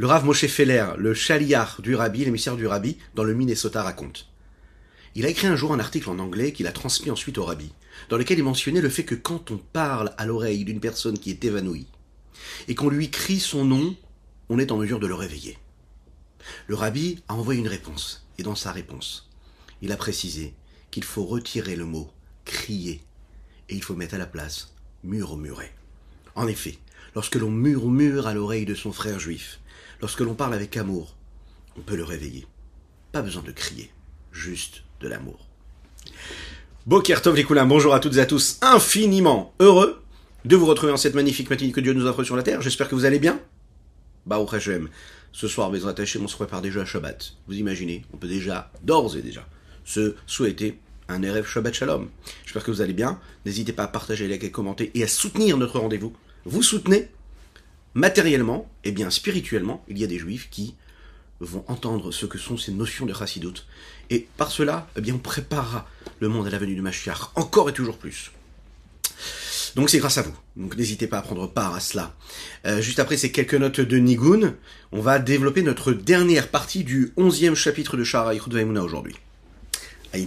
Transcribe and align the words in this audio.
Le 0.00 0.06
Rav 0.06 0.24
Moshe 0.24 0.46
Feller, 0.46 0.94
le 0.96 1.12
chaliar 1.12 1.82
du 1.82 1.94
Rabbi, 1.94 2.24
l'émissaire 2.24 2.56
du 2.56 2.66
Rabbi, 2.66 2.96
dans 3.14 3.22
le 3.22 3.34
Minnesota 3.34 3.82
raconte. 3.82 4.30
Il 5.14 5.26
a 5.26 5.28
écrit 5.28 5.46
un 5.46 5.56
jour 5.56 5.74
un 5.74 5.78
article 5.78 6.08
en 6.08 6.18
anglais 6.18 6.52
qu'il 6.52 6.66
a 6.66 6.72
transmis 6.72 7.10
ensuite 7.10 7.36
au 7.36 7.44
Rabbi, 7.44 7.70
dans 8.08 8.16
lequel 8.16 8.38
il 8.38 8.44
mentionnait 8.44 8.80
le 8.80 8.88
fait 8.88 9.04
que 9.04 9.14
quand 9.14 9.50
on 9.50 9.58
parle 9.58 10.14
à 10.16 10.24
l'oreille 10.24 10.64
d'une 10.64 10.80
personne 10.80 11.18
qui 11.18 11.28
est 11.28 11.44
évanouie, 11.44 11.86
et 12.66 12.74
qu'on 12.74 12.88
lui 12.88 13.10
crie 13.10 13.40
son 13.40 13.66
nom, 13.66 13.94
on 14.48 14.58
est 14.58 14.72
en 14.72 14.78
mesure 14.78 15.00
de 15.00 15.06
le 15.06 15.14
réveiller. 15.14 15.58
Le 16.66 16.76
Rabbi 16.76 17.22
a 17.28 17.34
envoyé 17.34 17.60
une 17.60 17.68
réponse, 17.68 18.26
et 18.38 18.42
dans 18.42 18.54
sa 18.54 18.72
réponse, 18.72 19.28
il 19.82 19.92
a 19.92 19.98
précisé 19.98 20.54
qu'il 20.90 21.04
faut 21.04 21.26
retirer 21.26 21.76
le 21.76 21.84
mot 21.84 22.10
crier, 22.46 23.02
et 23.68 23.74
il 23.74 23.82
faut 23.82 23.96
mettre 23.96 24.14
à 24.14 24.18
la 24.18 24.24
place 24.24 24.72
murmurer. 25.04 25.72
En 26.36 26.46
effet, 26.46 26.78
lorsque 27.14 27.36
l'on 27.36 27.50
murmure 27.50 28.26
à 28.26 28.32
l'oreille 28.32 28.64
de 28.64 28.74
son 28.74 28.94
frère 28.94 29.20
juif, 29.20 29.59
lorsque 30.00 30.20
l'on 30.20 30.34
parle 30.34 30.54
avec 30.54 30.76
amour, 30.76 31.16
on 31.76 31.80
peut 31.80 31.96
le 31.96 32.04
réveiller. 32.04 32.46
Pas 33.12 33.22
besoin 33.22 33.42
de 33.42 33.52
crier, 33.52 33.90
juste 34.32 34.82
de 35.00 35.08
l'amour. 35.08 35.46
Boker 36.86 37.20
les 37.34 37.44
coulins, 37.44 37.66
bonjour 37.66 37.94
à 37.94 38.00
toutes 38.00 38.16
et 38.16 38.20
à 38.20 38.26
tous, 38.26 38.58
infiniment 38.62 39.52
heureux 39.60 40.02
de 40.44 40.56
vous 40.56 40.66
retrouver 40.66 40.92
en 40.92 40.96
cette 40.96 41.14
magnifique 41.14 41.50
matinée 41.50 41.72
que 41.72 41.80
Dieu 41.80 41.92
nous 41.92 42.06
offre 42.06 42.24
sur 42.24 42.36
la 42.36 42.42
terre. 42.42 42.62
J'espère 42.62 42.88
que 42.88 42.94
vous 42.94 43.04
allez 43.04 43.18
bien. 43.18 43.40
Bah, 44.26 44.38
au 44.38 44.48
ce 45.32 45.46
soir, 45.46 45.70
mes 45.70 45.86
attachés, 45.86 46.18
on 46.18 46.26
se 46.26 46.34
prépare 46.34 46.60
déjà 46.60 46.80
à 46.80 46.84
Shabbat. 46.84 47.34
Vous 47.46 47.54
imaginez, 47.54 48.04
on 48.12 48.16
peut 48.16 48.26
déjà, 48.26 48.72
d'ores 48.82 49.16
et 49.16 49.22
déjà, 49.22 49.46
se 49.84 50.14
souhaiter 50.26 50.78
un 51.08 51.20
RF 51.22 51.48
Shabbat 51.48 51.74
Shalom. 51.74 52.08
J'espère 52.44 52.64
que 52.64 52.70
vous 52.70 52.80
allez 52.80 52.92
bien. 52.92 53.20
N'hésitez 53.44 53.72
pas 53.72 53.84
à 53.84 53.88
partager, 53.88 54.26
liker, 54.26 54.50
commenter 54.50 54.90
et 54.94 55.04
à 55.04 55.08
soutenir 55.08 55.56
notre 55.56 55.78
rendez-vous. 55.78 56.12
Vous 56.44 56.62
soutenez 56.62 57.10
matériellement 57.94 58.70
et 58.84 58.92
bien 58.92 59.10
spirituellement. 59.10 59.84
Il 59.88 59.98
y 59.98 60.04
a 60.04 60.06
des 60.06 60.18
juifs 60.18 60.48
qui 60.50 60.74
vont 61.40 61.64
entendre 61.68 62.12
ce 62.12 62.26
que 62.26 62.38
sont 62.38 62.56
ces 62.56 62.72
notions 62.72 63.06
de 63.06 63.14
chassidoute. 63.14 63.66
Et 64.10 64.28
par 64.36 64.50
cela, 64.50 64.88
eh 64.96 65.00
bien, 65.00 65.14
on 65.14 65.18
préparera 65.18 65.88
le 66.20 66.28
monde 66.28 66.46
à 66.46 66.50
la 66.50 66.58
venue 66.58 66.74
du 66.74 66.82
Mashiach 66.82 67.30
encore 67.34 67.70
et 67.70 67.72
toujours 67.72 67.96
plus. 67.96 68.30
Donc 69.76 69.88
c'est 69.90 69.98
grâce 69.98 70.18
à 70.18 70.22
vous. 70.22 70.34
Donc 70.56 70.76
n'hésitez 70.76 71.06
pas 71.06 71.18
à 71.18 71.22
prendre 71.22 71.46
part 71.46 71.74
à 71.74 71.80
cela. 71.80 72.14
Euh, 72.66 72.80
juste 72.80 72.98
après 72.98 73.16
ces 73.16 73.30
quelques 73.30 73.54
notes 73.54 73.80
de 73.80 73.96
Nigun, 73.98 74.54
on 74.92 75.00
va 75.00 75.18
développer 75.18 75.62
notre 75.62 75.92
dernière 75.92 76.48
partie 76.48 76.84
du 76.84 77.12
onzième 77.16 77.54
chapitre 77.54 77.96
de 77.96 78.04
Shara 78.04 78.32
Vaimuna 78.34 78.82
aujourd'hui. 78.82 79.14
Aïe, 80.12 80.26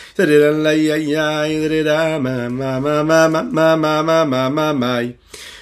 ay 0.17 0.91
ay 0.91 1.15
ay 1.15 1.55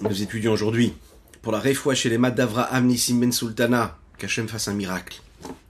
nous 0.00 0.22
étudions 0.22 0.52
aujourd'hui 0.52 0.94
pour 1.42 1.52
la 1.52 1.58
réfoua 1.58 1.94
chez 1.94 2.08
les 2.08 2.18
Madavra 2.18 2.62
Amnissim 2.62 3.18
Ben 3.18 3.32
Sultana 3.32 3.98
qu'Hachem 4.18 4.48
fasse 4.48 4.68
un 4.68 4.74
miracle 4.74 5.20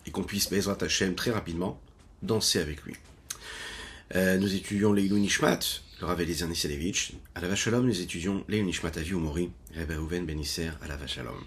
et 0.07 0.11
qu'on 0.11 0.23
puisse 0.23 0.51
Bezrat 0.51 0.79
Hachem 0.83 1.15
très 1.15 1.31
rapidement 1.31 1.81
danser 2.23 2.61
avec 2.61 2.83
lui 2.83 2.95
euh, 4.17 4.37
nous 4.39 4.55
étudions 4.55 4.93
les 4.93 5.09
Nishmat 5.09 5.61
le 6.01 6.07
Rav 6.07 6.21
Eliezer 6.21 6.47
Niselevich. 6.47 7.15
À 7.35 7.41
la 7.41 7.49
Vachalom, 7.49 7.85
nous 7.85 8.01
étudions 8.01 8.45
les 8.49 8.63
Nishmat 8.63 8.93
Avi 8.97 9.15
Mori, 9.15 9.51
Rebbe 9.75 9.93
Reuven 9.99 10.27
Benisser 10.27 10.71
à 10.81 10.87
la 10.87 10.97
Vachalom. 10.97 11.43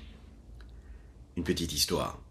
Une 1.37 1.43
petite 1.43 1.71
histoire. 1.71 2.21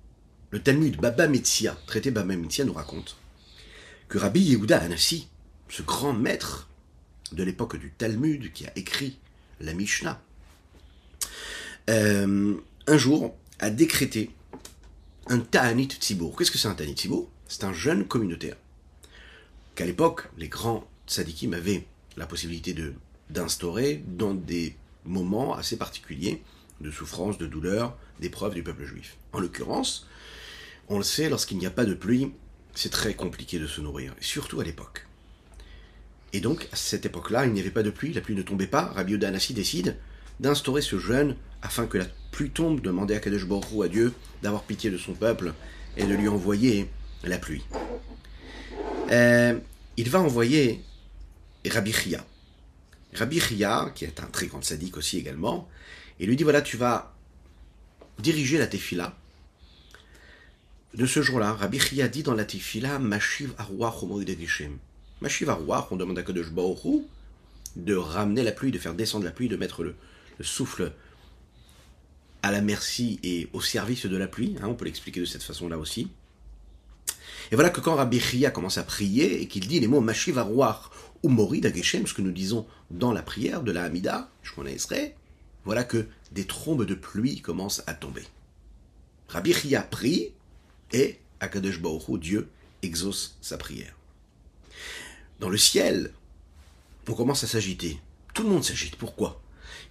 Le 0.50 0.60
Talmud 0.60 1.00
Baba 1.00 1.28
Metzia, 1.28 1.78
traité 1.86 2.10
Baba 2.10 2.36
Metzia, 2.36 2.64
nous 2.64 2.75
raconte 2.75 3.16
que 4.09 4.19
Rabbi 4.19 4.41
Yehuda 4.41 4.78
Anassi, 4.78 5.28
ce 5.69 5.82
grand 5.82 6.12
maître 6.12 6.69
de 7.32 7.42
l'époque 7.42 7.76
du 7.76 7.91
Talmud 7.92 8.53
qui 8.53 8.66
a 8.66 8.72
écrit 8.76 9.19
la 9.60 9.72
Mishnah, 9.72 10.20
euh, 11.88 12.54
un 12.86 12.98
jour 12.98 13.34
a 13.60 13.70
décrété 13.70 14.30
un 15.28 15.38
Ta'anit 15.38 15.88
Tzibour. 15.88 16.36
Qu'est-ce 16.36 16.50
que 16.50 16.59
c'est 16.59 16.69
un 16.69 16.75
Ta'anit 16.75 16.94
Tzibour 16.94 17.30
C'est 17.48 17.64
un 17.64 17.72
jeune 17.72 18.06
communautaire 18.06 18.56
qu'à 19.75 19.86
l'époque, 19.86 20.28
les 20.36 20.48
grands 20.48 20.86
tzadikim 21.06 21.54
avaient 21.54 21.86
la 22.16 22.26
possibilité 22.26 22.72
de 22.75 22.94
d'instaurer 23.31 24.03
dans 24.09 24.34
des 24.34 24.75
moments 25.04 25.54
assez 25.54 25.76
particuliers 25.76 26.43
de 26.81 26.91
souffrance, 26.91 27.38
de 27.38 27.47
douleur, 27.47 27.97
d'épreuve 28.21 28.54
du 28.54 28.62
peuple 28.62 28.84
juif. 28.84 29.16
En 29.32 29.38
l'occurrence, 29.38 30.06
on 30.88 30.98
le 30.98 31.04
sait, 31.04 31.28
lorsqu'il 31.28 31.59
n'y 31.59 31.66
a 31.66 31.71
pas 31.71 31.84
de 31.84 31.94
pluie, 31.94 32.32
c'est 32.75 32.91
très 32.91 33.15
compliqué 33.15 33.59
de 33.59 33.66
se 33.66 33.81
nourrir, 33.81 34.15
surtout 34.21 34.60
à 34.60 34.65
l'époque. 34.65 35.06
Et 36.32 36.41
donc, 36.41 36.69
à 36.72 36.76
cette 36.76 37.06
époque-là, 37.06 37.47
il 37.47 37.53
n'y 37.53 37.60
avait 37.60 37.71
pas 37.71 37.82
de 37.82 37.91
pluie, 37.91 38.12
la 38.12 38.21
pluie 38.21 38.34
ne 38.34 38.42
tombait 38.42 38.66
pas. 38.66 38.87
Rabbi 38.87 39.15
Odanassi 39.15 39.53
décide 39.53 39.97
d'instaurer 40.38 40.81
ce 40.81 40.98
jeûne 40.98 41.37
afin 41.62 41.87
que 41.87 41.98
la 41.98 42.06
pluie 42.31 42.50
tombe, 42.50 42.81
demander 42.81 43.15
à 43.15 43.21
Kadesh 43.21 43.44
Baruch 43.47 43.84
à 43.84 43.88
Dieu 43.88 44.12
d'avoir 44.42 44.62
pitié 44.62 44.91
de 44.91 44.97
son 44.97 45.12
peuple 45.12 45.53
et 45.97 46.04
de 46.04 46.15
lui 46.15 46.28
envoyer 46.28 46.88
la 47.25 47.38
pluie. 47.38 47.62
Euh, 49.10 49.59
il 49.97 50.09
va 50.09 50.21
envoyer 50.21 50.82
Rabbi 51.69 51.93
Chia. 51.93 52.25
Rabbi 53.15 53.41
Chia, 53.41 53.92
qui 53.95 54.04
est 54.04 54.21
un 54.21 54.27
très 54.27 54.47
grand 54.47 54.62
sadique 54.62 54.97
aussi 54.97 55.18
également, 55.18 55.68
et 56.18 56.27
lui 56.27 56.36
dit 56.36 56.45
voilà, 56.45 56.62
tu 56.62 56.77
vas 56.77 57.15
diriger 58.18 58.59
la 58.59 58.66
tefila. 58.66 59.16
De 60.95 61.07
ce 61.07 61.22
jour-là, 61.22 61.53
Rabbi 61.53 61.78
Chia 61.78 62.09
dit 62.09 62.22
dans 62.22 62.34
la 62.34 62.45
tefila 62.45 62.98
Mashiv 62.98 63.53
Arwach. 63.59 64.04
Mashiv 65.21 65.51
Arwach, 65.51 65.86
on 65.91 65.97
demande 65.97 66.18
à 66.18 66.22
Kadosh 66.22 66.51
Baruch 66.51 67.04
de 67.77 67.95
ramener 67.95 68.42
la 68.42 68.53
pluie, 68.53 68.72
de 68.72 68.78
faire 68.78 68.95
descendre 68.95 69.24
la 69.24 69.30
pluie, 69.30 69.48
de 69.48 69.57
mettre 69.57 69.84
le, 69.84 69.95
souffle 70.41 70.92
à 72.42 72.51
la 72.51 72.62
merci 72.62 73.21
et 73.22 73.48
au 73.53 73.60
service 73.60 74.07
de 74.07 74.16
la 74.16 74.27
pluie. 74.27 74.57
Hein, 74.62 74.68
on 74.68 74.74
peut 74.74 74.86
l'expliquer 74.86 75.21
de 75.21 75.27
cette 75.27 75.42
façon-là 75.42 75.78
aussi. 75.78 76.09
Et 77.53 77.54
voilà 77.54 77.71
que 77.71 77.80
quand 77.80 77.97
Rabbi 77.97 78.21
Chia 78.21 78.51
commence 78.51 78.78
à 78.78 78.83
prier 78.83 79.42
et 79.42 79.48
qu'il 79.48 79.66
dit 79.66 79.80
les 79.80 79.89
mots 79.89 80.01
Mashiv 80.01 80.39
ou 80.51 80.62
Mori 81.28 81.61
Dageshem, 81.61 82.07
ce 82.07 82.15
que 82.15 82.22
nous 82.22 82.33
disons 82.33 82.67
dans 82.91 83.13
la 83.13 83.22
prière 83.22 83.63
de 83.63 83.72
la 83.72 83.84
Hamida, 83.84 84.31
je 84.43 84.53
connaisserai, 84.53 85.15
voilà 85.65 85.84
que 85.84 86.07
des 86.33 86.47
trombes 86.47 86.87
de 86.87 86.95
pluie 86.95 87.41
commencent 87.41 87.83
à 87.87 87.95
tomber. 87.95 88.25
Rabbi 89.28 89.53
Chia 89.53 89.83
prie 89.83 90.33
et 90.93 91.19
Akadosh 91.41 91.81
Baruch 91.81 92.19
Dieu 92.19 92.49
exauce 92.83 93.37
sa 93.41 93.59
prière. 93.59 93.95
Dans 95.39 95.49
le 95.49 95.59
ciel, 95.59 96.13
on 97.11 97.15
commence 97.15 97.43
à 97.43 97.49
s'agiter. 97.49 97.99
tout 98.34 98.45
le 98.45 98.51
monde 98.51 98.63
s'agite. 98.63 98.95
Pourquoi? 98.95 99.43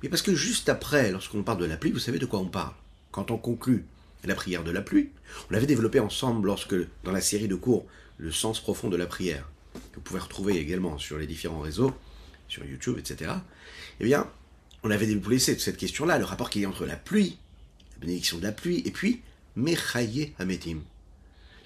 Mais 0.02 0.08
parce 0.08 0.22
que 0.22 0.34
juste 0.34 0.70
après, 0.70 1.12
lorsqu'on 1.12 1.44
parle 1.44 1.60
de 1.60 1.66
la 1.66 1.76
pluie, 1.76 1.92
vous 1.92 2.00
savez 2.00 2.18
de 2.18 2.26
quoi 2.26 2.40
on 2.40 2.48
parle. 2.48 2.74
Quand 3.12 3.30
on 3.30 3.38
conclut 3.38 3.86
la 4.24 4.36
prière 4.36 4.64
de 4.64 4.72
la 4.72 4.82
pluie, 4.82 5.10
on 5.50 5.54
l'avait 5.54 5.66
développé 5.66 6.00
ensemble 6.00 6.48
lorsque, 6.48 6.76
dans 7.04 7.12
la 7.12 7.20
série 7.20 7.50
de 7.50 7.56
cours, 7.56 7.86
le 8.18 8.32
sens 8.32 8.62
profond 8.62 8.88
de 8.88 8.96
la 8.96 9.06
prière, 9.06 9.50
que 9.74 9.96
vous 9.96 10.02
pouvez 10.02 10.20
retrouver 10.20 10.58
également 10.58 10.98
sur 10.98 11.18
les 11.18 11.28
différents 11.28 11.60
réseaux, 11.60 11.94
sur 12.48 12.66
YouTube, 12.66 12.98
etc. 12.98 13.32
Eh 14.00 14.06
bien, 14.06 14.28
on 14.84 14.92
avait 14.92 15.06
développé 15.06 15.40
cette 15.40 15.78
question-là, 15.78 16.18
le 16.18 16.26
rapport 16.26 16.50
qu'il 16.50 16.62
y 16.62 16.66
a 16.66 16.70
entre 16.70 16.86
la 16.86 16.96
pluie, 16.96 17.38
la 17.94 18.00
bénédiction 18.02 18.38
de 18.38 18.44
la 18.44 18.52
pluie, 18.52 18.82
et 18.86 18.92
puis 18.92 19.22
Mechaye 19.56 20.34
Hametim, 20.40 20.82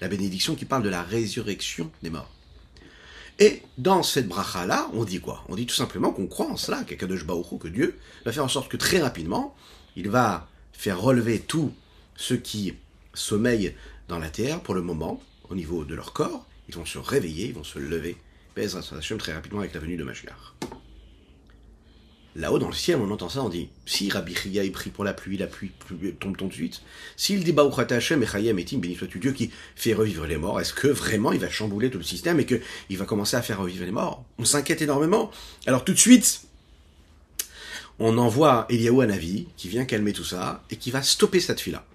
la 0.00 0.08
bénédiction 0.08 0.54
qui 0.54 0.64
parle 0.64 0.82
de 0.82 0.88
la 0.88 1.02
résurrection 1.02 1.90
des 2.02 2.10
morts. 2.10 2.30
Et 3.38 3.62
dans 3.78 4.02
cette 4.02 4.28
bracha-là, 4.28 4.88
on 4.92 5.04
dit 5.04 5.20
quoi? 5.20 5.44
On 5.48 5.56
dit 5.56 5.66
tout 5.66 5.74
simplement 5.74 6.12
qu'on 6.12 6.28
croit 6.28 6.50
en 6.50 6.56
cela, 6.56 6.84
qu'Akadosh 6.84 7.26
que 7.26 7.68
Dieu 7.68 7.98
va 8.24 8.32
faire 8.32 8.44
en 8.44 8.48
sorte 8.48 8.70
que 8.70 8.76
très 8.76 9.00
rapidement, 9.00 9.56
il 9.96 10.08
va 10.08 10.48
faire 10.72 11.00
relever 11.00 11.40
tous 11.40 11.72
ceux 12.16 12.36
qui 12.36 12.74
sommeillent 13.12 13.74
dans 14.08 14.18
la 14.18 14.30
terre 14.30 14.60
pour 14.60 14.74
le 14.74 14.82
moment, 14.82 15.20
au 15.48 15.54
niveau 15.54 15.84
de 15.84 15.94
leur 15.94 16.12
corps, 16.12 16.46
ils 16.68 16.74
vont 16.74 16.84
se 16.84 16.98
réveiller, 16.98 17.46
ils 17.46 17.54
vont 17.54 17.64
se 17.64 17.78
lever, 17.78 18.16
pèse 18.54 18.78
très 19.18 19.32
rapidement 19.32 19.60
avec 19.60 19.74
la 19.74 19.80
venue 19.80 19.96
de 19.96 20.04
Mashiach. 20.04 20.54
Là-haut 22.36 22.58
dans 22.58 22.68
le 22.68 22.74
ciel, 22.74 22.98
on 23.00 23.10
entend 23.12 23.28
ça, 23.28 23.44
on 23.44 23.48
dit 23.48 23.68
si 23.86 24.10
Rabbi 24.10 24.34
Chia 24.34 24.64
est 24.64 24.70
pris 24.70 24.90
pour 24.90 25.04
la 25.04 25.14
pluie, 25.14 25.36
la 25.36 25.46
pluie 25.46 25.70
tombe 26.18 26.36
tout 26.36 26.48
de 26.48 26.52
suite. 26.52 26.82
S'il 27.16 27.44
dit 27.44 27.52
Baouchat 27.52 27.86
Hashem 27.90 28.24
et 28.24 28.26
Chayem 28.26 28.58
Etim, 28.58 28.78
béni 28.78 28.96
soit-tu 28.96 29.20
Dieu 29.20 29.30
qui 29.32 29.52
fait 29.76 29.94
revivre 29.94 30.26
les 30.26 30.36
morts, 30.36 30.60
est-ce 30.60 30.74
que 30.74 30.88
vraiment 30.88 31.30
il 31.30 31.38
va 31.38 31.48
chambouler 31.48 31.90
tout 31.90 31.98
le 31.98 32.04
système 32.04 32.40
et 32.40 32.46
qu'il 32.46 32.98
va 32.98 33.04
commencer 33.04 33.36
à 33.36 33.42
faire 33.42 33.60
revivre 33.60 33.84
les 33.84 33.92
morts? 33.92 34.24
On 34.38 34.44
s'inquiète 34.44 34.82
énormément. 34.82 35.30
Alors 35.66 35.84
tout 35.84 35.92
de 35.92 35.98
suite, 35.98 36.42
on 38.00 38.18
envoie 38.18 38.66
Eliaou 38.68 39.00
à 39.00 39.06
Navi 39.06 39.46
qui 39.56 39.68
vient 39.68 39.84
calmer 39.84 40.12
tout 40.12 40.24
ça 40.24 40.64
et 40.70 40.76
qui 40.76 40.90
va 40.90 41.02
stopper 41.02 41.38
cette 41.38 41.60
fille-là. 41.60 41.86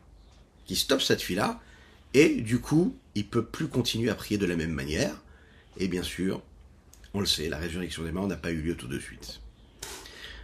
Qui 0.67 0.77
stoppe 0.77 1.01
cette 1.01 1.21
fille-là 1.21 1.59
et 2.13 2.29
du 2.35 2.59
coup, 2.59 2.95
il 3.19 3.27
peut 3.27 3.43
plus 3.43 3.67
continuer 3.67 4.09
à 4.09 4.15
prier 4.15 4.37
de 4.37 4.45
la 4.45 4.55
même 4.55 4.71
manière. 4.71 5.13
Et 5.77 5.87
bien 5.87 6.03
sûr, 6.03 6.41
on 7.13 7.19
le 7.19 7.25
sait, 7.25 7.49
la 7.49 7.57
résurrection 7.57 8.03
des 8.03 8.11
morts 8.11 8.27
n'a 8.27 8.37
pas 8.37 8.51
eu 8.51 8.61
lieu 8.61 8.75
tout 8.75 8.87
de 8.87 8.97
suite. 8.97 9.41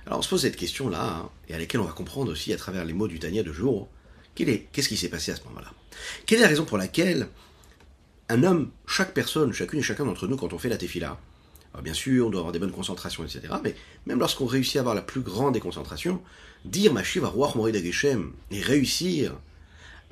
Alors 0.06 0.20
on 0.20 0.22
se 0.22 0.30
pose 0.30 0.42
cette 0.42 0.58
question-là, 0.58 1.04
hein, 1.04 1.30
et 1.48 1.56
à 1.56 1.58
laquelle 1.58 1.80
on 1.80 1.86
va 1.86 1.94
comprendre 1.94 2.32
aussi 2.32 2.54
à 2.54 2.58
travers 2.58 2.84
les 2.86 2.94
mots 2.94 3.08
du 3.08 3.18
Tania 3.18 3.44
de 3.44 3.54
jour, 3.54 3.88
qu'est-ce 4.36 4.90
qui 4.90 4.98
s'est 4.98 5.10
passé 5.10 5.32
à 5.32 5.36
ce 5.38 5.44
moment-là 5.46 5.72
Quelle 6.26 6.40
est 6.40 6.44
la 6.44 6.50
raison 6.50 6.66
pour 6.66 6.78
laquelle 6.78 7.30
un 8.28 8.44
homme, 8.44 8.72
chaque 8.88 9.14
personne, 9.14 9.54
chacune 9.54 9.80
et 9.80 9.84
chacun 9.84 10.06
d'entre 10.06 10.28
nous, 10.28 10.36
quand 10.36 10.52
on 10.52 10.60
fait 10.60 10.70
la 10.70 10.78
tefila, 10.78 11.18
bien 11.82 11.94
sûr, 11.94 12.28
on 12.28 12.30
doit 12.30 12.42
avoir 12.42 12.52
des 12.52 12.60
bonnes 12.60 12.72
concentrations, 12.72 13.24
etc., 13.24 13.42
mais 13.64 13.76
même 14.06 14.20
lorsqu'on 14.20 14.46
réussit 14.46 14.78
à 14.78 14.80
avoir 14.82 14.96
la 14.96 15.02
plus 15.02 15.22
grande 15.22 15.54
des 15.54 15.60
concentrations, 15.60 16.22
dire 16.66 16.94
à 16.96 17.28
Roi 17.28 17.72
Dageshem 17.72 18.34
et 18.52 18.62
réussir 18.62 19.34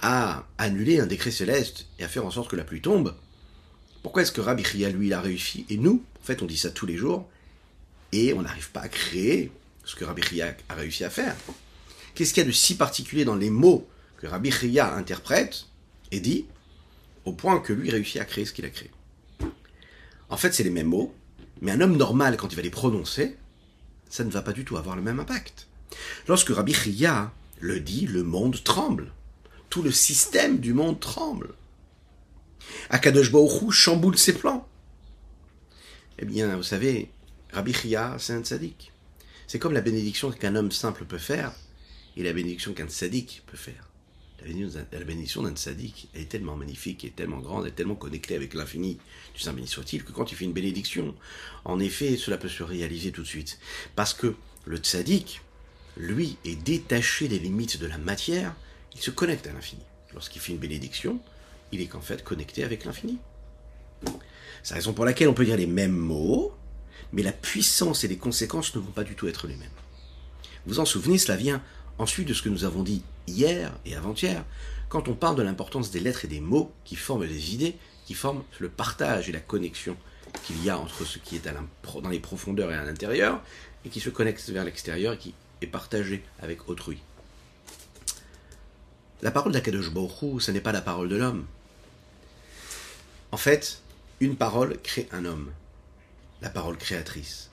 à 0.02 0.46
annuler 0.58 1.00
un 1.00 1.06
décret 1.06 1.32
céleste 1.32 1.88
et 2.00 2.04
à 2.04 2.08
faire 2.08 2.26
en 2.26 2.32
sorte 2.32 2.50
que 2.50 2.56
la 2.56 2.64
pluie 2.64 2.82
tombe, 2.82 3.16
pourquoi 4.02 4.22
est-ce 4.22 4.32
que 4.34 4.42
Rabbi 4.42 4.64
Chia, 4.64 4.90
lui, 4.90 5.08
il 5.08 5.14
a 5.14 5.22
réussi 5.22 5.66
Et 5.70 5.78
nous, 5.78 6.04
en 6.22 6.26
fait, 6.26 6.42
on 6.42 6.46
dit 6.46 6.58
ça 6.58 6.70
tous 6.70 6.86
les 6.86 6.98
jours, 6.98 7.30
et 8.12 8.34
on 8.34 8.42
n'arrive 8.42 8.70
pas 8.72 8.82
à 8.82 8.90
créer 8.90 9.52
ce 9.86 9.96
que 9.96 10.04
Rabbi 10.06 10.22
Chia 10.22 10.56
a 10.70 10.76
réussi 10.76 11.04
à 11.04 11.10
faire. 11.10 11.36
Qu'est-ce 12.14 12.34
qu'il 12.34 12.44
y 12.44 12.46
a 12.46 12.48
de 12.48 12.54
si 12.54 12.76
particulier 12.76 13.26
dans 13.26 13.36
les 13.36 13.50
mots 13.50 13.88
que 14.18 14.28
Rabbi 14.28 14.52
Chia 14.52 14.94
interprète 14.94 15.68
et 16.12 16.20
dit, 16.20 16.46
au 17.26 17.32
point 17.32 17.60
que 17.60 17.74
lui 17.74 17.90
réussit 17.90 18.22
à 18.22 18.26
créer 18.26 18.46
ce 18.46 18.54
qu'il 18.54 18.66
a 18.66 18.70
créé? 18.70 18.92
En 20.30 20.38
fait, 20.38 20.54
c'est 20.54 20.64
les 20.64 20.70
mêmes 20.70 20.88
mots, 20.88 21.16
mais 21.62 21.72
un 21.72 21.82
homme 21.82 21.96
normal, 21.96 22.36
quand 22.38 22.52
il 22.52 22.56
va 22.56 22.62
les 22.62 22.70
prononcer, 22.70 23.38
ça 24.10 24.24
ne 24.24 24.30
va 24.30 24.42
pas 24.42 24.54
du 24.54 24.66
tout 24.66 24.78
avoir 24.78 24.96
le 24.96 25.02
même 25.02 25.20
impact. 25.20 25.68
Lorsque 26.28 26.50
Rabbi 26.50 26.74
Chia 26.74 27.32
le 27.60 27.80
dit, 27.80 28.06
le 28.06 28.24
monde 28.24 28.62
tremble. 28.64 29.12
Tout 29.74 29.82
le 29.82 29.92
système 29.92 30.60
du 30.60 30.72
monde 30.72 31.00
tremble. 31.00 31.56
Akadosh 32.92 33.32
Baruch 33.32 33.72
chamboule 33.72 34.20
ses 34.20 34.34
plans. 34.34 34.68
Eh 36.20 36.26
bien, 36.26 36.56
vous 36.56 36.62
savez, 36.62 37.10
Rabbi 37.54 37.74
Chia, 37.74 38.16
c'est 38.20 38.34
un 38.34 38.44
tzaddik. 38.44 38.92
C'est 39.48 39.58
comme 39.58 39.74
la 39.74 39.82
bénédiction 39.82 40.30
qu'un 40.30 40.56
homme 40.56 40.72
simple 40.72 41.06
peut 41.06 41.18
faire 41.18 41.54
et 42.16 42.22
la 42.22 42.34
bénédiction 42.34 42.76
qu'un 42.76 42.88
sadique 42.88 43.42
peut 43.48 43.58
faire. 43.58 43.90
La 44.46 45.04
bénédiction 45.04 45.42
d'un 45.42 45.56
sadique 45.56 46.08
est 46.14 46.30
tellement 46.30 46.56
magnifique, 46.56 47.04
est 47.04 47.16
tellement 47.16 47.40
grande, 47.40 47.66
est 47.66 47.72
tellement 47.72 47.96
connectée 47.96 48.36
avec 48.36 48.54
l'infini 48.54 49.00
du 49.34 49.42
Saint 49.42 49.54
béni 49.54 49.66
soit-il, 49.66 50.04
que 50.04 50.12
quand 50.12 50.32
il 50.32 50.36
fait 50.36 50.46
une 50.46 50.54
bénédiction, 50.54 51.16
en 51.66 51.80
effet, 51.80 52.16
cela 52.16 52.38
peut 52.38 52.48
se 52.48 52.62
réaliser 52.62 53.12
tout 53.12 53.24
de 53.24 53.28
suite. 53.28 53.58
Parce 53.96 54.14
que 54.14 54.36
le 54.66 54.78
tzaddik, 54.78 55.42
lui, 55.98 56.38
est 56.46 56.62
détaché 56.64 57.28
des 57.28 57.40
limites 57.40 57.80
de 57.80 57.88
la 57.88 57.98
matière, 57.98 58.54
il 58.96 59.02
se 59.02 59.12
connecte 59.12 59.48
à 59.48 59.54
l'infini. 59.54 59.84
Lorsqu'il 60.14 60.42
fait 60.42 60.52
une 60.52 60.60
bénédiction, 60.60 61.20
il 61.72 61.82
est 61.82 61.88
qu'en 61.88 62.02
fait 62.02 62.24
connecté 62.24 62.64
avec 62.64 62.86
l'infini. 62.86 63.18
C'est 64.62 64.74
la 64.74 64.76
raison 64.76 64.94
pour 64.94 65.06
laquelle 65.06 65.28
on 65.28 65.34
peut 65.34 65.46
dire 65.46 65.58
les 65.58 65.68
mêmes 65.68 65.96
mots, 65.96 66.54
mais 67.12 67.24
la 67.24 67.32
puissance 67.32 68.04
et 68.04 68.08
les 68.08 68.18
conséquences 68.18 68.76
ne 68.76 68.82
vont 68.82 68.92
pas 68.92 69.04
du 69.04 69.16
tout 69.16 69.28
être 69.28 69.48
les 69.48 69.56
mêmes. 69.56 69.70
Vous 70.66 70.80
en 70.80 70.86
souvenez, 70.86 71.18
cela 71.18 71.38
vient 71.38 71.62
ensuite 71.98 72.28
de 72.28 72.34
ce 72.34 72.42
que 72.42 72.50
nous 72.50 72.64
avons 72.64 72.84
dit 72.84 73.04
hier 73.28 73.78
et 73.86 73.96
avant-hier, 73.96 74.46
quand 74.90 75.08
on 75.08 75.16
parle 75.16 75.36
de 75.36 75.42
l'importance 75.42 75.92
des 75.92 76.00
lettres 76.00 76.26
et 76.26 76.28
des 76.28 76.40
mots 76.40 76.72
qui 76.86 76.96
forment 76.96 77.28
des 77.28 77.54
idées, 77.54 77.76
qui 78.06 78.14
forment 78.14 78.44
le 78.60 78.70
partage 78.70 79.30
et 79.30 79.32
la 79.32 79.40
connexion 79.40 79.98
qu'il 80.44 80.64
y 80.64 80.70
a 80.70 80.78
entre 80.78 81.06
ce 81.06 81.20
qui 81.20 81.36
est 81.36 81.48
dans 82.02 82.10
les 82.10 82.20
profondeurs 82.20 82.72
et 82.72 82.76
à 82.76 82.84
l'intérieur, 82.84 83.42
et 83.86 83.90
qui 83.90 84.00
se 84.00 84.10
connecte 84.10 84.48
vers 84.50 84.64
l'extérieur 84.64 85.14
et 85.14 85.18
qui 85.18 85.34
est 85.62 85.68
partagé 85.68 86.24
avec 86.42 86.70
autrui. 86.70 87.00
La 89.24 89.32
parole 89.32 89.54
d'Akadosh 89.54 89.90
Baruch 89.90 90.42
ce 90.42 90.52
n'est 90.52 90.60
pas 90.60 90.74
la 90.74 90.82
parole 90.82 91.08
de 91.08 91.16
l'homme. 91.16 91.46
En 93.32 93.38
fait, 93.38 93.82
une 94.20 94.36
parole 94.36 94.78
crée 94.84 95.08
un 95.14 95.24
homme 95.24 95.50
la 96.42 96.50
parole 96.50 96.76
créatrice. 96.76 97.50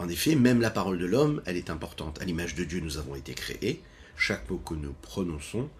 En 0.00 0.08
effet, 0.08 0.34
même 0.34 0.60
la 0.60 0.72
parole 0.72 0.98
de 0.98 1.06
l'homme, 1.06 1.42
elle 1.46 1.56
est 1.56 1.70
importante. 1.70 2.20
À 2.20 2.24
l'image 2.24 2.56
de 2.56 2.64
Dieu, 2.64 2.80
nous 2.80 2.98
avons 2.98 3.14
été 3.14 3.34
créés. 3.34 3.84
Chaque 4.16 4.50
mot 4.50 4.58
que 4.58 4.74
nous 4.74 4.94
prononçons 4.94 5.70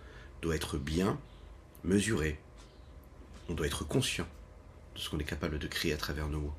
doit 0.43 0.55
être 0.55 0.79
bien 0.79 1.19
mesuré. 1.83 2.39
On 3.49 3.55
doit 3.55 3.67
être 3.67 3.85
conscient 3.85 4.29
de 4.95 5.01
ce 5.01 5.11
qu'on 5.11 5.19
est 5.19 5.25
capable 5.25 5.59
de 5.59 5.67
créer 5.67 5.93
à 5.93 5.97
travers 5.97 6.29
nos 6.29 6.39
mots. 6.39 6.55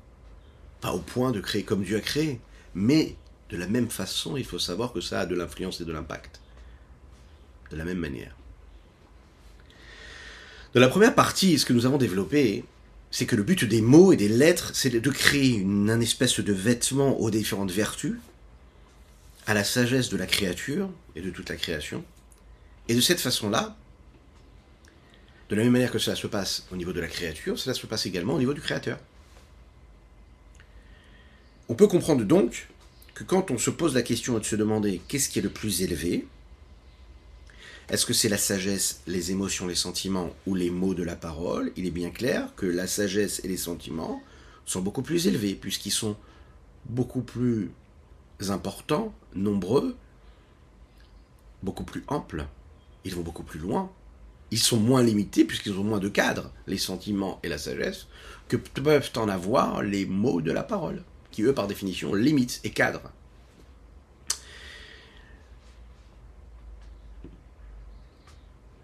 Pas 0.82 0.92
au 0.92 1.00
point 1.00 1.32
de 1.32 1.40
créer 1.40 1.62
comme 1.62 1.84
Dieu 1.84 1.96
a 1.96 2.02
créé, 2.02 2.38
mais 2.74 3.16
de 3.48 3.56
la 3.56 3.66
même 3.66 3.88
façon, 3.88 4.36
il 4.36 4.44
faut 4.44 4.58
savoir 4.58 4.92
que 4.92 5.00
ça 5.00 5.20
a 5.20 5.26
de 5.26 5.34
l'influence 5.34 5.80
et 5.80 5.86
de 5.86 5.92
l'impact. 5.92 6.42
De 7.70 7.76
la 7.76 7.84
même 7.84 7.98
manière. 7.98 8.36
De 10.74 10.80
la 10.80 10.88
première 10.88 11.14
partie, 11.14 11.58
ce 11.58 11.64
que 11.64 11.72
nous 11.72 11.86
avons 11.86 11.98
développé, 11.98 12.64
c'est 13.10 13.26
que 13.26 13.36
le 13.36 13.42
but 13.42 13.64
des 13.64 13.80
mots 13.80 14.12
et 14.12 14.16
des 14.16 14.28
lettres, 14.28 14.72
c'est 14.74 14.90
de 14.90 15.10
créer 15.10 15.56
une, 15.56 15.88
espèce 16.02 16.38
de 16.40 16.52
vêtement 16.52 17.18
aux 17.18 17.30
différentes 17.30 17.70
vertus, 17.70 18.16
à 19.46 19.54
la 19.54 19.64
sagesse 19.64 20.08
de 20.10 20.16
la 20.16 20.26
créature 20.26 20.90
et 21.14 21.22
de 21.22 21.30
toute 21.30 21.48
la 21.48 21.56
création. 21.56 22.04
Et 22.88 22.94
de 22.94 23.00
cette 23.00 23.20
façon-là, 23.20 23.76
de 25.48 25.54
la 25.54 25.62
même 25.62 25.72
manière 25.72 25.90
que 25.90 25.98
cela 25.98 26.16
se 26.16 26.26
passe 26.26 26.66
au 26.72 26.76
niveau 26.76 26.92
de 26.92 27.00
la 27.00 27.08
créature, 27.08 27.58
cela 27.58 27.74
se 27.74 27.86
passe 27.86 28.06
également 28.06 28.34
au 28.34 28.38
niveau 28.38 28.54
du 28.54 28.60
créateur. 28.60 28.98
On 31.68 31.74
peut 31.74 31.86
comprendre 31.86 32.24
donc 32.24 32.68
que 33.14 33.24
quand 33.24 33.50
on 33.50 33.58
se 33.58 33.70
pose 33.70 33.94
la 33.94 34.02
question 34.02 34.38
de 34.38 34.44
se 34.44 34.56
demander 34.56 35.00
qu'est-ce 35.08 35.28
qui 35.28 35.38
est 35.38 35.42
le 35.42 35.48
plus 35.48 35.82
élevé, 35.82 36.26
est-ce 37.88 38.04
que 38.04 38.12
c'est 38.12 38.28
la 38.28 38.38
sagesse, 38.38 39.00
les 39.06 39.30
émotions, 39.30 39.68
les 39.68 39.76
sentiments 39.76 40.30
ou 40.46 40.56
les 40.56 40.70
mots 40.70 40.94
de 40.94 41.04
la 41.04 41.14
parole? 41.14 41.72
Il 41.76 41.86
est 41.86 41.92
bien 41.92 42.10
clair 42.10 42.52
que 42.56 42.66
la 42.66 42.88
sagesse 42.88 43.40
et 43.44 43.48
les 43.48 43.56
sentiments 43.56 44.20
sont 44.64 44.82
beaucoup 44.82 45.02
plus 45.02 45.28
élevés 45.28 45.54
puisqu'ils 45.54 45.92
sont 45.92 46.16
beaucoup 46.86 47.22
plus 47.22 47.70
importants, 48.48 49.14
nombreux, 49.36 49.96
beaucoup 51.62 51.84
plus 51.84 52.02
amples. 52.08 52.46
Ils 53.04 53.14
vont 53.14 53.22
beaucoup 53.22 53.44
plus 53.44 53.60
loin. 53.60 53.92
Ils 54.50 54.58
sont 54.58 54.78
moins 54.78 55.04
limités 55.04 55.44
puisqu'ils 55.44 55.78
ont 55.78 55.84
moins 55.84 56.00
de 56.00 56.08
cadres, 56.08 56.50
les 56.66 56.78
sentiments 56.78 57.38
et 57.44 57.48
la 57.48 57.58
sagesse, 57.58 58.08
que 58.48 58.56
peuvent 58.56 59.12
en 59.16 59.28
avoir 59.28 59.82
les 59.82 60.06
mots 60.06 60.40
de 60.40 60.50
la 60.50 60.64
parole, 60.64 61.04
qui 61.30 61.42
eux 61.42 61.54
par 61.54 61.68
définition 61.68 62.14
limitent 62.14 62.60
et 62.64 62.70
cadrent. 62.70 63.12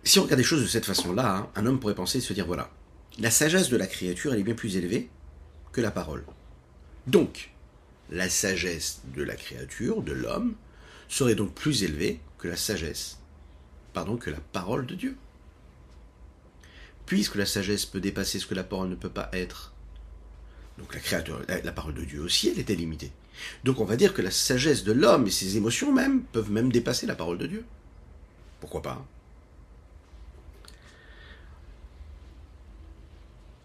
Si 0.04 0.18
on 0.18 0.24
regarde 0.24 0.38
les 0.38 0.44
choses 0.44 0.62
de 0.62 0.66
cette 0.66 0.84
façon-là, 0.84 1.36
hein, 1.36 1.50
un 1.54 1.66
homme 1.66 1.78
pourrait 1.78 1.94
penser 1.94 2.20
se 2.20 2.32
dire 2.32 2.46
voilà, 2.46 2.70
la 3.18 3.30
sagesse 3.30 3.68
de 3.68 3.76
la 3.76 3.86
créature, 3.86 4.32
elle 4.32 4.40
est 4.40 4.44
bien 4.44 4.54
plus 4.54 4.76
élevée 4.76 5.08
que 5.72 5.80
la 5.80 5.90
parole. 5.90 6.24
Donc, 7.06 7.50
la 8.10 8.28
sagesse 8.28 9.00
de 9.14 9.22
la 9.22 9.36
créature, 9.36 10.02
de 10.02 10.12
l'homme, 10.12 10.54
serait 11.08 11.34
donc 11.34 11.54
plus 11.54 11.82
élevée 11.82 12.20
que 12.38 12.48
la 12.48 12.56
sagesse, 12.56 13.18
pardon, 13.92 14.16
que 14.16 14.30
la 14.30 14.40
parole 14.52 14.86
de 14.86 14.94
Dieu. 14.94 15.16
Puisque 17.06 17.36
la 17.36 17.46
sagesse 17.46 17.86
peut 17.86 18.00
dépasser 18.00 18.38
ce 18.38 18.46
que 18.46 18.54
la 18.54 18.64
parole 18.64 18.88
ne 18.88 18.94
peut 18.94 19.10
pas 19.10 19.28
être, 19.32 19.72
donc 20.78 20.94
la 20.94 21.00
créature, 21.00 21.42
la, 21.48 21.72
parole 21.72 21.94
de 21.94 22.04
Dieu 22.04 22.20
aussi, 22.20 22.48
elle 22.48 22.58
était 22.58 22.74
limitée. 22.74 23.12
Donc 23.64 23.80
on 23.80 23.84
va 23.84 23.96
dire 23.96 24.14
que 24.14 24.22
la 24.22 24.30
sagesse 24.30 24.84
de 24.84 24.92
l'homme 24.92 25.26
et 25.26 25.30
ses 25.30 25.56
émotions 25.56 25.92
même 25.92 26.22
peuvent 26.22 26.50
même 26.50 26.72
dépasser 26.72 27.06
la 27.06 27.14
parole 27.14 27.38
de 27.38 27.46
Dieu. 27.46 27.64
Pourquoi 28.60 28.82
pas? 28.82 29.06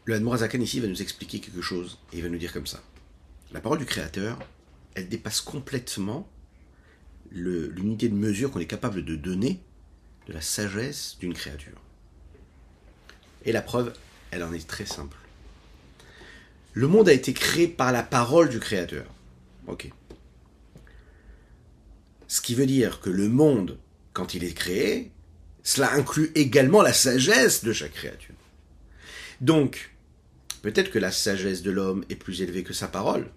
Le 0.08 0.14
Hadmorazakan 0.14 0.62
ici 0.62 0.80
va 0.80 0.88
nous 0.88 1.02
expliquer 1.02 1.42
quelque 1.42 1.62
chose 1.62 2.00
et 2.14 2.18
il 2.18 2.24
va 2.24 2.30
nous 2.30 2.38
dire 2.38 2.54
comme 2.54 2.66
ça. 2.66 2.82
La 3.52 3.60
parole 3.60 3.80
du 3.80 3.86
Créateur, 3.86 4.40
elle 4.96 5.10
dépasse 5.10 5.42
complètement 5.42 6.30
l'unité 7.30 8.08
de 8.08 8.16
mesure 8.16 8.50
qu'on 8.50 8.62
est 8.62 8.68
capable 8.68 9.04
de 9.04 9.18
donner 9.18 9.60
de 10.28 10.32
la 10.32 10.40
sagesse 10.40 11.18
d'une 11.20 11.34
créature. 11.34 11.82
Et 13.44 13.52
la 13.52 13.62
preuve, 13.62 13.92
elle 14.32 14.44
en 14.44 14.54
est 14.54 14.66
très 14.66 14.86
simple. 14.86 15.18
Le 16.72 16.88
monde 16.88 17.10
a 17.10 17.14
été 17.14 17.34
créé 17.34 17.68
par 17.68 17.92
la 17.92 18.02
parole 18.02 18.48
du 18.48 18.62
Créateur. 18.62 19.14
Ok. 19.68 19.92
Ce 22.30 22.40
qui 22.40 22.56
veut 22.56 22.66
dire 22.66 23.02
que 23.02 23.10
le 23.10 23.28
monde, 23.28 23.78
quand 24.14 24.36
il 24.36 24.46
est 24.46 24.54
créé, 24.54 25.12
cela 25.64 25.92
inclut 25.92 26.32
également 26.34 26.82
la 26.82 26.94
sagesse 26.94 27.66
de 27.66 27.74
chaque 27.74 27.94
créature. 27.94 28.36
Donc, 29.42 29.92
peut-être 30.72 30.92
que 30.92 31.00
la 31.00 31.12
sagesse 31.12 31.62
de 31.62 31.72
l'homme 31.72 32.04
est 32.10 32.18
plus 32.18 32.42
élevée 32.42 32.64
que 32.64 32.74
sa 32.74 32.90
parole, 32.90 33.30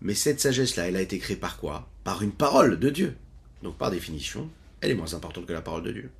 mais 0.00 0.16
cette 0.16 0.40
sagesse-là, 0.40 0.88
elle 0.88 0.96
a 0.96 1.00
été 1.00 1.20
créée 1.20 1.36
par 1.36 1.56
quoi? 1.56 1.88
Par 2.02 2.20
une 2.20 2.32
parole 2.32 2.80
de 2.80 2.90
Dieu. 2.90 3.14
Donc 3.62 3.78
par 3.78 3.92
définition, 3.92 4.50
elle 4.80 4.90
est 4.90 4.96
moins 4.96 5.14
importante 5.14 5.46
que 5.46 5.52
la 5.52 5.62
parole 5.62 5.84
de 5.84 5.92
Dieu. 5.92 6.10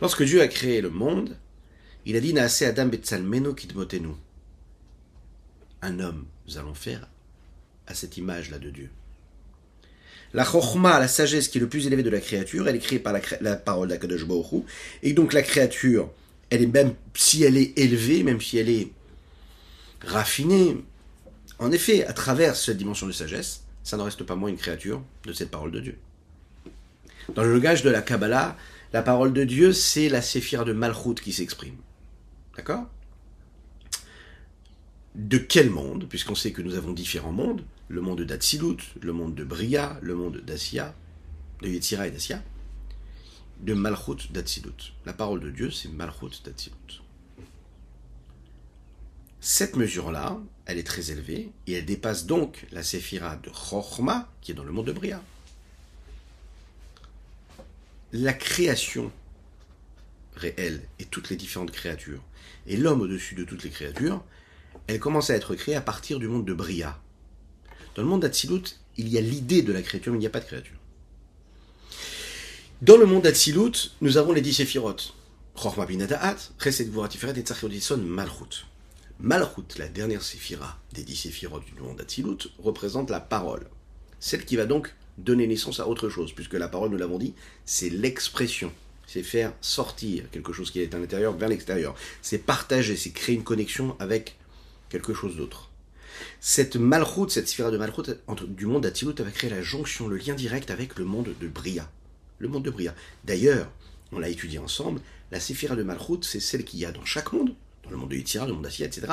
Lorsque 0.00 0.22
Dieu 0.22 0.40
a 0.40 0.48
créé 0.48 0.80
le 0.80 0.88
monde, 0.88 1.36
il 2.06 2.16
a 2.16 2.20
dit 2.20 2.34
Adam 2.38 2.86
Betsalmeno 2.86 3.52
Kitmotenu. 3.52 4.14
Un 5.82 6.00
homme, 6.00 6.24
nous 6.48 6.56
allons 6.56 6.72
faire 6.72 7.06
à 7.86 7.92
cette 7.92 8.16
image-là 8.16 8.58
de 8.58 8.70
Dieu. 8.70 8.88
La 10.32 10.46
chorma, 10.46 10.98
la 10.98 11.08
sagesse 11.08 11.48
qui 11.48 11.58
est 11.58 11.60
le 11.60 11.68
plus 11.68 11.86
élevée 11.86 12.02
de 12.02 12.08
la 12.08 12.20
créature, 12.20 12.66
elle 12.66 12.76
est 12.76 12.78
créée 12.78 12.98
par 12.98 13.12
la, 13.42 13.56
parole 13.56 13.88
d'Akadosh 13.88 14.24
Baruch 14.24 14.64
Et 15.02 15.12
donc 15.12 15.34
la 15.34 15.42
créature, 15.42 16.10
elle 16.54 16.68
même 16.68 16.94
si 17.14 17.42
elle 17.42 17.56
est 17.56 17.78
élevée, 17.78 18.22
même 18.22 18.40
si 18.40 18.58
elle 18.58 18.68
est 18.68 18.88
raffinée, 20.00 20.76
en 21.58 21.72
effet, 21.72 22.04
à 22.06 22.12
travers 22.12 22.56
cette 22.56 22.76
dimension 22.76 23.06
de 23.06 23.12
sagesse, 23.12 23.64
ça 23.82 23.96
ne 23.96 24.02
reste 24.02 24.24
pas 24.24 24.34
moins 24.34 24.48
une 24.48 24.56
créature 24.56 25.02
de 25.24 25.32
cette 25.32 25.50
parole 25.50 25.70
de 25.70 25.80
Dieu. 25.80 25.98
Dans 27.34 27.42
le 27.42 27.54
langage 27.54 27.82
de 27.82 27.90
la 27.90 28.02
Kabbalah, 28.02 28.56
la 28.92 29.02
parole 29.02 29.32
de 29.32 29.44
Dieu, 29.44 29.72
c'est 29.72 30.08
la 30.08 30.22
séphire 30.22 30.64
de 30.64 30.72
Malchut 30.72 31.14
qui 31.14 31.32
s'exprime. 31.32 31.76
D'accord? 32.56 32.86
De 35.14 35.38
quel 35.38 35.70
monde 35.70 36.06
Puisqu'on 36.08 36.34
sait 36.34 36.52
que 36.52 36.62
nous 36.62 36.74
avons 36.74 36.92
différents 36.92 37.32
mondes, 37.32 37.62
le 37.88 38.00
monde 38.00 38.22
d'Atsilut, 38.22 38.78
le 39.00 39.12
monde 39.12 39.34
de 39.34 39.44
Bria, 39.44 39.98
le 40.02 40.14
monde 40.14 40.38
d'Asia, 40.44 40.94
de 41.62 41.68
Yetzira 41.68 42.08
et 42.08 42.10
d'Asia, 42.10 42.42
de 43.64 43.72
Malchut 43.72 44.30
d'Atsilut. 44.30 44.92
La 45.06 45.14
parole 45.14 45.40
de 45.40 45.50
Dieu, 45.50 45.70
c'est 45.70 45.88
Malchut 45.88 46.42
d'Atsilut. 46.44 47.00
Cette 49.40 49.76
mesure-là, 49.76 50.38
elle 50.66 50.78
est 50.78 50.86
très 50.86 51.10
élevée, 51.10 51.50
et 51.66 51.72
elle 51.72 51.86
dépasse 51.86 52.26
donc 52.26 52.66
la 52.72 52.82
séphira 52.82 53.36
de 53.36 53.48
Chorma, 53.50 54.30
qui 54.42 54.52
est 54.52 54.54
dans 54.54 54.64
le 54.64 54.72
monde 54.72 54.86
de 54.86 54.92
Bria. 54.92 55.22
La 58.12 58.34
création 58.34 59.10
réelle 60.36 60.82
et 60.98 61.06
toutes 61.06 61.30
les 61.30 61.36
différentes 61.36 61.72
créatures, 61.72 62.22
et 62.66 62.76
l'homme 62.76 63.00
au-dessus 63.00 63.34
de 63.34 63.44
toutes 63.44 63.64
les 63.64 63.70
créatures, 63.70 64.22
elle 64.88 65.00
commence 65.00 65.30
à 65.30 65.36
être 65.36 65.54
créée 65.54 65.74
à 65.74 65.80
partir 65.80 66.18
du 66.18 66.28
monde 66.28 66.44
de 66.44 66.52
Bria. 66.52 67.00
Dans 67.94 68.02
le 68.02 68.08
monde 68.08 68.22
d'Atsilut, 68.22 68.78
il 68.98 69.08
y 69.08 69.16
a 69.16 69.22
l'idée 69.22 69.62
de 69.62 69.72
la 69.72 69.80
créature, 69.80 70.12
mais 70.12 70.18
il 70.18 70.20
n'y 70.20 70.26
a 70.26 70.30
pas 70.30 70.40
de 70.40 70.46
créature. 70.46 70.76
Dans 72.82 72.96
le 72.96 73.06
monde 73.06 73.22
d'Atsilut, 73.22 73.92
nous 74.00 74.16
avons 74.16 74.32
les 74.32 74.40
dix 74.40 74.52
séphirotes. 74.52 75.14
Chorma 75.54 75.86
binada'at, 75.86 76.36
Chesed 76.58 76.90
Gvoratiferet 76.90 77.32
et 77.38 77.96
Malchut. 77.96 78.66
Malchut, 79.20 79.78
la 79.78 79.86
dernière 79.86 80.22
séphira 80.22 80.80
des 80.92 81.04
dix 81.04 81.14
séphirotes 81.14 81.64
du 81.64 81.80
monde 81.80 81.98
d'Atsilut, 81.98 82.48
représente 82.58 83.10
la 83.10 83.20
parole. 83.20 83.68
Celle 84.18 84.44
qui 84.44 84.56
va 84.56 84.66
donc 84.66 84.92
donner 85.18 85.46
naissance 85.46 85.78
à 85.78 85.86
autre 85.86 86.08
chose, 86.08 86.32
puisque 86.32 86.54
la 86.54 86.66
parole, 86.66 86.90
nous 86.90 86.96
l'avons 86.96 87.16
dit, 87.18 87.34
c'est 87.64 87.90
l'expression. 87.90 88.72
C'est 89.06 89.22
faire 89.22 89.52
sortir 89.60 90.28
quelque 90.32 90.52
chose 90.52 90.72
qui 90.72 90.80
est 90.80 90.94
à 90.94 90.98
l'intérieur 90.98 91.36
vers 91.36 91.48
l'extérieur. 91.48 91.94
C'est 92.22 92.38
partager, 92.38 92.96
c'est 92.96 93.12
créer 93.12 93.36
une 93.36 93.44
connexion 93.44 93.96
avec 94.00 94.36
quelque 94.88 95.14
chose 95.14 95.36
d'autre. 95.36 95.70
Cette 96.40 96.74
malchut, 96.74 97.30
cette 97.30 97.46
séphira 97.46 97.70
de 97.70 97.78
malchut 97.78 98.18
du 98.48 98.66
monde 98.66 98.82
d'Atsilut 98.82 99.14
va 99.20 99.30
créer 99.30 99.50
la 99.50 99.62
jonction, 99.62 100.08
le 100.08 100.16
lien 100.16 100.34
direct 100.34 100.72
avec 100.72 100.98
le 100.98 101.04
monde 101.04 101.32
de 101.40 101.46
Bria. 101.46 101.88
Le 102.38 102.48
monde 102.48 102.64
de 102.64 102.70
Bria. 102.70 102.94
D'ailleurs, 103.24 103.70
on 104.12 104.18
l'a 104.18 104.28
étudié 104.28 104.58
ensemble, 104.58 105.00
la 105.30 105.40
séphira 105.40 105.76
de 105.76 105.82
malchut, 105.82 106.22
c'est 106.22 106.40
celle 106.40 106.64
qu'il 106.64 106.80
y 106.80 106.84
a 106.84 106.92
dans 106.92 107.04
chaque 107.04 107.32
monde, 107.32 107.54
dans 107.82 107.90
le 107.90 107.96
monde 107.96 108.10
de 108.10 108.16
Yitzhak, 108.16 108.46
le 108.46 108.54
monde 108.54 108.62
d'Assia, 108.62 108.86
etc., 108.86 109.12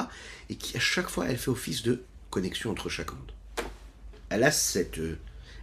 et 0.50 0.56
qui 0.56 0.78
à 0.78 0.80
chaque 0.80 1.10
fois, 1.10 1.28
elle 1.28 1.38
fait 1.38 1.50
office 1.50 1.84
de 1.84 2.04
connexion 2.30 2.72
entre 2.72 2.90
chaque 2.90 3.12
monde. 3.12 3.32
Elle 4.30 4.44
a 4.44 4.51
cette, 4.51 5.00
euh, 5.00 5.18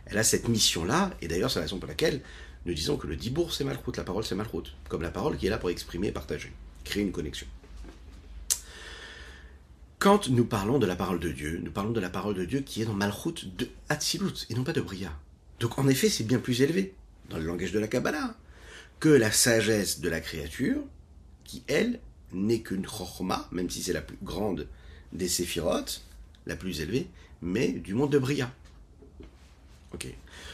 elle 0.07 0.19
a 0.19 0.25
cette 0.25 0.49
mission-là, 0.49 1.11
et 1.23 1.29
d'ailleurs, 1.29 1.51
c'est 1.51 1.59
la 1.59 1.65
raison 1.65 1.79
pour 1.79 1.89
laquelle 1.89 2.23
nous 2.67 2.75
disons 2.75 2.97
que 2.97 3.07
le 3.07 3.17
dibour, 3.17 3.53
c'est 3.53 3.65
Malchut, 3.65 3.97
la 3.97 4.05
parole, 4.05 4.25
c'est 4.25 4.35
Malchut, 4.35 4.75
comme 4.89 5.03
la 5.03 5.11
parole 5.11 5.37
qui 5.37 5.47
est 5.47 5.51
là 5.51 5.59
pour 5.59 5.71
exprimer 5.71 6.13
partager, 6.13 6.53
créer 6.85 7.03
une 7.03 7.13
connexion. 7.13 7.47
Quand 9.99 10.29
nous 10.29 10.45
parlons 10.45 10.79
de 10.79 10.87
la 10.87 10.95
parole 10.95 11.19
de 11.19 11.31
Dieu, 11.31 11.61
nous 11.63 11.73
parlons 11.73 11.91
de 11.91 12.01
la 12.01 12.11
parole 12.11 12.35
de 12.35 12.45
Dieu 12.45 12.61
qui 12.61 12.83
est 12.83 12.85
dans 12.85 12.95
Malchut 12.95 13.47
de 13.57 13.69
Hatzilut, 13.89 14.47
et 14.51 14.55
non 14.55 14.65
pas 14.65 14.73
de 14.73 14.81
Bria. 14.81 15.13
Donc 15.61 15.79
en 15.79 15.89
effet, 15.89 16.09
c'est 16.09 16.25
bien 16.25 16.39
plus 16.39 16.63
élevé, 16.63 16.95
dans 17.29 17.39
le 17.39 17.45
langage 17.45 17.73
de 17.73 17.79
la 17.79 17.89
Kabbalah, 17.89 18.37
que 19.01 19.09
la 19.09 19.31
sagesse 19.31 20.01
de 20.01 20.09
la 20.09 20.21
créature, 20.21 20.83
qui, 21.45 21.63
elle, 21.67 22.01
n'est 22.33 22.61
qu'une 22.61 22.87
chorma, 22.87 23.49
même 23.53 23.71
si 23.71 23.83
c'est 23.83 23.93
la 23.93 24.03
plus 24.03 24.19
grande 24.23 24.69
des 25.13 25.29
séphirotes, 25.29 26.03
la 26.47 26.57
plus 26.57 26.81
élevée, 26.81 27.09
mais 27.41 27.69
du 27.73 27.95
monde 27.95 28.13
de 28.13 28.19
Bria. 28.19 28.53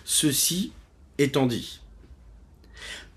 Ceci 0.05 0.73
étant 1.19 1.47
dit, 1.47 1.81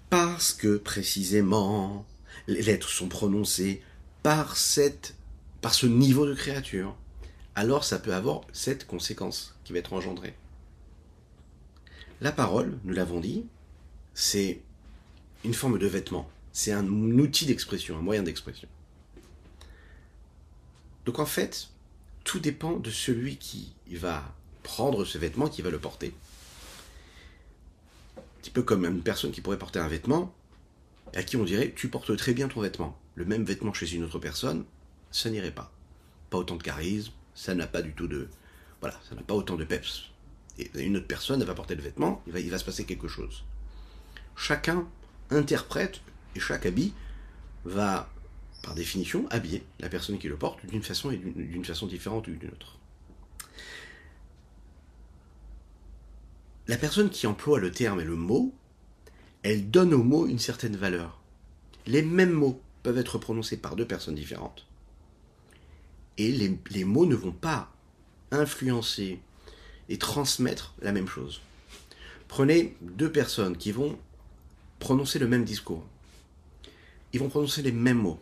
parce 0.10 0.54
que 0.54 0.78
précisément 0.78 2.06
les 2.48 2.62
lettres 2.62 2.90
sont 2.90 3.10
prononcées 3.10 3.82
par 4.24 4.58
cette, 4.58 5.16
par 5.62 5.74
ce 5.74 5.86
niveau 5.86 6.26
de 6.26 6.34
créature, 6.34 6.96
alors 7.56 7.84
ça 7.84 8.00
peut 8.00 8.14
avoir 8.14 8.42
cette 8.54 8.88
conséquence 8.88 9.56
qui 9.64 9.74
va 9.74 9.80
être 9.80 9.94
engendrée. 9.94 10.34
La 12.22 12.32
parole, 12.32 12.78
nous 12.84 12.94
l'avons 12.94 13.20
dit, 13.20 13.46
c'est 14.14 14.62
une 15.44 15.54
forme 15.54 15.78
de 15.78 15.88
vêtement 15.88 16.30
c'est 16.58 16.72
un 16.72 16.88
outil 16.88 17.46
d'expression, 17.46 18.00
un 18.00 18.02
moyen 18.02 18.24
d'expression. 18.24 18.68
Donc 21.06 21.20
en 21.20 21.26
fait, 21.28 21.70
tout 22.24 22.40
dépend 22.40 22.78
de 22.78 22.90
celui 22.90 23.38
qui 23.38 23.76
va 23.92 24.34
prendre 24.64 25.06
ce 25.06 25.20
vêtement, 25.20 25.50
qui 25.50 25.62
va 25.62 25.70
le 25.70 25.78
porter. 25.78 26.16
Un 28.18 28.22
petit 28.42 28.50
peu 28.50 28.64
comme 28.64 28.86
une 28.86 29.04
personne 29.04 29.32
qui 29.32 29.42
pourrait 29.42 29.60
porter 29.60 29.78
un 29.78 29.88
vêtement, 29.88 30.34
à 31.14 31.22
qui 31.22 31.38
on 31.38 31.44
dirait 31.44 31.74
tu 31.76 31.90
portes 31.90 32.18
très 32.18 32.34
bien 32.34 32.48
ton 32.48 32.62
vêtement. 32.62 32.98
Le 33.14 33.26
même 33.26 33.44
vêtement 33.44 33.72
chez 33.72 33.94
une 33.94 34.04
autre 34.04 34.18
personne, 34.18 34.66
ça 35.12 35.30
n'irait 35.30 35.54
pas. 35.54 35.72
Pas 36.32 36.40
autant 36.40 36.56
de 36.56 36.64
charisme, 36.64 37.12
ça 37.36 37.54
n'a 37.54 37.68
pas 37.68 37.84
du 37.84 37.94
tout 37.94 38.08
de. 38.08 38.30
Voilà, 38.82 39.00
ça 39.08 39.14
n'a 39.14 39.22
pas 39.22 39.36
autant 39.36 39.58
de 39.58 39.64
peps. 39.64 40.10
Une 40.76 40.98
autre 40.98 41.08
personne, 41.08 41.44
va 41.44 41.54
porter 41.54 41.76
le 41.76 41.82
vêtement, 41.82 42.24
il 42.28 42.50
va, 42.50 42.58
se 42.58 42.66
passer 42.66 42.86
quelque 42.86 43.08
chose. 43.08 43.44
Chacun 44.36 44.88
interprète 45.30 46.02
et 46.36 46.40
chaque 46.40 46.66
habit 46.66 46.94
va, 47.66 48.10
par 48.64 48.74
définition, 48.74 49.28
habiller 49.30 49.64
la 49.80 49.90
personne 49.90 50.18
qui 50.18 50.28
le 50.28 50.36
porte 50.36 50.66
d'une 50.66 50.84
façon, 50.84 51.12
et 51.12 51.18
d'une 51.18 51.66
façon 51.66 51.86
différente 51.86 52.28
ou 52.28 52.32
d'une 52.32 52.50
autre. 52.50 52.78
La 56.68 56.78
personne 56.78 57.10
qui 57.10 57.28
emploie 57.28 57.60
le 57.60 57.72
terme 57.72 58.02
et 58.02 58.06
le 58.06 58.16
mot, 58.16 58.54
elle 59.44 59.70
donne 59.70 59.94
au 59.94 60.04
mot 60.04 60.28
une 60.28 60.40
certaine 60.40 60.76
valeur. 60.76 61.22
Les 61.86 62.02
mêmes 62.02 62.34
mots 62.34 62.62
peuvent 62.84 62.98
être 62.98 63.20
prononcés 63.20 63.58
par 63.58 63.76
deux 63.76 63.88
personnes 63.88 64.16
différentes. 64.16 64.66
Et 66.18 66.32
les 66.32 66.84
mots 66.84 67.06
ne 67.06 67.16
vont 67.16 67.32
pas 67.32 67.72
influencer 68.32 69.22
et 69.90 69.98
transmettre 69.98 70.74
la 70.82 70.92
même 70.92 71.08
chose. 71.08 71.42
Prenez 72.28 72.76
deux 72.82 73.12
personnes 73.12 73.58
qui 73.58 73.72
vont 73.72 73.98
prononcer 74.80 75.20
le 75.20 75.28
même 75.28 75.46
discours 75.46 75.84
ils 77.14 77.20
vont 77.20 77.30
prononcer 77.30 77.62
les 77.62 77.72
mêmes 77.72 77.98
mots. 77.98 78.20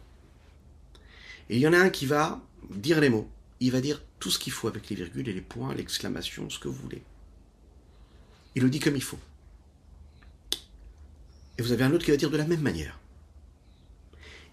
Et 1.50 1.55
il 1.55 1.62
y 1.62 1.67
en 1.67 1.74
a 1.74 1.77
un 1.77 1.89
qui 1.89 2.05
va 2.05 2.41
dire 2.69 3.00
les 3.00 3.10
mots. 3.10 3.29
Il 3.60 3.72
va 3.72 3.81
dire 3.81 4.01
tout 4.19 4.31
ce 4.31 4.39
qu'il 4.39 4.53
faut 4.53 4.67
avec 4.67 4.89
les 4.89 4.95
virgules 4.95 5.27
et 5.27 5.34
les 5.34 5.41
points, 5.41 5.74
l'exclamation, 5.75 6.50
ce 6.50 6.60
que 6.60 6.67
vous 6.67 6.81
voulez. 6.81 7.01
Il 8.55 8.63
le 8.63 8.69
dit 8.69 8.79
comme 8.79 8.95
il 8.95 9.03
faut. 9.03 9.19
Et 11.57 11.62
vous 11.62 11.72
avez 11.72 11.84
un 11.84 11.93
autre 11.93 12.05
qui 12.05 12.12
va 12.12 12.17
dire 12.17 12.29
de 12.29 12.38
la 12.38 12.45
même 12.45 12.62
manière. 12.62 13.00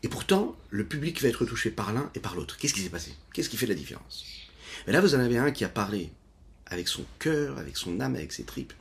Et 0.02 0.09
pourtant, 0.09 0.57
le 0.71 0.85
public 0.85 1.21
va 1.23 1.28
être 1.28 1.45
touché 1.45 1.71
par 1.71 1.92
l'un 1.92 2.11
et 2.14 2.21
par 2.21 2.35
l'autre. 2.35 2.57
Qu'est-ce 2.57 2.75
qui 2.75 2.83
s'est 2.83 2.90
passé? 2.90 3.14
Qu'est-ce 3.33 3.49
qui 3.49 3.57
fait 3.57 3.66
la 3.66 3.75
différence? 3.75 4.25
Mais 4.87 4.92
là, 4.92 5.00
vous 5.00 5.14
en 5.14 5.21
avez 5.21 5.38
un 5.38 5.52
qui 5.52 5.64
a 5.64 5.69
parlé 5.69 6.11
avec 6.73 6.88
son 6.88 7.05
cœur, 7.19 7.59
avec 7.59 7.76
son 7.76 8.00
âme, 8.00 8.17
avec 8.17 8.33
ses 8.33 8.45
tripes. 8.45 8.73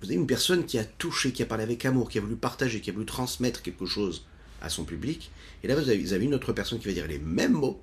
Vous 0.00 0.06
avez 0.06 0.16
une 0.16 0.26
personne 0.26 0.66
qui 0.66 0.78
a 0.78 0.84
touché, 0.84 1.32
qui 1.32 1.42
a 1.42 1.46
parlé 1.46 1.62
avec 1.62 1.84
amour, 1.84 2.08
qui 2.08 2.18
a 2.18 2.20
voulu 2.20 2.34
partager, 2.34 2.80
qui 2.80 2.90
a 2.90 2.92
voulu 2.92 3.06
transmettre 3.06 3.62
quelque 3.62 3.86
chose 3.86 4.26
à 4.60 4.68
son 4.68 4.84
public. 4.84 5.30
Et 5.62 5.68
là, 5.68 5.76
vous 5.76 5.88
avez, 5.88 6.24
une 6.24 6.34
autre 6.34 6.52
personne 6.52 6.80
qui 6.80 6.86
va 6.86 6.92
dire 6.92 7.06
les 7.06 7.20
mêmes 7.20 7.52
mots, 7.52 7.80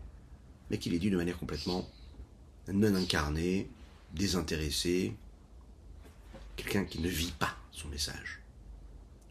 mais 0.70 0.78
qui 0.78 0.90
les 0.90 1.00
dit 1.00 1.10
de 1.10 1.18
manière 1.18 1.38
complètement 1.38 1.90
non 2.68 2.94
incarnée, 2.96 3.70
désintéressée. 4.14 5.16
Quelqu'un 6.58 6.84
qui 6.84 7.00
ne 7.00 7.08
vit 7.08 7.32
pas 7.32 7.56
son 7.72 7.88
message. 7.88 8.42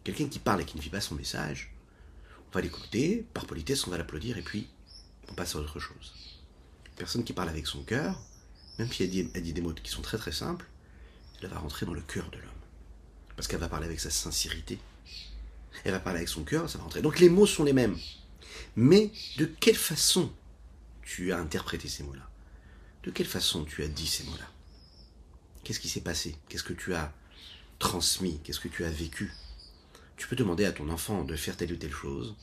Quelqu'un 0.03 0.29
qui 0.29 0.39
parle 0.39 0.63
et 0.63 0.65
qui 0.65 0.79
ne 0.79 0.83
vit 0.83 0.89
pas 0.89 1.03
son 1.03 1.15
message, 1.15 1.75
on 2.51 2.55
va 2.55 2.63
l'écouter, 2.63 3.27
par 3.35 3.45
politesse, 3.45 3.87
on 3.87 3.91
va 3.91 3.99
l'applaudir, 3.99 4.39
et 4.39 4.43
puis 4.43 4.67
on 5.29 5.35
passe 5.35 5.55
à 5.55 5.59
autre 5.59 5.79
chose. 5.79 6.15
Une 6.87 6.95
personne 6.97 7.25
qui 7.25 7.35
parle 7.35 7.51
avec 7.51 7.67
son 7.67 7.83
cœur, 7.83 8.19
même 8.79 8.91
si 8.93 9.03
elle 9.03 9.11
dit, 9.11 9.53
des 9.53 9.61
mots 9.61 9.73
qui 9.73 9.91
sont 9.91 10.03
très 10.03 10.19
très 10.19 10.33
simples, 10.33 10.67
elle 11.43 11.49
va 11.49 11.59
rentrer 11.59 11.87
dans 11.87 11.95
le 11.95 12.01
cœur 12.01 12.31
de 12.31 12.39
l'homme. 12.39 12.49
Parce 13.37 13.49
qu'elle 13.49 13.61
va 13.61 13.69
parler 13.69 13.87
avec 13.87 14.01
sa 14.01 14.11
sincérité. 14.11 14.79
Elle 15.85 15.93
va 15.93 16.01
parler 16.01 16.19
avec 16.19 16.29
son 16.29 16.45
cœur, 16.45 16.69
ça 16.69 16.79
va 16.79 16.85
rentrer. 16.85 17.03
Donc 17.03 17.19
les 17.21 17.29
mots 17.29 17.47
sont 17.47 17.65
les 17.65 17.73
mêmes. 17.73 17.97
Mais 18.77 19.13
de 19.37 19.45
quelle 19.45 19.77
façon 19.77 20.33
tu 21.03 21.33
as 21.33 21.39
interprété 21.39 21.89
ces 21.89 22.03
mots-là? 22.03 22.29
De 23.05 23.11
quelle 23.11 23.27
façon 23.27 23.65
tu 23.65 23.83
as 23.83 23.89
dit 23.89 24.07
ces 24.07 24.25
mots-là? 24.25 24.51
Qu'est-ce 25.63 25.81
qui 25.81 25.89
s'est 25.89 26.01
passé? 26.01 26.37
Qu'est-ce 26.49 26.65
que 26.65 26.73
tu 26.73 26.95
as 26.95 27.13
transmis? 27.79 28.41
Qu'est-ce 28.43 28.61
que 28.61 28.69
tu 28.69 28.85
as 28.85 28.91
vécu? 28.91 29.33
Tu 30.17 30.27
peux 30.27 30.37
demander 30.37 30.65
à 30.65 30.73
ton 30.73 30.89
enfant 30.89 31.25
de 31.25 31.37
faire 31.37 31.57
telle 31.57 31.73
ou 31.73 31.77
telle 31.77 31.93
chose. 31.93 32.35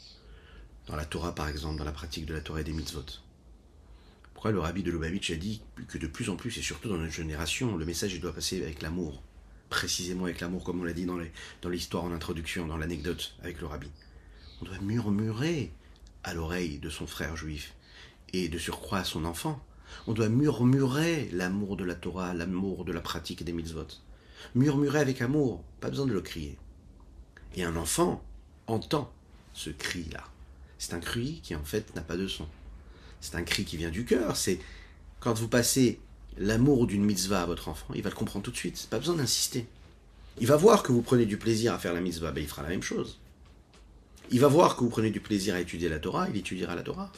Dans 0.87 0.95
la 0.95 1.05
Torah, 1.05 1.35
par 1.35 1.49
exemple, 1.49 1.77
dans 1.77 1.83
la 1.83 1.91
pratique 1.91 2.25
de 2.25 2.33
la 2.33 2.41
Torah 2.41 2.61
et 2.61 2.63
des 2.63 2.71
mitzvot. 2.71 3.05
Le 4.51 4.59
rabbi 4.59 4.83
de 4.83 4.91
Lubavitch 4.91 5.31
a 5.31 5.35
dit 5.35 5.61
que 5.87 5.97
de 5.97 6.05
plus 6.05 6.29
en 6.29 6.35
plus, 6.35 6.57
et 6.57 6.61
surtout 6.61 6.87
dans 6.87 6.97
notre 6.97 7.11
génération, 7.11 7.77
le 7.77 7.85
message 7.85 8.19
doit 8.19 8.33
passer 8.33 8.61
avec 8.61 8.81
l'amour 8.81 9.23
précisément 9.69 10.25
avec 10.25 10.39
l'amour, 10.39 10.63
comme 10.63 10.81
on 10.81 10.83
l'a 10.83 10.93
dit 10.93 11.05
dans 11.05 11.69
l'histoire 11.69 12.03
en 12.03 12.11
introduction, 12.11 12.67
dans 12.67 12.77
l'anecdote 12.77 13.35
avec 13.41 13.59
le 13.59 13.67
rabbi. 13.67 13.89
On 14.61 14.65
doit 14.65 14.79
murmurer 14.79 15.71
à 16.23 16.33
l'oreille 16.33 16.79
de 16.79 16.89
son 16.89 17.07
frère 17.07 17.35
juif 17.35 17.73
et 18.33 18.47
de 18.47 18.57
surcroît 18.57 18.99
à 18.99 19.03
son 19.03 19.25
enfant. 19.25 19.61
On 20.07 20.13
doit 20.13 20.29
murmurer 20.29 21.29
l'amour 21.31 21.75
de 21.77 21.83
la 21.83 21.95
Torah, 21.95 22.33
l'amour 22.33 22.85
de 22.85 22.91
la 22.91 23.01
pratique 23.01 23.43
des 23.43 23.51
mitzvot. 23.51 23.87
Murmurer 24.53 24.99
avec 24.99 25.21
amour, 25.21 25.63
pas 25.81 25.89
besoin 25.89 26.05
de 26.05 26.13
le 26.13 26.21
crier. 26.21 26.57
Et 27.55 27.63
un 27.63 27.75
enfant 27.75 28.23
entend 28.67 29.11
ce 29.53 29.69
cri-là. 29.69 30.23
C'est 30.77 30.93
un 30.93 30.99
cri 30.99 31.41
qui 31.43 31.55
en 31.55 31.63
fait 31.63 31.95
n'a 31.95 32.01
pas 32.01 32.17
de 32.17 32.27
son. 32.27 32.47
C'est 33.25 33.37
un 33.37 33.43
cri 33.43 33.65
qui 33.65 33.77
vient 33.77 33.89
du 33.89 34.05
cœur. 34.05 34.37
C'est 34.37 34.59
quand 35.19 35.33
vous 35.33 35.47
passez 35.47 35.99
l'amour 36.37 36.85
d'une 36.85 37.03
mitzvah 37.03 37.41
à 37.41 37.45
votre 37.45 37.69
enfant, 37.69 37.87
il 37.95 38.03
va 38.03 38.09
le 38.09 38.15
comprendre 38.15 38.45
tout 38.45 38.51
de 38.51 38.57
suite. 38.57 38.87
Pas 38.89 38.99
besoin 38.99 39.15
d'insister. 39.15 39.65
Il 40.39 40.47
va 40.47 40.57
voir 40.57 40.83
que 40.83 40.91
vous 40.91 41.01
prenez 41.01 41.25
du 41.25 41.37
plaisir 41.37 41.73
à 41.73 41.79
faire 41.79 41.93
la 41.93 42.01
mitzvah, 42.01 42.31
ben 42.31 42.41
il 42.41 42.47
fera 42.47 42.61
la 42.61 42.69
même 42.69 42.83
chose. 42.83 43.19
Il 44.31 44.39
va 44.39 44.47
voir 44.47 44.75
que 44.75 44.81
vous 44.81 44.89
prenez 44.89 45.09
du 45.09 45.21
plaisir 45.21 45.55
à 45.55 45.59
étudier 45.59 45.89
la 45.89 45.99
Torah, 45.99 46.27
il 46.29 46.37
étudiera 46.37 46.75
la 46.75 46.83
Torah. 46.83 47.11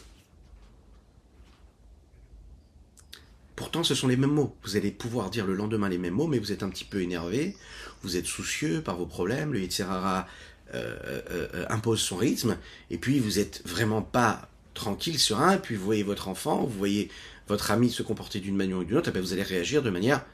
Pourtant, 3.56 3.84
ce 3.84 3.96
sont 3.96 4.08
les 4.08 4.18
mêmes 4.18 4.32
mots. 4.32 4.56
Vous 4.64 4.78
allez 4.78 4.92
pouvoir 4.92 5.32
dire 5.32 5.48
le 5.48 5.56
lendemain 5.56 5.90
les 5.90 5.98
mêmes 5.98 6.14
mots, 6.14 6.28
mais 6.28 6.38
vous 6.38 6.52
êtes 6.52 6.62
un 6.62 6.70
petit 6.70 6.86
peu 6.86 7.02
énervé, 7.02 7.58
vous 8.04 8.16
êtes 8.16 8.28
soucieux 8.28 8.82
par 8.82 8.98
vos 8.98 9.08
problèmes, 9.08 9.52
le 9.52 9.62
Yitzhara 9.62 10.28
euh, 10.76 10.96
euh, 11.06 11.48
euh, 11.54 11.66
impose 11.70 12.00
son 12.00 12.18
rythme, 12.18 12.58
et 12.92 13.00
puis 13.00 13.20
vous 13.20 13.40
n'êtes 13.40 13.64
vraiment 13.66 14.04
pas 14.04 14.48
tranquille, 14.78 15.20
serein, 15.20 15.58
puis 15.58 15.76
vous 15.76 15.84
voyez 15.84 16.04
votre 16.04 16.28
enfant, 16.30 16.64
vous 16.64 16.78
voyez 16.78 17.10
votre 17.48 17.72
ami 17.72 17.90
se 17.90 18.04
comporter 18.04 18.40
d'une 18.40 18.56
manière 18.56 18.78
ou 18.78 18.84
d'une 18.84 18.98
autre, 18.98 19.14
et 19.14 19.20
vous 19.20 19.34
allez 19.34 19.44
réagir 19.44 19.84
de 19.84 19.90
manière. 19.90 20.26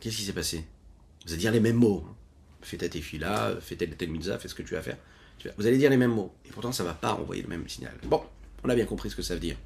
Qu'est-ce 0.00 0.16
qui 0.16 0.22
s'est 0.22 0.32
passé? 0.32 0.64
Vous 1.26 1.32
allez 1.32 1.40
dire 1.40 1.52
les 1.52 1.60
mêmes 1.60 1.76
mots. 1.76 2.06
Fais 2.62 2.76
ta 2.76 2.86
là, 3.18 3.54
fais 3.60 3.76
telle 3.76 3.96
telle 3.96 4.10
mitzvah, 4.10 4.38
fais 4.38 4.48
ce 4.48 4.54
que 4.54 4.62
tu 4.62 4.74
vas 4.74 4.82
faire. 4.82 4.96
Vous 5.56 5.66
allez 5.66 5.78
dire 5.78 5.90
les 5.90 5.96
mêmes 5.96 6.12
mots. 6.12 6.34
Et 6.46 6.50
pourtant, 6.50 6.72
ça 6.72 6.82
ne 6.82 6.88
va 6.88 6.94
pas 6.94 7.14
envoyer 7.14 7.42
le 7.42 7.48
même 7.48 7.68
signal. 7.68 7.94
Bon, 8.04 8.22
on 8.64 8.68
a 8.68 8.74
bien 8.74 8.86
compris 8.86 9.10
ce 9.10 9.16
que 9.16 9.22
ça 9.22 9.34
veut 9.34 9.40
dire. 9.40 9.56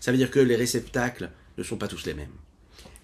Ça 0.00 0.10
veut 0.10 0.18
dire 0.18 0.30
que 0.30 0.40
les 0.40 0.56
réceptacles 0.56 1.30
ne 1.56 1.62
sont 1.62 1.76
pas 1.76 1.88
tous 1.88 2.04
les 2.06 2.14
mêmes. 2.14 2.32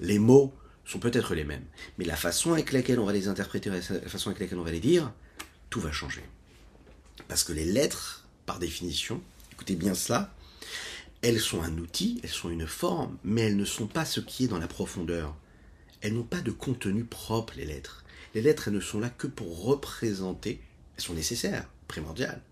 Les 0.01 0.19
mots 0.19 0.53
sont 0.85 0.99
peut-être 0.99 1.35
les 1.35 1.45
mêmes. 1.45 1.65
Mais 1.99 2.05
la 2.05 2.17
façon 2.17 2.53
avec 2.53 2.73
laquelle 2.73 2.99
on 2.99 3.05
va 3.05 3.13
les 3.13 3.29
interpréter, 3.29 3.71
la 3.71 3.81
façon 3.81 4.31
avec 4.31 4.41
laquelle 4.41 4.59
on 4.59 4.65
va 4.65 4.73
les 4.73 4.81
dire, 4.81 5.13
tout 5.71 5.81
va 5.81 5.93
changer. 5.93 6.23
Parce 7.29 7.45
que 7.45 7.53
les 7.53 7.65
lettres, 7.65 8.27
par 8.45 8.59
définition, 8.59 9.21
écoutez 9.57 9.75
bien 9.75 9.95
cela, 9.95 10.35
elles 11.23 11.41
sont 11.41 11.63
un 11.63 11.79
outil, 11.79 12.21
elles 12.23 12.29
sont 12.29 12.51
une 12.51 12.67
forme, 12.67 13.17
mais 13.25 13.41
elles 13.41 13.57
ne 13.57 13.65
sont 13.65 13.87
pas 13.87 14.05
ce 14.05 14.21
qui 14.21 14.45
est 14.45 14.49
dans 14.49 14.59
la 14.59 14.69
profondeur. 14.69 15.35
Elles 16.03 16.13
n'ont 16.13 16.25
pas 16.25 16.43
de 16.43 16.51
contenu 16.51 17.05
propre, 17.05 17.55
les 17.57 17.65
lettres. 17.65 18.05
Les 18.35 18.43
lettres, 18.43 18.69
elles 18.69 18.75
ne 18.75 18.81
sont 18.81 19.01
là 19.01 19.09
que 19.09 19.27
pour 19.27 19.65
représenter, 19.65 20.61
elles 20.97 21.03
sont 21.03 21.15
nécessaires, 21.15 21.67
primordiales. 21.89 22.43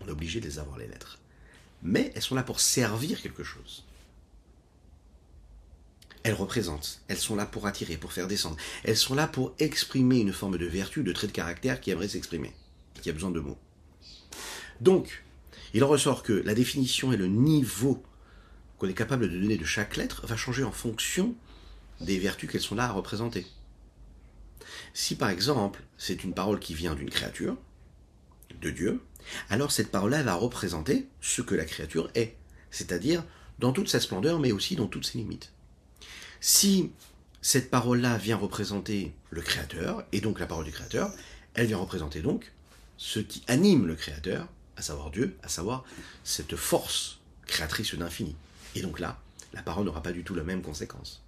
On 0.00 0.08
est 0.08 0.10
obligé 0.10 0.40
de 0.40 0.46
les 0.46 0.58
avoir, 0.58 0.76
les 0.76 0.88
lettres. 0.88 1.20
Mais 1.84 2.10
elles 2.16 2.22
sont 2.22 2.34
là 2.34 2.42
pour 2.42 2.58
servir 2.58 3.22
quelque 3.22 3.44
chose. 3.44 3.84
Elles 6.24 6.34
représentent, 6.34 7.00
elles 7.06 7.16
sont 7.16 7.36
là 7.36 7.46
pour 7.46 7.68
attirer, 7.68 7.96
pour 7.96 8.12
faire 8.12 8.26
descendre. 8.26 8.56
Elles 8.82 8.96
sont 8.96 9.14
là 9.14 9.28
pour 9.28 9.54
exprimer 9.60 10.18
une 10.18 10.32
forme 10.32 10.58
de 10.58 10.66
vertu, 10.66 11.04
de 11.04 11.12
trait 11.12 11.28
de 11.28 11.32
caractère 11.32 11.80
qui 11.80 11.92
aimerait 11.92 12.08
s'exprimer, 12.08 12.52
qui 13.00 13.08
a 13.08 13.12
besoin 13.12 13.30
de 13.30 13.38
mots. 13.38 13.58
Donc, 14.80 15.22
il 15.74 15.84
en 15.84 15.88
ressort 15.88 16.22
que 16.22 16.32
la 16.32 16.54
définition 16.54 17.12
et 17.12 17.16
le 17.16 17.26
niveau 17.26 18.02
qu'on 18.78 18.88
est 18.88 18.94
capable 18.94 19.28
de 19.28 19.38
donner 19.38 19.56
de 19.56 19.64
chaque 19.64 19.96
lettre 19.96 20.26
va 20.26 20.36
changer 20.36 20.64
en 20.64 20.72
fonction 20.72 21.34
des 22.00 22.18
vertus 22.18 22.50
qu'elles 22.50 22.60
sont 22.60 22.74
là 22.74 22.84
à 22.84 22.92
représenter. 22.92 23.46
Si 24.94 25.16
par 25.16 25.30
exemple 25.30 25.82
c'est 25.96 26.24
une 26.24 26.34
parole 26.34 26.60
qui 26.60 26.74
vient 26.74 26.94
d'une 26.94 27.10
créature, 27.10 27.56
de 28.60 28.70
Dieu, 28.70 29.00
alors 29.50 29.72
cette 29.72 29.90
parole-là 29.90 30.22
va 30.22 30.34
représenter 30.34 31.06
ce 31.20 31.42
que 31.42 31.54
la 31.54 31.64
créature 31.64 32.10
est, 32.14 32.36
c'est-à-dire 32.70 33.24
dans 33.58 33.72
toute 33.72 33.88
sa 33.88 34.00
splendeur 34.00 34.38
mais 34.38 34.52
aussi 34.52 34.76
dans 34.76 34.86
toutes 34.86 35.06
ses 35.06 35.18
limites. 35.18 35.52
Si 36.40 36.92
cette 37.42 37.70
parole-là 37.70 38.16
vient 38.16 38.36
représenter 38.36 39.12
le 39.30 39.42
créateur, 39.42 40.04
et 40.12 40.20
donc 40.20 40.40
la 40.40 40.46
parole 40.46 40.64
du 40.64 40.72
créateur, 40.72 41.12
elle 41.54 41.66
vient 41.66 41.78
représenter 41.78 42.20
donc 42.20 42.52
ce 42.96 43.20
qui 43.20 43.42
anime 43.46 43.86
le 43.86 43.94
créateur, 43.94 44.48
à 44.78 44.82
savoir 44.82 45.10
Dieu, 45.10 45.36
à 45.42 45.48
savoir 45.48 45.84
cette 46.24 46.56
force 46.56 47.18
créatrice 47.46 47.94
d'infini. 47.94 48.36
Et 48.74 48.80
donc 48.80 49.00
là, 49.00 49.20
la 49.52 49.62
parole 49.62 49.84
n'aura 49.84 50.02
pas 50.02 50.12
du 50.12 50.22
tout 50.22 50.34
la 50.34 50.44
même 50.44 50.62
conséquence. 50.62 51.22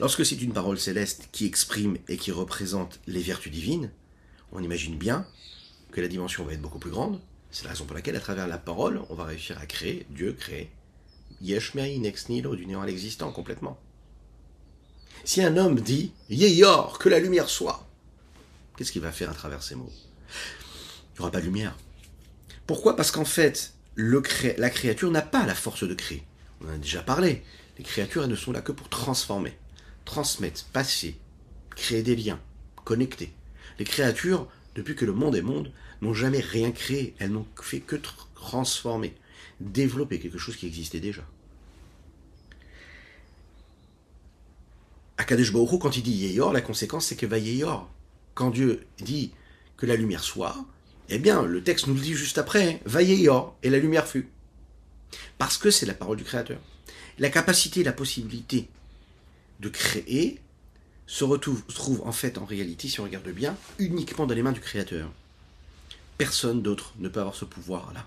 Lorsque 0.00 0.26
c'est 0.26 0.42
une 0.42 0.52
parole 0.52 0.78
céleste 0.78 1.28
qui 1.32 1.46
exprime 1.46 1.96
et 2.08 2.18
qui 2.18 2.30
représente 2.30 3.00
les 3.06 3.22
vertus 3.22 3.52
divines, 3.52 3.90
on 4.52 4.62
imagine 4.62 4.98
bien 4.98 5.26
que 5.92 6.00
la 6.00 6.08
dimension 6.08 6.44
va 6.44 6.52
être 6.52 6.60
beaucoup 6.60 6.78
plus 6.78 6.90
grande. 6.90 7.20
C'est 7.50 7.64
la 7.64 7.70
raison 7.70 7.86
pour 7.86 7.94
laquelle, 7.94 8.16
à 8.16 8.20
travers 8.20 8.48
la 8.48 8.58
parole, 8.58 9.00
on 9.08 9.14
va 9.14 9.24
réussir 9.24 9.58
à 9.58 9.66
créer, 9.66 10.06
Dieu 10.10 10.32
crée, 10.32 10.70
Yeshmei 11.40 11.98
nex 11.98 12.28
nilo, 12.28 12.54
du 12.56 12.66
néant 12.66 12.82
à 12.82 12.86
l'existant 12.86 13.32
complètement. 13.32 13.78
Si 15.24 15.42
un 15.42 15.56
homme 15.56 15.80
dit 15.80 16.12
Yeyor, 16.28 16.98
que 16.98 17.08
la 17.08 17.20
lumière 17.20 17.48
soit, 17.48 17.88
qu'est-ce 18.76 18.92
qu'il 18.92 19.02
va 19.02 19.12
faire 19.12 19.30
à 19.30 19.34
travers 19.34 19.62
ces 19.62 19.74
mots? 19.74 19.92
N'y 21.16 21.22
aura 21.22 21.30
pas 21.30 21.40
de 21.40 21.46
lumière. 21.46 21.76
Pourquoi? 22.66 22.96
Parce 22.96 23.10
qu'en 23.10 23.24
fait, 23.24 23.74
la 23.96 24.70
créature 24.70 25.10
n'a 25.10 25.22
pas 25.22 25.46
la 25.46 25.54
force 25.54 25.86
de 25.86 25.94
créer. 25.94 26.22
On 26.60 26.68
en 26.68 26.74
a 26.74 26.78
déjà 26.78 27.02
parlé. 27.02 27.42
Les 27.78 27.84
créatures, 27.84 28.24
elles 28.24 28.30
ne 28.30 28.36
sont 28.36 28.52
là 28.52 28.60
que 28.60 28.72
pour 28.72 28.88
transformer, 28.88 29.56
transmettre, 30.04 30.64
passer, 30.66 31.18
créer 31.74 32.02
des 32.02 32.16
liens, 32.16 32.40
connecter. 32.84 33.32
Les 33.78 33.84
créatures, 33.84 34.48
depuis 34.74 34.96
que 34.96 35.04
le 35.04 35.12
monde 35.12 35.36
est 35.36 35.42
monde, 35.42 35.72
n'ont 36.02 36.14
jamais 36.14 36.40
rien 36.40 36.70
créé. 36.70 37.14
Elles 37.18 37.32
n'ont 37.32 37.46
fait 37.60 37.80
que 37.80 37.96
transformer, 38.34 39.14
développer 39.60 40.18
quelque 40.18 40.38
chose 40.38 40.56
qui 40.56 40.66
existait 40.66 41.00
déjà. 41.00 41.22
Akadesh 45.18 45.52
Baruch 45.52 45.80
quand 45.80 45.96
il 45.96 46.02
dit 46.02 46.12
Yeyor, 46.12 46.52
la 46.52 46.60
conséquence 46.60 47.06
c'est 47.06 47.16
que 47.16 47.26
va 47.26 47.38
Yeyor. 47.38 47.90
Quand 48.34 48.50
Dieu 48.50 48.86
dit 48.98 49.32
que 49.78 49.86
la 49.86 49.96
lumière 49.96 50.22
soit, 50.22 50.66
eh 51.08 51.18
bien, 51.18 51.42
le 51.42 51.62
texte 51.62 51.86
nous 51.86 51.94
le 51.94 52.00
dit 52.00 52.14
juste 52.14 52.38
après, 52.38 52.80
hein. 52.84 53.28
or, 53.28 53.56
et 53.62 53.70
la 53.70 53.78
lumière 53.78 54.06
fut. 54.06 54.28
Parce 55.38 55.58
que 55.58 55.70
c'est 55.70 55.86
la 55.86 55.94
parole 55.94 56.16
du 56.16 56.24
Créateur. 56.24 56.60
La 57.18 57.30
capacité, 57.30 57.82
la 57.82 57.92
possibilité 57.92 58.68
de 59.60 59.68
créer 59.68 60.40
se 61.06 61.24
retrouve, 61.24 61.62
trouve 61.66 62.02
en 62.04 62.12
fait, 62.12 62.38
en 62.38 62.44
réalité, 62.44 62.88
si 62.88 63.00
on 63.00 63.04
regarde 63.04 63.28
bien, 63.28 63.56
uniquement 63.78 64.26
dans 64.26 64.34
les 64.34 64.42
mains 64.42 64.52
du 64.52 64.60
Créateur. 64.60 65.10
Personne 66.18 66.62
d'autre 66.62 66.94
ne 66.98 67.08
peut 67.08 67.20
avoir 67.20 67.36
ce 67.36 67.44
pouvoir-là. 67.44 68.06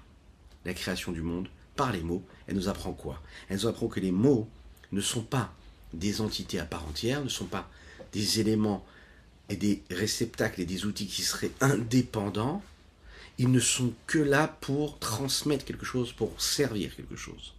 La 0.66 0.74
création 0.74 1.12
du 1.12 1.22
monde, 1.22 1.48
par 1.76 1.92
les 1.94 2.02
mots, 2.02 2.24
elle 2.48 2.56
nous 2.56 2.68
apprend 2.68 2.92
quoi? 2.92 3.22
Elle 3.48 3.58
nous 3.58 3.68
apprend 3.68 3.88
que 3.88 4.00
les 4.00 4.12
mots 4.12 4.50
ne 4.92 5.02
sont 5.02 5.22
pas 5.22 5.54
des 5.94 6.22
entités 6.22 6.60
à 6.60 6.66
part 6.66 6.86
entière, 6.88 7.24
ne 7.24 7.30
sont 7.30 7.46
pas 7.46 7.70
des 8.12 8.40
éléments 8.40 8.86
et 9.50 9.56
des 9.56 9.82
réceptacles 9.90 10.62
et 10.62 10.66
des 10.66 10.86
outils 10.86 11.08
qui 11.08 11.24
seraient 11.24 11.52
indépendants, 11.62 12.62
ils 13.40 13.50
ne 13.50 13.60
sont 13.60 13.94
que 14.06 14.20
là 14.20 14.58
pour 14.60 15.00
transmettre 15.00 15.64
quelque 15.66 15.86
chose, 15.86 16.12
pour 16.12 16.40
servir 16.40 16.94
quelque 16.96 17.16
chose. 17.16 17.54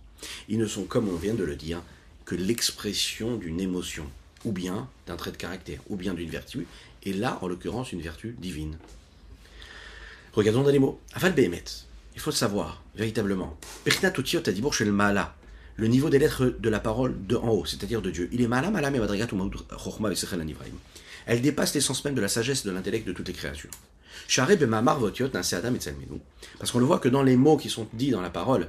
Ils 0.48 0.58
ne 0.58 0.66
sont, 0.66 0.84
comme 0.84 1.08
on 1.08 1.16
vient 1.16 1.34
de 1.34 1.42
le 1.42 1.56
dire, 1.56 1.82
que 2.26 2.34
l'expression 2.34 3.36
d'une 3.36 3.60
émotion, 3.60 4.04
ou 4.44 4.52
bien 4.52 4.88
d'un 5.06 5.16
trait 5.16 5.32
de 5.32 5.38
caractère, 5.38 5.80
ou 5.88 5.96
bien 5.96 6.12
d'une 6.12 6.28
vertu, 6.28 6.66
et 7.02 7.14
là, 7.14 7.38
en 7.40 7.48
l'occurrence, 7.48 7.92
une 7.92 8.02
vertu 8.02 8.36
divine. 8.38 8.76
Regardons 10.34 10.62
dans 10.62 10.70
les 10.70 10.78
mots. 10.78 11.00
Aval 11.14 11.34
il 12.14 12.20
faut 12.20 12.30
le 12.30 12.36
savoir, 12.36 12.82
véritablement. 12.94 13.56
Le 13.86 14.92
Mala, 14.92 15.34
le 15.76 15.86
niveau 15.86 16.10
des 16.10 16.18
lettres 16.18 16.54
de 16.58 16.68
la 16.68 16.80
parole 16.80 17.26
de 17.26 17.36
en 17.36 17.48
haut, 17.48 17.64
c'est-à-dire 17.64 18.02
de 18.02 18.10
Dieu. 18.10 18.28
Il 18.32 18.42
est 18.42 18.48
Mala, 18.48 18.70
Mala, 18.70 18.88
Anivraim. 18.88 20.66
Elle 21.24 21.40
dépasse 21.40 21.72
l'essence 21.74 22.04
même 22.04 22.14
de 22.14 22.20
la 22.20 22.28
sagesse 22.28 22.66
de 22.66 22.70
l'intellect 22.70 23.06
de 23.06 23.12
toutes 23.12 23.28
les 23.28 23.34
créatures. 23.34 23.70
Tzalmenu. 24.28 26.20
Parce 26.58 26.70
qu'on 26.72 26.78
le 26.78 26.84
voit 26.84 26.98
que 26.98 27.08
dans 27.08 27.22
les 27.22 27.36
mots 27.36 27.56
qui 27.56 27.70
sont 27.70 27.88
dits 27.92 28.10
dans 28.10 28.20
la 28.20 28.30
parole, 28.30 28.68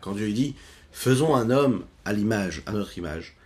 quand 0.00 0.12
Dieu 0.14 0.32
dit 0.32 0.54
faisons 0.92 1.34
un 1.34 1.50
homme 1.50 1.84
à 2.04 2.12
l'image, 2.12 2.62
à 2.66 2.72
notre 2.72 2.96
image, 2.98 3.36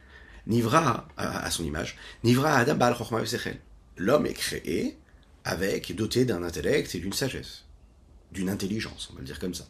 Nivra, 0.47 1.07
à, 1.17 1.51
son 1.51 1.65
image, 1.65 1.97
Nivra 2.25 2.57
Adam 2.57 2.75
Baal. 2.75 2.97
L'homme 3.97 4.27
est 4.27 4.33
créé 4.33 4.97
avec, 5.45 5.95
doté 5.95 6.25
d'un 6.25 6.43
intellect 6.43 6.95
et 6.95 6.99
d'une 6.99 7.13
sagesse, 7.13 7.65
d'une 8.33 8.49
intelligence, 8.49 9.09
on 9.11 9.15
va 9.15 9.21
le 9.21 9.27
dire 9.27 9.39
comme 9.39 9.55
ça, 9.55 9.67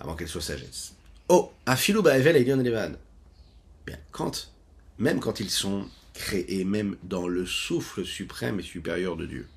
avant 0.00 0.16
qu'elle 0.16 0.28
soit 0.28 0.42
sagesse. 0.42 0.94
Oh, 1.28 1.52
Afilou 1.66 2.02
Ba'evel 2.02 2.36
et. 2.36 2.44
Bien, 2.44 3.98
quand, 4.10 4.50
même 4.98 5.20
quand 5.20 5.40
ils 5.40 5.50
sont 5.50 5.86
créés, 6.18 6.64
même 6.64 6.96
dans 7.04 7.28
le 7.28 7.46
souffle 7.46 8.04
suprême 8.04 8.60
et 8.60 8.64
supérieur 8.64 9.16
de 9.16 9.24
Dieu, 9.24 9.48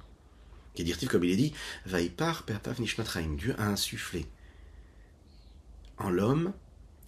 qui 0.75 0.83
dire 0.83 0.97
comme 1.09 1.23
il 1.23 1.31
est 1.31 1.35
dit, 1.35 1.53
Vaipar 1.85 2.45
Dieu 3.37 3.55
a 3.57 3.67
insufflé 3.67 4.27
en 5.97 6.09
l'homme, 6.09 6.53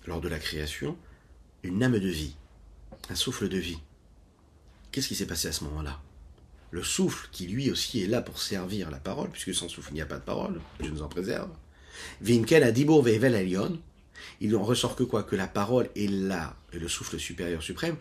lors 0.05 0.21
de 0.21 0.27
la 0.27 0.39
création, 0.39 0.97
une 1.63 1.81
âme 1.81 1.99
de 1.99 2.09
vie, 2.09 2.35
un 3.09 3.15
souffle 3.15 3.47
de 3.47 3.57
vie. 3.57 3.79
Qu'est-ce 4.91 5.07
qui 5.07 5.15
s'est 5.15 5.27
passé 5.27 5.47
à 5.47 5.51
ce 5.51 5.63
moment-là? 5.63 6.01
Le 6.71 6.83
souffle 6.83 7.29
qui 7.31 7.47
lui 7.47 7.71
aussi 7.71 8.03
est 8.03 8.07
là 8.07 8.21
pour 8.21 8.39
servir 8.39 8.91
la 8.91 8.99
parole, 8.99 9.29
puisque 9.29 9.53
sans 9.53 9.69
souffle 9.69 9.91
il 9.91 9.95
n'y 9.95 10.01
a 10.01 10.05
pas 10.05 10.19
de 10.19 10.25
parole, 10.25 10.59
Dieu 10.79 10.91
nous 10.91 11.01
en 11.01 11.07
préserve. 11.07 11.49
Vinkel 12.21 12.63
Vevel 12.73 13.35
Elion, 13.35 13.79
il 14.41 14.55
en 14.55 14.63
ressort 14.63 14.95
que 14.95 15.03
quoi? 15.03 15.23
Que 15.23 15.35
la 15.35 15.47
parole 15.47 15.89
est 15.95 16.09
là, 16.09 16.55
et 16.73 16.79
le 16.79 16.87
souffle 16.87 17.19
supérieur 17.19 17.61
suprême, 17.61 17.95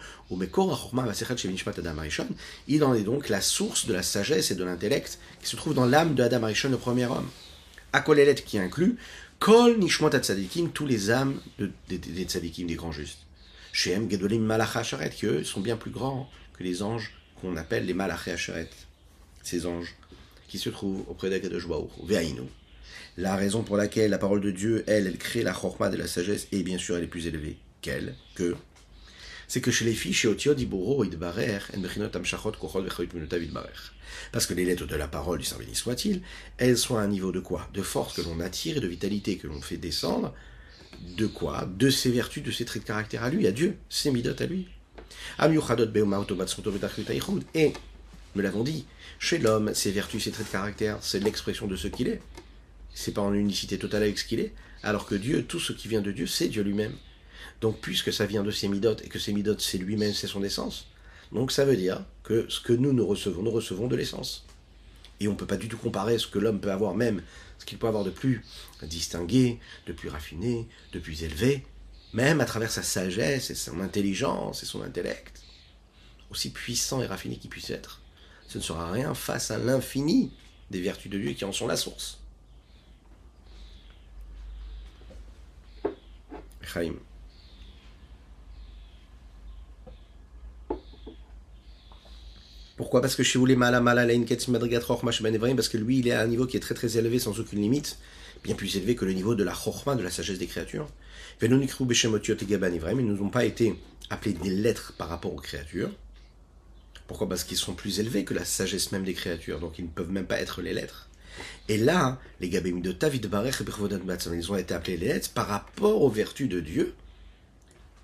il 2.69 2.85
en 2.85 2.95
est 2.95 3.03
donc 3.03 3.29
la 3.29 3.41
source 3.41 3.87
de 3.87 3.93
la 3.93 4.03
sagesse 4.03 4.51
et 4.51 4.55
de 4.55 4.65
l'intellect 4.65 5.19
qui 5.41 5.49
se 5.49 5.57
trouve 5.57 5.75
dans 5.75 5.87
l'âme 5.87 6.15
de 6.15 6.23
Adam 6.23 6.43
Arishon, 6.45 6.71
le 6.71 6.79
premier 6.79 7.07
homme. 7.07 7.29
Akolelet 7.93 8.35
qui 8.35 8.59
inclut 8.59 8.97
Kol 9.39 9.79
Nishmot 9.79 10.11
Tzadikim, 10.11 10.71
tous 10.71 10.87
les 10.87 11.11
âmes 11.11 11.41
des, 11.89 11.99
des 11.99 12.25
Tzadikim, 12.25 12.67
des 12.67 12.77
grands 12.77 12.93
justes. 12.93 13.19
Shem 13.73 14.11
Gedolim 14.11 14.43
Malacha 14.43 14.83
qui 15.09 15.27
eux 15.27 15.45
sont 15.45 15.61
bien 15.61 15.77
plus 15.77 15.91
grands 15.91 16.31
que 16.53 16.63
les 16.63 16.83
anges 16.83 17.13
qu'on 17.41 17.57
appelle 17.57 17.87
les 17.87 17.95
Malaché 17.95 18.35
ces 19.43 19.67
anges 19.67 19.95
qui 20.49 20.59
se 20.59 20.71
trouvent 20.71 21.05
auprès 21.09 21.31
d'Akadosh 21.31 21.67
Ve'ainu. 22.05 22.43
La 23.17 23.37
raison 23.37 23.63
pour 23.63 23.77
laquelle 23.77 24.11
la 24.11 24.19
parole 24.19 24.41
de 24.41 24.51
Dieu, 24.51 24.85
elle, 24.87 25.07
elle 25.07 25.19
crée 25.19 25.43
la 25.43 25.53
chorma 25.53 25.91
de 25.91 25.97
la 25.97 26.07
sagesse, 26.07 26.49
et 26.53 26.63
bien 26.63 26.79
sûr 26.79 26.97
elle 26.97 27.05
est 27.05 27.09
plus 27.09 27.27
élevée 27.27 27.59
qu'elle, 27.81 28.15
que, 28.35 28.55
c'est 29.53 29.61
que 29.61 29.71
chez 29.71 29.85
les 29.85 29.93
filles, 29.93 30.15
chez 30.15 30.29
Otiod, 30.29 30.59
Iboro, 30.59 31.05
Idbarer, 31.05 31.59
Parce 34.33 34.47
que 34.47 34.55
les 34.55 34.65
lettres 34.65 34.87
de 34.87 34.97
la 34.97 35.09
parole, 35.09 35.41
du 35.41 35.45
Saint 35.45 35.59
béni 35.59 35.75
soit-il, 35.75 36.23
elles 36.57 36.79
sont 36.79 36.97
à 36.97 37.03
un 37.03 37.09
niveau 37.09 37.33
de 37.33 37.41
quoi? 37.41 37.69
De 37.75 37.83
force 37.83 38.15
que 38.15 38.23
l'on 38.23 38.41
attire 38.41 38.79
et 38.79 38.81
de 38.81 38.89
vitalité 38.89 39.37
que 39.37 39.47
l'on 39.47 39.61
fait 39.61 39.77
descendre? 39.77 40.35
De 41.19 41.27
quoi? 41.27 41.69
De 41.77 41.91
ses 41.91 42.11
vertus, 42.11 42.43
de 42.43 42.51
ses 42.51 42.65
traits 42.65 42.85
de 42.85 42.87
caractère 42.87 43.25
à 43.25 43.29
lui, 43.29 43.47
à 43.47 43.53
Dieu, 43.53 43.77
ses 43.91 44.11
midotes 44.11 44.41
à 44.41 44.47
lui. 44.47 44.69
Et, 47.55 47.73
nous 48.35 48.41
l'avons 48.41 48.63
dit, 48.63 48.87
chez 49.19 49.37
l'homme, 49.37 49.75
ses 49.75 49.91
vertus, 49.91 50.25
ses 50.25 50.31
traits 50.31 50.47
de 50.47 50.53
caractère, 50.53 50.97
c'est 51.03 51.21
l'expression 51.21 51.67
de 51.67 51.77
ce 51.77 51.89
qu'il 51.89 52.09
est. 52.09 52.23
C'est 52.95 53.13
pas 53.13 53.23
en 53.23 53.33
unicité 53.33 53.79
totale 53.79 54.03
avec 54.03 54.19
ce 54.19 54.25
qu'il 54.25 54.41
est. 54.41 54.53
Alors 54.83 55.07
que 55.07 55.15
Dieu, 55.15 55.45
tout 55.45 55.61
ce 55.61 55.73
qui 55.73 55.89
vient 55.89 56.01
de 56.03 56.13
Dieu, 56.13 56.27
c'est 56.27 56.49
Dieu 56.49 56.63
lui-même. 56.63 56.95
Donc, 57.61 57.81
puisque 57.81 58.13
ça 58.13 58.27
vient 58.27 58.43
de 58.43 58.51
ses 58.51 58.69
midotes 58.69 59.05
et 59.05 59.09
que 59.09 59.19
ses 59.19 59.33
midotes, 59.33 59.61
c'est 59.61 59.79
lui-même, 59.79 60.13
c'est 60.13 60.27
son 60.27 60.43
essence, 60.43 60.89
donc 61.33 61.51
ça 61.51 61.65
veut 61.65 61.77
dire 61.77 62.05
que 62.23 62.47
ce 62.49 62.61
que 62.61 62.73
nous, 62.73 62.93
nous 62.93 63.07
recevons, 63.07 63.43
nous 63.43 63.51
recevons 63.51 63.87
de 63.89 63.97
l'essence. 63.97 64.45
Et 65.21 65.29
on 65.29 65.33
ne 65.33 65.37
peut 65.37 65.47
pas 65.47 65.57
du 65.57 65.69
tout 65.69 65.79
comparer 65.79 66.19
ce 66.19 66.27
que 66.27 66.39
l'homme 66.39 66.61
peut 66.61 66.73
avoir, 66.73 66.95
même 66.95 67.23
ce 67.59 67.65
qu'il 67.65 67.79
peut 67.79 67.87
avoir 67.87 68.05
de 68.05 68.11
plus 68.11 68.45
distingué, 68.83 69.59
de 69.87 69.93
plus 69.93 70.09
raffiné, 70.09 70.69
de 70.93 70.99
plus 70.99 71.23
élevé, 71.23 71.65
même 72.13 72.41
à 72.41 72.45
travers 72.45 72.71
sa 72.71 72.83
sagesse 72.83 73.51
et 73.51 73.55
son 73.55 73.81
intelligence 73.81 74.63
et 74.63 74.67
son 74.67 74.83
intellect, 74.83 75.41
aussi 76.31 76.51
puissant 76.51 77.01
et 77.01 77.07
raffiné 77.07 77.37
qu'il 77.37 77.51
puisse 77.51 77.71
être, 77.71 78.03
ce 78.49 78.59
ne 78.59 78.63
sera 78.63 78.91
rien 78.91 79.15
face 79.15 79.51
à 79.51 79.59
l'infini 79.59 80.33
des 80.71 80.81
vertus 80.81 81.11
de 81.11 81.19
Dieu 81.19 81.33
qui 81.33 81.45
en 81.45 81.53
sont 81.53 81.67
la 81.67 81.77
source. 81.77 82.22
Pourquoi? 92.77 93.01
Parce 93.01 93.15
que 93.15 93.23
chez 93.23 93.39
vous 93.39 93.47
les 93.47 93.55
ben 93.55 93.71
parce 95.55 95.69
que 95.69 95.79
lui 95.79 95.99
il 95.99 96.09
est 96.09 96.13
à 96.13 96.21
un 96.21 96.27
niveau 96.27 96.47
qui 96.47 96.57
est 96.57 96.61
très 96.61 96.75
très 96.75 96.97
élevé 96.97 97.19
sans 97.19 97.39
aucune 97.39 97.61
limite, 97.61 97.99
bien 98.43 98.55
plus 98.55 98.77
élevé 98.77 98.97
que 98.97 99.05
le 99.05 99.13
niveau 99.13 99.35
de 99.35 99.45
la 99.45 99.53
chorma, 99.53 99.95
de 99.95 100.03
la 100.03 100.11
sagesse 100.11 100.39
des 100.39 100.47
créatures. 100.47 100.89
Ils 101.41 101.51
ne 101.51 101.57
nous 103.03 103.23
ont 103.23 103.31
pas 103.31 103.45
été 103.45 103.79
appelés 104.11 104.33
des 104.33 104.51
lettres 104.51 104.95
par 104.99 105.09
rapport 105.09 105.33
aux 105.33 105.41
créatures. 105.41 105.91
Pourquoi? 107.07 107.29
Parce 107.29 107.45
qu'ils 107.45 107.57
sont 107.57 107.75
plus 107.75 108.01
élevés 108.01 108.25
que 108.25 108.35
la 108.35 108.45
sagesse 108.45 108.91
même 108.93 109.05
des 109.05 109.15
créatures, 109.15 109.61
donc 109.61 109.79
ils 109.79 109.85
ne 109.85 109.91
peuvent 109.91 110.11
même 110.11 110.27
pas 110.27 110.41
être 110.41 110.63
les 110.63 110.73
lettres. 110.73 111.09
Et 111.69 111.79
là, 111.79 112.19
les 112.41 112.49
Gabémi 112.49 112.81
de 112.81 112.93
Tavid 112.93 113.27
Barech 113.27 113.63
ils 113.63 114.53
ont 114.53 114.57
été 114.57 114.75
appelés 114.75 114.97
les 114.97 115.09
lettres 115.09 115.31
par 115.33 115.47
rapport 115.47 116.03
aux 116.03 116.11
vertus 116.11 116.49
de 116.49 116.61
Dieu, 116.61 116.95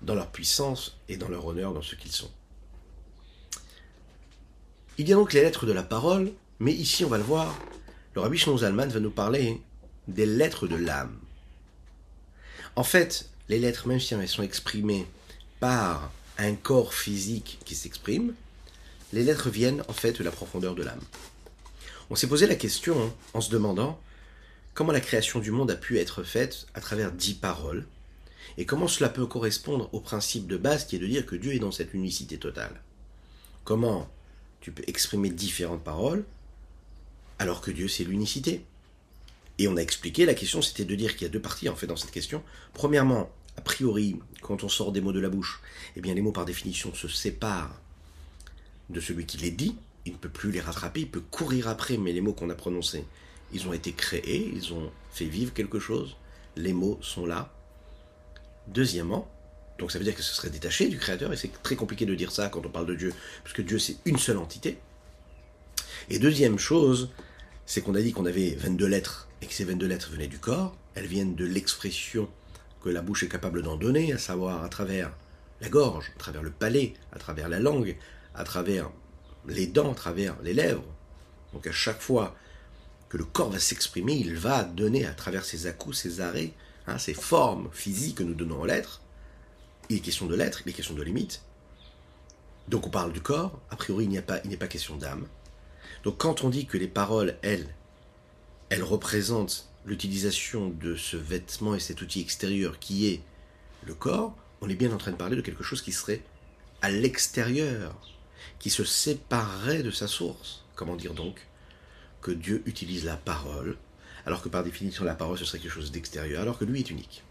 dans 0.01 0.15
leur 0.15 0.31
puissance 0.31 0.97
et 1.09 1.17
dans 1.17 1.27
leur 1.27 1.45
honneur, 1.45 1.73
dans 1.73 1.81
ce 1.81 1.95
qu'ils 1.95 2.11
sont. 2.11 2.31
Il 4.97 5.07
y 5.07 5.13
a 5.13 5.15
donc 5.15 5.33
les 5.33 5.41
lettres 5.41 5.65
de 5.65 5.71
la 5.71 5.83
parole, 5.83 6.31
mais 6.59 6.73
ici 6.73 7.05
on 7.05 7.09
va 7.09 7.17
le 7.17 7.23
voir, 7.23 7.57
le 8.15 8.21
Rabbi 8.21 8.37
Shlomo 8.37 8.59
Zalman 8.59 8.87
va 8.87 8.99
nous 8.99 9.11
parler 9.11 9.61
des 10.07 10.25
lettres 10.25 10.67
de 10.67 10.75
l'âme. 10.75 11.17
En 12.75 12.83
fait, 12.83 13.29
les 13.49 13.59
lettres, 13.59 13.87
même 13.87 13.99
si 13.99 14.13
elles 14.13 14.27
sont 14.27 14.43
exprimées 14.43 15.05
par 15.59 16.11
un 16.37 16.55
corps 16.55 16.93
physique 16.93 17.59
qui 17.65 17.75
s'exprime, 17.75 18.33
les 19.13 19.23
lettres 19.23 19.49
viennent 19.49 19.83
en 19.87 19.93
fait 19.93 20.17
de 20.17 20.23
la 20.23 20.31
profondeur 20.31 20.75
de 20.75 20.83
l'âme. 20.83 21.01
On 22.11 22.15
s'est 22.15 22.27
posé 22.27 22.47
la 22.47 22.55
question 22.55 23.13
en 23.33 23.41
se 23.41 23.51
demandant 23.51 23.99
comment 24.73 24.91
la 24.91 25.01
création 25.01 25.39
du 25.39 25.51
monde 25.51 25.69
a 25.69 25.75
pu 25.75 25.99
être 25.99 26.23
faite 26.23 26.65
à 26.73 26.81
travers 26.81 27.11
dix 27.11 27.35
paroles, 27.35 27.85
et 28.57 28.65
comment 28.65 28.87
cela 28.87 29.09
peut 29.09 29.27
correspondre 29.27 29.89
au 29.93 29.99
principe 29.99 30.47
de 30.47 30.57
base 30.57 30.85
qui 30.85 30.95
est 30.95 30.99
de 30.99 31.07
dire 31.07 31.25
que 31.25 31.35
Dieu 31.35 31.53
est 31.53 31.59
dans 31.59 31.71
cette 31.71 31.93
unicité 31.93 32.37
totale. 32.37 32.81
Comment 33.63 34.09
tu 34.59 34.71
peux 34.71 34.83
exprimer 34.87 35.29
différentes 35.29 35.83
paroles 35.83 36.25
alors 37.37 37.61
que 37.61 37.71
Dieu 37.71 37.87
c'est 37.87 38.03
l'unicité? 38.03 38.65
Et 39.59 39.67
on 39.67 39.77
a 39.77 39.81
expliqué, 39.81 40.25
la 40.25 40.33
question 40.33 40.61
c'était 40.61 40.85
de 40.85 40.95
dire 40.95 41.15
qu'il 41.15 41.23
y 41.23 41.29
a 41.29 41.33
deux 41.33 41.41
parties 41.41 41.69
en 41.69 41.75
fait 41.75 41.87
dans 41.87 41.95
cette 41.95 42.11
question. 42.11 42.41
Premièrement, 42.73 43.29
a 43.55 43.61
priori, 43.61 44.19
quand 44.41 44.63
on 44.63 44.69
sort 44.69 44.91
des 44.91 45.01
mots 45.01 45.11
de 45.11 45.19
la 45.19 45.29
bouche, 45.29 45.61
eh 45.95 46.01
bien 46.01 46.15
les 46.15 46.21
mots 46.21 46.31
par 46.31 46.45
définition 46.45 46.93
se 46.95 47.07
séparent 47.07 47.79
de 48.89 48.99
celui 48.99 49.25
qui 49.25 49.37
les 49.37 49.51
dit, 49.51 49.75
il 50.09 50.13
ne 50.13 50.17
peut 50.17 50.29
plus 50.29 50.51
les 50.51 50.59
rattraper, 50.59 51.01
il 51.01 51.11
peut 51.11 51.21
courir 51.21 51.67
après, 51.67 51.97
mais 51.97 52.11
les 52.11 52.21
mots 52.21 52.33
qu'on 52.33 52.49
a 52.49 52.55
prononcés, 52.55 53.05
ils 53.53 53.67
ont 53.67 53.73
été 53.73 53.93
créés, 53.93 54.51
ils 54.53 54.73
ont 54.73 54.91
fait 55.11 55.25
vivre 55.25 55.53
quelque 55.53 55.79
chose, 55.79 56.15
les 56.55 56.73
mots 56.73 56.99
sont 57.01 57.25
là. 57.25 57.53
Deuxièmement, 58.67 59.29
donc 59.77 59.91
ça 59.91 59.97
veut 59.97 60.03
dire 60.03 60.15
que 60.15 60.21
ce 60.21 60.33
serait 60.33 60.49
détaché 60.49 60.89
du 60.89 60.97
Créateur, 60.97 61.31
et 61.31 61.37
c'est 61.37 61.51
très 61.63 61.75
compliqué 61.75 62.05
de 62.05 62.15
dire 62.15 62.31
ça 62.31 62.49
quand 62.49 62.65
on 62.65 62.69
parle 62.69 62.87
de 62.87 62.95
Dieu, 62.95 63.13
parce 63.43 63.53
que 63.53 63.61
Dieu 63.61 63.79
c'est 63.79 63.97
une 64.05 64.17
seule 64.17 64.37
entité. 64.37 64.77
Et 66.09 66.19
deuxième 66.19 66.59
chose, 66.59 67.11
c'est 67.65 67.81
qu'on 67.81 67.95
a 67.95 68.01
dit 68.01 68.11
qu'on 68.11 68.25
avait 68.25 68.55
22 68.55 68.85
lettres 68.87 69.29
et 69.41 69.45
que 69.45 69.53
ces 69.53 69.63
22 69.63 69.87
lettres 69.87 70.11
venaient 70.11 70.27
du 70.27 70.39
corps, 70.39 70.75
elles 70.95 71.05
viennent 71.05 71.35
de 71.35 71.45
l'expression 71.45 72.27
que 72.83 72.89
la 72.89 73.01
bouche 73.01 73.23
est 73.23 73.29
capable 73.29 73.61
d'en 73.61 73.77
donner, 73.77 74.11
à 74.13 74.17
savoir 74.17 74.63
à 74.63 74.69
travers 74.69 75.11
la 75.61 75.69
gorge, 75.69 76.11
à 76.15 76.19
travers 76.19 76.43
le 76.43 76.51
palais, 76.51 76.93
à 77.11 77.19
travers 77.19 77.49
la 77.49 77.59
langue, 77.59 77.95
à 78.35 78.43
travers 78.43 78.89
les 79.47 79.67
dents, 79.67 79.91
à 79.91 79.95
travers 79.95 80.35
les 80.41 80.53
lèvres. 80.53 80.83
Donc 81.53 81.67
à 81.67 81.71
chaque 81.71 82.01
fois 82.01 82.35
que 83.09 83.17
le 83.17 83.25
corps 83.25 83.49
va 83.49 83.59
s'exprimer, 83.59 84.13
il 84.13 84.35
va 84.35 84.63
donner 84.63 85.05
à 85.05 85.13
travers 85.13 85.45
ses 85.45 85.67
à 85.67 85.73
ses 85.93 86.21
arrêts, 86.21 86.53
hein, 86.87 86.97
ces 86.97 87.13
formes 87.13 87.69
physiques 87.71 88.17
que 88.17 88.23
nous 88.23 88.35
donnons 88.35 88.61
aux 88.61 88.65
lettres. 88.65 89.01
Il 89.89 89.97
est 89.97 90.01
question 90.01 90.27
de 90.27 90.35
lettres, 90.35 90.61
il 90.65 90.69
est 90.69 90.73
question 90.73 90.93
de 90.93 91.01
limites. 91.01 91.41
Donc 92.67 92.85
on 92.85 92.91
parle 92.91 93.11
du 93.11 93.21
corps, 93.21 93.59
a 93.71 93.75
priori 93.75 94.05
il 94.05 94.09
n'y 94.09 94.19
a 94.19 94.23
il 94.43 94.51
n'est 94.51 94.57
pas 94.57 94.67
question 94.67 94.95
d'âme. 94.95 95.25
Donc 96.03 96.17
quand 96.17 96.43
on 96.43 96.49
dit 96.49 96.67
que 96.67 96.77
les 96.77 96.87
paroles, 96.87 97.35
elles, 97.41 97.67
elles 98.69 98.83
représentent 98.83 99.67
l'utilisation 99.85 100.69
de 100.69 100.95
ce 100.95 101.17
vêtement 101.17 101.73
et 101.73 101.79
cet 101.79 102.01
outil 102.01 102.21
extérieur 102.21 102.77
qui 102.77 103.07
est 103.07 103.21
le 103.85 103.95
corps, 103.95 104.35
on 104.61 104.69
est 104.69 104.75
bien 104.75 104.91
en 104.91 104.97
train 104.97 105.11
de 105.11 105.17
parler 105.17 105.35
de 105.35 105.41
quelque 105.41 105.63
chose 105.63 105.81
qui 105.81 105.91
serait 105.91 106.21
à 106.81 106.91
l'extérieur, 106.91 107.95
qui 108.59 108.69
se 108.69 108.83
séparerait 108.83 109.83
de 109.83 109.91
sa 109.91 110.07
source. 110.07 110.63
Comment 110.75 110.95
dire 110.95 111.13
donc 111.13 111.47
que 112.21 112.31
Dieu 112.31 112.61
utilise 112.65 113.05
la 113.05 113.15
parole, 113.15 113.77
alors 114.25 114.41
que 114.41 114.49
par 114.49 114.63
définition 114.63 115.05
la 115.05 115.15
parole 115.15 115.37
ce 115.37 115.45
serait 115.45 115.59
quelque 115.59 115.71
chose 115.71 115.91
d'extérieur, 115.91 116.41
alors 116.41 116.57
que 116.57 116.65
lui 116.65 116.79
est 116.79 116.89
unique. 116.89 117.23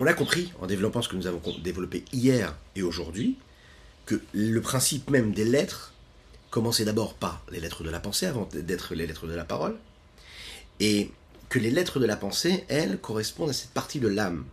On 0.00 0.06
a 0.06 0.14
compris, 0.14 0.52
en 0.60 0.66
développant 0.66 1.02
ce 1.02 1.08
que 1.08 1.16
nous 1.16 1.26
avons 1.26 1.40
développé 1.62 2.04
hier 2.12 2.56
et 2.74 2.82
aujourd'hui, 2.82 3.36
que 4.06 4.20
le 4.32 4.60
principe 4.60 5.10
même 5.10 5.32
des 5.32 5.44
lettres 5.44 5.92
commençait 6.50 6.84
d'abord 6.84 7.14
par 7.14 7.44
les 7.50 7.60
lettres 7.60 7.84
de 7.84 7.90
la 7.90 8.00
pensée 8.00 8.26
avant 8.26 8.48
d'être 8.52 8.94
les 8.94 9.06
lettres 9.06 9.26
de 9.26 9.34
la 9.34 9.44
parole, 9.44 9.76
et 10.80 11.10
que 11.48 11.58
les 11.58 11.70
lettres 11.70 12.00
de 12.00 12.06
la 12.06 12.16
pensée, 12.16 12.64
elles, 12.68 12.98
correspondent 12.98 13.50
à 13.50 13.52
cette 13.52 13.70
partie 13.70 14.00
de 14.00 14.08
l'âme. 14.08 14.44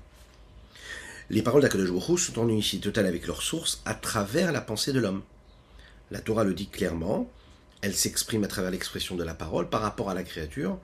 Les 1.32 1.44
paroles 1.44 1.62
d'Akadosh 1.62 2.24
sont 2.24 2.40
en 2.40 2.50
unicité 2.50 2.86
totale 2.86 3.06
avec 3.06 3.28
leur 3.28 3.44
source 3.44 3.84
à 3.86 3.94
travers 3.94 4.52
la 4.52 4.62
pensée 4.62 4.94
de 4.94 5.00
l'homme. 5.00 5.22
La 6.10 6.22
Torah 6.22 6.44
le 6.44 6.56
dit 6.56 6.68
clairement, 6.68 7.30
elle 7.82 7.94
s'exprime 7.94 8.44
à 8.44 8.48
travers 8.48 8.72
l'expression 8.72 9.16
de 9.16 9.24
la 9.24 9.36
parole 9.36 9.70
par 9.70 9.82
rapport 9.82 10.10
à 10.10 10.16
la 10.16 10.24
créature, 10.24 10.80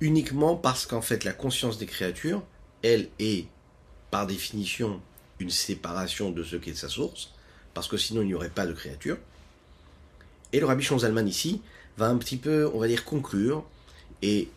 uniquement 0.00 0.56
parce 0.56 0.84
qu'en 0.84 1.00
fait 1.00 1.24
la 1.24 1.32
conscience 1.32 1.78
des 1.78 1.86
créatures, 1.86 2.42
elle 2.82 3.08
est 3.18 3.46
par 4.10 4.26
définition 4.26 5.00
une 5.38 5.48
séparation 5.48 6.32
de 6.32 6.42
ce 6.42 6.56
qui 6.56 6.68
est 6.70 6.74
sa 6.74 6.90
source, 6.90 7.32
parce 7.72 7.88
que 7.88 7.96
sinon 7.96 8.20
il 8.20 8.26
n'y 8.26 8.34
aurait 8.34 8.50
pas 8.50 8.66
de 8.66 8.74
créature. 8.74 9.16
Et 10.52 10.60
le 10.60 10.66
Rabbi 10.66 10.84
Zalman 10.84 11.26
ici 11.26 11.62
va 11.96 12.08
un 12.08 12.18
petit 12.18 12.36
peu, 12.36 12.70
on 12.74 12.78
va 12.78 12.88
dire, 12.88 13.06
conclure 13.06 13.64
et 14.20 14.50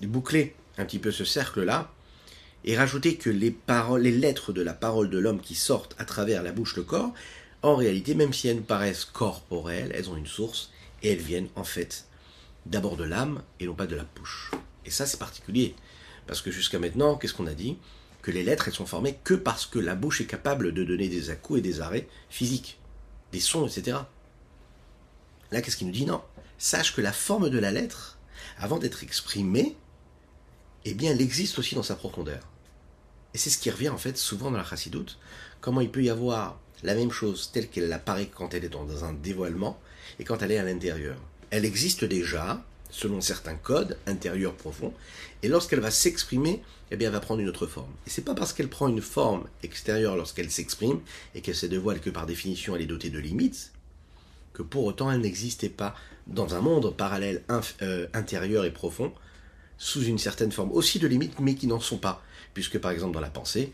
boucler 0.00 0.54
un 0.78 0.86
petit 0.86 0.98
peu 0.98 1.10
ce 1.10 1.26
cercle-là, 1.26 1.92
et 2.64 2.76
rajouter 2.76 3.16
que 3.16 3.30
les 3.30 3.52
lettres 4.10 4.52
de 4.52 4.62
la 4.62 4.74
parole 4.74 5.10
de 5.10 5.18
l'homme 5.18 5.40
qui 5.40 5.54
sortent 5.54 5.94
à 5.98 6.04
travers 6.04 6.42
la 6.42 6.52
bouche, 6.52 6.76
le 6.76 6.82
corps, 6.82 7.12
en 7.62 7.76
réalité, 7.76 8.14
même 8.14 8.32
si 8.32 8.48
elles 8.48 8.56
nous 8.56 8.62
paraissent 8.62 9.04
corporelles, 9.04 9.92
elles 9.94 10.10
ont 10.10 10.16
une 10.16 10.26
source, 10.26 10.70
et 11.02 11.12
elles 11.12 11.18
viennent 11.18 11.48
en 11.56 11.64
fait 11.64 12.06
d'abord 12.66 12.96
de 12.96 13.04
l'âme 13.04 13.42
et 13.58 13.66
non 13.66 13.74
pas 13.74 13.86
de 13.86 13.96
la 13.96 14.06
bouche. 14.16 14.50
Et 14.84 14.90
ça, 14.90 15.06
c'est 15.06 15.18
particulier, 15.18 15.74
parce 16.26 16.42
que 16.42 16.50
jusqu'à 16.50 16.78
maintenant, 16.78 17.16
qu'est-ce 17.16 17.34
qu'on 17.34 17.46
a 17.46 17.54
dit? 17.54 17.78
Que 18.22 18.30
les 18.30 18.42
lettres, 18.42 18.68
elles 18.68 18.74
sont 18.74 18.86
formées 18.86 19.18
que 19.24 19.34
parce 19.34 19.64
que 19.64 19.78
la 19.78 19.94
bouche 19.94 20.20
est 20.20 20.26
capable 20.26 20.72
de 20.72 20.84
donner 20.84 21.08
des 21.08 21.30
à 21.30 21.36
et 21.56 21.60
des 21.60 21.80
arrêts 21.80 22.06
physiques, 22.28 22.78
des 23.32 23.40
sons, 23.40 23.66
etc. 23.66 23.96
Là, 25.50 25.62
qu'est-ce 25.62 25.76
qu'il 25.76 25.86
nous 25.86 25.92
dit? 25.92 26.04
Non. 26.04 26.22
Sache 26.58 26.94
que 26.94 27.00
la 27.00 27.12
forme 27.12 27.48
de 27.48 27.58
la 27.58 27.72
lettre, 27.72 28.18
avant 28.58 28.78
d'être 28.78 29.02
exprimée, 29.02 29.74
eh 30.84 30.94
bien, 30.94 31.12
elle 31.12 31.20
existe 31.20 31.58
aussi 31.58 31.74
dans 31.74 31.82
sa 31.82 31.96
profondeur. 31.96 32.40
Et 33.34 33.38
c'est 33.38 33.50
ce 33.50 33.58
qui 33.58 33.70
revient 33.70 33.90
en 33.90 33.98
fait 33.98 34.16
souvent 34.16 34.50
dans 34.50 34.58
la 34.58 34.64
chassidoute, 34.64 35.18
comment 35.60 35.80
il 35.80 35.90
peut 35.90 36.02
y 36.02 36.10
avoir 36.10 36.58
la 36.82 36.94
même 36.94 37.12
chose 37.12 37.50
telle 37.52 37.68
qu'elle 37.68 37.92
apparaît 37.92 38.30
quand 38.34 38.54
elle 38.54 38.64
est 38.64 38.70
dans 38.70 39.04
un 39.04 39.12
dévoilement 39.12 39.78
et 40.18 40.24
quand 40.24 40.42
elle 40.42 40.52
est 40.52 40.58
à 40.58 40.64
l'intérieur. 40.64 41.16
Elle 41.50 41.64
existe 41.64 42.04
déjà, 42.04 42.64
selon 42.90 43.20
certains 43.20 43.54
codes 43.54 43.98
intérieurs 44.06 44.54
profonds, 44.54 44.92
et 45.42 45.48
lorsqu'elle 45.48 45.80
va 45.80 45.90
s'exprimer, 45.90 46.62
eh 46.90 46.96
bien, 46.96 47.08
elle 47.08 47.14
va 47.14 47.20
prendre 47.20 47.40
une 47.40 47.48
autre 47.48 47.66
forme. 47.66 47.92
Et 48.06 48.10
c'est 48.10 48.24
pas 48.24 48.34
parce 48.34 48.52
qu'elle 48.52 48.68
prend 48.68 48.88
une 48.88 49.02
forme 49.02 49.44
extérieure 49.62 50.16
lorsqu'elle 50.16 50.50
s'exprime 50.50 51.00
et 51.34 51.40
qu'elle 51.40 51.54
se 51.54 51.66
dévoile 51.66 52.00
que 52.00 52.10
par 52.10 52.26
définition 52.26 52.74
elle 52.74 52.82
est 52.82 52.86
dotée 52.86 53.10
de 53.10 53.18
limites, 53.18 53.72
que 54.52 54.62
pour 54.62 54.84
autant 54.84 55.10
elle 55.10 55.20
n'existait 55.20 55.68
pas 55.68 55.94
dans 56.26 56.54
un 56.54 56.60
monde 56.60 56.94
parallèle 56.96 57.42
euh, 57.82 58.06
intérieur 58.12 58.64
et 58.64 58.72
profond, 58.72 59.12
sous 59.80 60.04
une 60.04 60.18
certaine 60.18 60.52
forme 60.52 60.70
aussi 60.72 60.98
de 60.98 61.08
limites, 61.08 61.40
mais 61.40 61.54
qui 61.54 61.66
n'en 61.66 61.80
sont 61.80 61.96
pas. 61.96 62.22
Puisque 62.52 62.78
par 62.78 62.90
exemple 62.90 63.14
dans 63.14 63.20
la 63.20 63.30
pensée, 63.30 63.72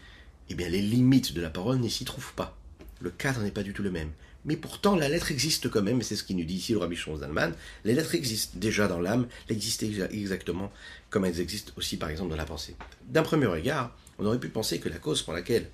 eh 0.49 0.55
bien 0.55 0.69
les 0.69 0.81
limites 0.81 1.35
de 1.35 1.43
la 1.43 1.51
parole 1.51 1.79
n'y 1.79 1.91
s'y 1.91 2.05
trouvent 2.05 2.33
pas. 2.35 2.57
Le 3.01 3.11
cadre 3.11 3.41
n'est 3.43 3.51
pas 3.51 3.65
du 3.65 3.75
tout 3.75 3.83
le 3.83 3.91
même. 3.91 4.13
Mais 4.45 4.57
pourtant, 4.57 4.95
la 4.95 5.09
lettre 5.09 5.33
existe 5.33 5.69
quand 5.69 5.83
même, 5.83 6.01
et 6.01 6.05
c'est 6.05 6.15
ce 6.15 6.23
qui 6.23 6.37
nous 6.37 6.45
dit 6.45 6.55
ici 6.55 6.73
le 6.73 6.79
Rabbi 6.79 6.97
d'Allemagne. 7.19 7.53
Les 7.85 7.93
lettres 7.93 8.15
existent 8.15 8.57
déjà 8.57 8.87
dans 8.87 9.01
l'âme, 9.01 9.27
elles 9.49 9.57
existent 9.57 9.85
exactement 10.11 10.73
comme 11.11 11.25
elles 11.25 11.41
existent 11.41 11.73
aussi 11.77 11.97
par 11.97 12.09
exemple 12.09 12.31
dans 12.31 12.37
la 12.37 12.45
pensée. 12.45 12.77
D'un 13.09 13.25
premier 13.25 13.47
regard, 13.47 13.93
on 14.21 14.27
aurait 14.27 14.39
pu 14.39 14.49
penser 14.49 14.79
que 14.79 14.89
la 14.89 14.99
cause 14.99 15.23
pour 15.23 15.35
laquelle 15.35 15.69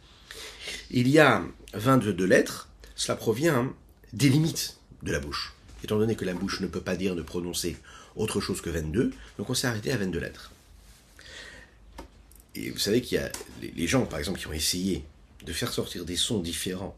il 0.90 1.08
y 1.08 1.18
a 1.18 1.44
22 1.74 2.24
lettres, 2.24 2.70
cela 2.96 3.16
provient 3.16 3.70
des 4.14 4.30
limites 4.30 4.78
de 5.02 5.12
la 5.12 5.20
bouche. 5.20 5.52
Étant 5.84 5.98
donné 5.98 6.16
que 6.16 6.24
la 6.24 6.32
bouche 6.32 6.60
ne 6.60 6.66
peut 6.66 6.80
pas 6.80 6.96
dire, 6.96 7.14
ne 7.14 7.22
prononcer 7.22 7.76
autre 8.16 8.40
chose 8.40 8.60
que 8.60 8.70
22, 8.70 9.12
donc 9.38 9.50
on 9.50 9.54
s'est 9.54 9.66
arrêté 9.66 9.92
à 9.92 9.96
22 9.96 10.18
lettres. 10.18 10.52
Et 12.54 12.70
vous 12.70 12.78
savez 12.78 13.00
qu'il 13.00 13.18
y 13.18 13.20
a 13.20 13.30
les 13.62 13.86
gens, 13.86 14.04
par 14.04 14.18
exemple, 14.18 14.38
qui 14.38 14.46
ont 14.46 14.52
essayé 14.52 15.04
de 15.44 15.52
faire 15.52 15.72
sortir 15.72 16.04
des 16.04 16.16
sons 16.16 16.40
différents 16.40 16.96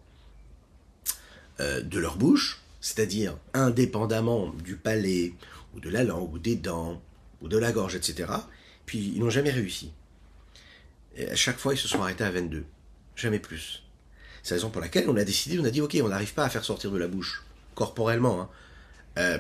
euh, 1.60 1.80
de 1.80 1.98
leur 1.98 2.16
bouche, 2.16 2.60
c'est-à-dire 2.80 3.36
indépendamment 3.52 4.48
du 4.64 4.76
palais, 4.76 5.34
ou 5.74 5.80
de 5.80 5.88
la 5.88 6.04
langue, 6.04 6.32
ou 6.34 6.38
des 6.38 6.56
dents, 6.56 7.00
ou 7.40 7.48
de 7.48 7.56
la 7.56 7.72
gorge, 7.72 7.94
etc., 7.94 8.32
puis 8.86 9.12
ils 9.14 9.20
n'ont 9.20 9.30
jamais 9.30 9.50
réussi. 9.50 9.92
Et 11.16 11.28
à 11.28 11.36
chaque 11.36 11.58
fois, 11.58 11.74
ils 11.74 11.78
se 11.78 11.88
sont 11.88 12.02
arrêtés 12.02 12.24
à 12.24 12.30
22. 12.30 12.64
Jamais 13.16 13.38
plus. 13.38 13.82
C'est 14.42 14.54
la 14.54 14.56
raison 14.56 14.70
pour 14.70 14.82
laquelle 14.82 15.08
on 15.08 15.16
a 15.16 15.24
décidé, 15.24 15.58
on 15.58 15.64
a 15.64 15.70
dit, 15.70 15.80
ok, 15.80 15.96
on 16.02 16.08
n'arrive 16.08 16.34
pas 16.34 16.44
à 16.44 16.50
faire 16.50 16.64
sortir 16.64 16.90
de 16.90 16.98
la 16.98 17.06
bouche, 17.06 17.44
corporellement, 17.74 18.42
hein, 18.42 18.48
euh, 19.18 19.38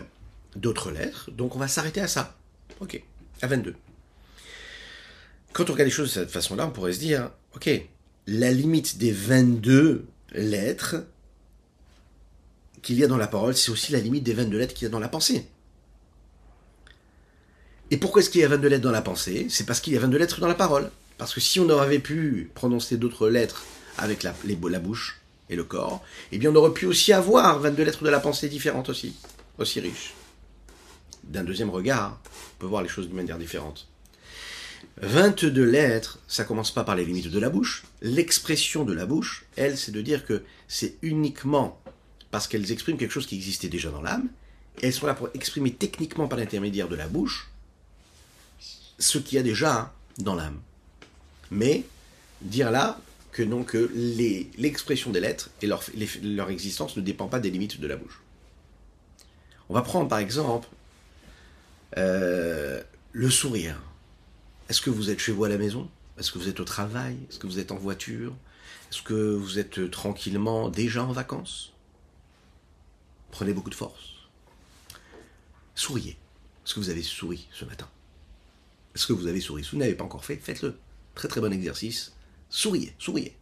d'autres 0.56 0.90
lettres, 0.90 1.30
donc 1.30 1.56
on 1.56 1.58
va 1.58 1.68
s'arrêter 1.68 2.00
à 2.00 2.08
ça. 2.08 2.36
Ok, 2.80 3.02
à 3.42 3.46
22. 3.46 3.74
Quand 5.52 5.70
on 5.70 5.72
regarde 5.72 5.88
les 5.88 5.94
choses 5.94 6.08
de 6.08 6.20
cette 6.20 6.30
façon-là, 6.30 6.66
on 6.66 6.70
pourrait 6.70 6.92
se 6.92 6.98
dire, 6.98 7.30
ok, 7.54 7.70
la 8.26 8.50
limite 8.50 8.98
des 8.98 9.12
22 9.12 10.06
lettres 10.32 10.96
qu'il 12.82 12.98
y 12.98 13.04
a 13.04 13.06
dans 13.06 13.16
la 13.16 13.28
parole, 13.28 13.54
c'est 13.54 13.70
aussi 13.70 13.92
la 13.92 14.00
limite 14.00 14.24
des 14.24 14.34
22 14.34 14.58
lettres 14.58 14.74
qu'il 14.74 14.84
y 14.84 14.88
a 14.88 14.90
dans 14.90 14.98
la 14.98 15.08
pensée. 15.08 15.46
Et 17.90 17.96
pourquoi 17.96 18.20
est-ce 18.20 18.30
qu'il 18.30 18.40
y 18.40 18.44
a 18.44 18.48
22 18.48 18.68
lettres 18.68 18.82
dans 18.82 18.90
la 18.90 19.02
pensée? 19.02 19.46
C'est 19.48 19.64
parce 19.64 19.80
qu'il 19.80 19.92
y 19.92 19.96
a 19.96 20.00
22 20.00 20.18
lettres 20.18 20.40
dans 20.40 20.48
la 20.48 20.54
parole. 20.54 20.90
Parce 21.18 21.32
que 21.32 21.40
si 21.40 21.60
on 21.60 21.68
avait 21.78 22.00
pu 22.00 22.50
prononcer 22.54 22.96
d'autres 22.96 23.28
lettres 23.28 23.64
avec 23.98 24.24
la, 24.24 24.34
la 24.68 24.78
bouche 24.80 25.20
et 25.48 25.54
le 25.54 25.62
corps, 25.62 26.02
eh 26.32 26.38
bien 26.38 26.50
on 26.50 26.56
aurait 26.56 26.72
pu 26.72 26.86
aussi 26.86 27.12
avoir 27.12 27.60
22 27.60 27.84
lettres 27.84 28.02
de 28.02 28.10
la 28.10 28.18
pensée 28.18 28.48
différentes 28.48 28.88
aussi, 28.88 29.14
aussi 29.58 29.78
riches 29.78 30.14
d'un 31.28 31.44
deuxième 31.44 31.70
regard, 31.70 32.20
on 32.26 32.60
peut 32.60 32.66
voir 32.66 32.82
les 32.82 32.88
choses 32.88 33.06
d'une 33.06 33.16
manière 33.16 33.38
différente. 33.38 33.88
22 35.02 35.64
lettres, 35.64 36.18
ça 36.28 36.44
commence 36.44 36.70
pas 36.70 36.84
par 36.84 36.94
les 36.94 37.04
limites 37.04 37.30
de 37.30 37.38
la 37.38 37.50
bouche. 37.50 37.84
L'expression 38.00 38.84
de 38.84 38.92
la 38.92 39.06
bouche, 39.06 39.44
elle, 39.56 39.76
c'est 39.76 39.92
de 39.92 40.02
dire 40.02 40.24
que 40.24 40.44
c'est 40.68 40.96
uniquement 41.02 41.80
parce 42.30 42.48
qu'elles 42.48 42.72
expriment 42.72 42.96
quelque 42.96 43.12
chose 43.12 43.26
qui 43.26 43.36
existait 43.36 43.68
déjà 43.68 43.90
dans 43.90 44.02
l'âme, 44.02 44.28
elles 44.82 44.92
sont 44.92 45.06
là 45.06 45.14
pour 45.14 45.28
exprimer 45.34 45.72
techniquement 45.72 46.26
par 46.26 46.38
l'intermédiaire 46.38 46.88
de 46.88 46.96
la 46.96 47.06
bouche 47.06 47.48
ce 48.98 49.18
qu'il 49.18 49.36
y 49.36 49.38
a 49.38 49.42
déjà 49.42 49.92
dans 50.18 50.34
l'âme. 50.34 50.60
Mais 51.50 51.84
dire 52.42 52.70
là 52.70 52.98
que 53.32 53.42
non, 53.42 53.64
que 53.64 53.90
l'expression 54.58 55.10
des 55.10 55.20
lettres 55.20 55.50
et 55.62 55.66
leur, 55.66 55.84
leur 56.22 56.50
existence 56.50 56.96
ne 56.96 57.02
dépend 57.02 57.28
pas 57.28 57.40
des 57.40 57.50
limites 57.50 57.80
de 57.80 57.86
la 57.86 57.96
bouche. 57.96 58.20
On 59.68 59.74
va 59.74 59.82
prendre 59.82 60.08
par 60.08 60.18
exemple 60.18 60.68
euh, 61.96 62.82
le 63.12 63.30
sourire. 63.30 63.80
Est-ce 64.68 64.80
que 64.80 64.90
vous 64.90 65.10
êtes 65.10 65.18
chez 65.18 65.32
vous 65.32 65.44
à 65.44 65.48
la 65.48 65.58
maison? 65.58 65.88
Est-ce 66.18 66.32
que 66.32 66.38
vous 66.38 66.48
êtes 66.48 66.60
au 66.60 66.64
travail? 66.64 67.16
Est-ce 67.28 67.38
que 67.38 67.46
vous 67.46 67.58
êtes 67.58 67.72
en 67.72 67.76
voiture? 67.76 68.34
Est-ce 68.90 69.02
que 69.02 69.34
vous 69.34 69.58
êtes 69.58 69.90
tranquillement 69.90 70.68
déjà 70.68 71.04
en 71.04 71.12
vacances? 71.12 71.72
Prenez 73.30 73.52
beaucoup 73.52 73.70
de 73.70 73.74
force. 73.74 74.14
Souriez. 75.74 76.16
Est-ce 76.64 76.74
que 76.74 76.80
vous 76.80 76.90
avez 76.90 77.02
souri 77.02 77.48
ce 77.52 77.64
matin? 77.64 77.88
Est-ce 78.94 79.06
que 79.06 79.12
vous 79.12 79.26
avez 79.26 79.40
souri? 79.40 79.64
Si 79.64 79.72
vous 79.72 79.78
n'avez 79.78 79.94
pas 79.94 80.04
encore 80.04 80.24
fait, 80.24 80.36
faites-le. 80.36 80.78
Très 81.14 81.28
très 81.28 81.40
bon 81.40 81.52
exercice. 81.52 82.12
Souriez, 82.48 82.94
souriez. 82.98 83.36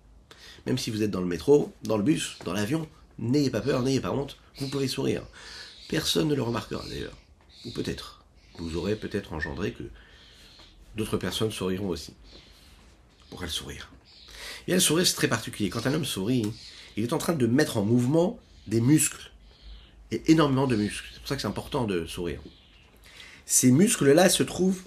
Même 0.67 0.79
si 0.79 0.91
vous 0.91 1.03
êtes 1.03 1.11
dans 1.11 1.21
le 1.21 1.27
métro, 1.27 1.73
dans 1.83 1.97
le 1.97 2.03
bus, 2.03 2.39
dans 2.45 2.53
l'avion, 2.53 2.89
n'ayez 3.19 3.51
pas 3.51 3.61
peur, 3.61 3.83
n'ayez 3.83 4.01
pas 4.01 4.13
honte, 4.13 4.39
vous 4.59 4.69
pouvez 4.69 4.89
sourire. 4.89 5.23
Personne 5.89 6.29
ne 6.29 6.35
le 6.35 6.43
remarquera 6.43 6.83
d'ailleurs. 6.89 7.17
Ou 7.67 7.71
peut-être 7.71 8.22
vous 8.59 8.77
aurez 8.77 8.97
peut-être 8.97 9.33
engendré 9.33 9.73
que 9.73 9.85
d'autres 10.97 11.17
personnes 11.17 11.51
souriront 11.51 11.89
aussi. 11.89 12.15
Pourquoi 13.29 13.47
le 13.47 13.53
sourire 13.53 13.91
Et 14.69 14.75
le 14.75 14.81
sourire, 14.81 15.07
c'est 15.07 15.15
très 15.15 15.29
particulier. 15.29 15.71
Quand 15.71 15.87
un 15.87 15.95
homme 15.95 16.05
sourit, 16.05 16.53
il 16.97 17.05
est 17.05 17.13
en 17.13 17.19
train 17.19 17.33
de 17.33 17.47
mettre 17.47 17.79
en 17.79 17.83
mouvement 17.83 18.39
des 18.67 18.81
muscles. 18.81 19.31
Et 20.11 20.31
énormément 20.31 20.67
de 20.67 20.77
muscles. 20.77 21.07
C'est 21.13 21.21
pour 21.21 21.29
ça 21.29 21.37
que 21.37 21.41
c'est 21.41 21.49
important 21.49 21.85
de 21.85 22.05
sourire. 22.05 22.41
Ces 23.47 23.73
muscles-là 23.73 24.29
se 24.29 24.43
trouvent 24.43 24.83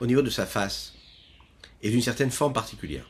au 0.00 0.06
niveau 0.06 0.20
de 0.20 0.30
sa 0.30 0.44
face 0.44 0.92
et 1.82 1.90
d'une 1.90 2.02
certaine 2.02 2.30
forme 2.30 2.52
particulière. 2.52 3.08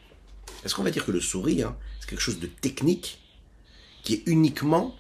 Est-ce 0.64 0.74
qu'on 0.74 0.84
va 0.84 0.90
dire 0.90 1.04
que 1.04 1.10
le 1.10 1.20
sourire, 1.20 1.74
c'est 2.00 2.08
quelque 2.08 2.20
chose 2.20 2.38
de 2.38 2.46
technique 2.46 3.18
qui 4.02 4.14
est 4.14 4.22
uniquement 4.26 4.94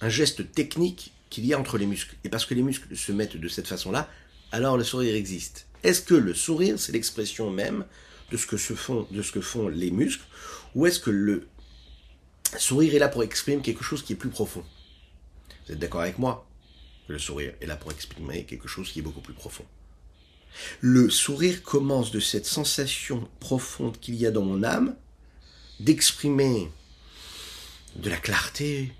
un 0.00 0.08
geste 0.08 0.52
technique 0.52 1.12
qu'il 1.28 1.44
y 1.44 1.52
a 1.52 1.58
entre 1.58 1.76
les 1.76 1.86
muscles? 1.86 2.16
Et 2.24 2.28
parce 2.28 2.46
que 2.46 2.54
les 2.54 2.62
muscles 2.62 2.96
se 2.96 3.12
mettent 3.12 3.36
de 3.36 3.48
cette 3.48 3.66
façon-là, 3.66 4.08
alors 4.52 4.76
le 4.76 4.84
sourire 4.84 5.14
existe. 5.14 5.66
Est-ce 5.82 6.02
que 6.02 6.14
le 6.14 6.34
sourire, 6.34 6.78
c'est 6.78 6.92
l'expression 6.92 7.50
même 7.50 7.84
de 8.30 8.36
ce, 8.36 8.46
que 8.46 8.56
se 8.56 8.74
font, 8.74 9.04
que 9.04 9.40
font 9.40 9.68
les 9.68 9.90
muscles, 9.90 10.24
ou 10.74 10.86
est-ce 10.86 11.00
que 11.00 11.10
le 11.10 11.48
sourire 12.56 12.94
est 12.94 12.98
là 12.98 13.08
pour 13.08 13.22
exprimer 13.22 13.62
quelque 13.62 13.82
chose 13.82 14.02
qui 14.02 14.12
est 14.12 14.16
plus 14.16 14.30
profond? 14.30 14.64
Vous 15.66 15.72
êtes 15.72 15.78
d'accord 15.78 16.02
avec 16.02 16.18
moi 16.18 16.46
Le 17.08 17.18
sourire 17.18 17.54
est 17.60 17.66
là 17.66 17.76
pour 17.76 17.90
exprimer 17.90 18.44
quelque 18.44 18.68
chose 18.68 18.90
qui 18.92 19.00
est 19.00 19.02
beaucoup 19.02 19.20
plus 19.20 19.34
profond? 19.34 19.64
Le 20.80 21.08
sourire 21.08 21.62
commence 21.62 22.10
de 22.10 22.20
cette 22.20 22.46
sensation 22.46 23.28
profonde 23.40 23.98
qu'il 23.98 24.14
y 24.16 24.26
a 24.26 24.30
dans 24.30 24.42
mon 24.42 24.62
âme 24.62 24.94
d'exprimer 25.80 26.70
de 27.96 28.10
la 28.10 28.18
clarté, 28.18 28.92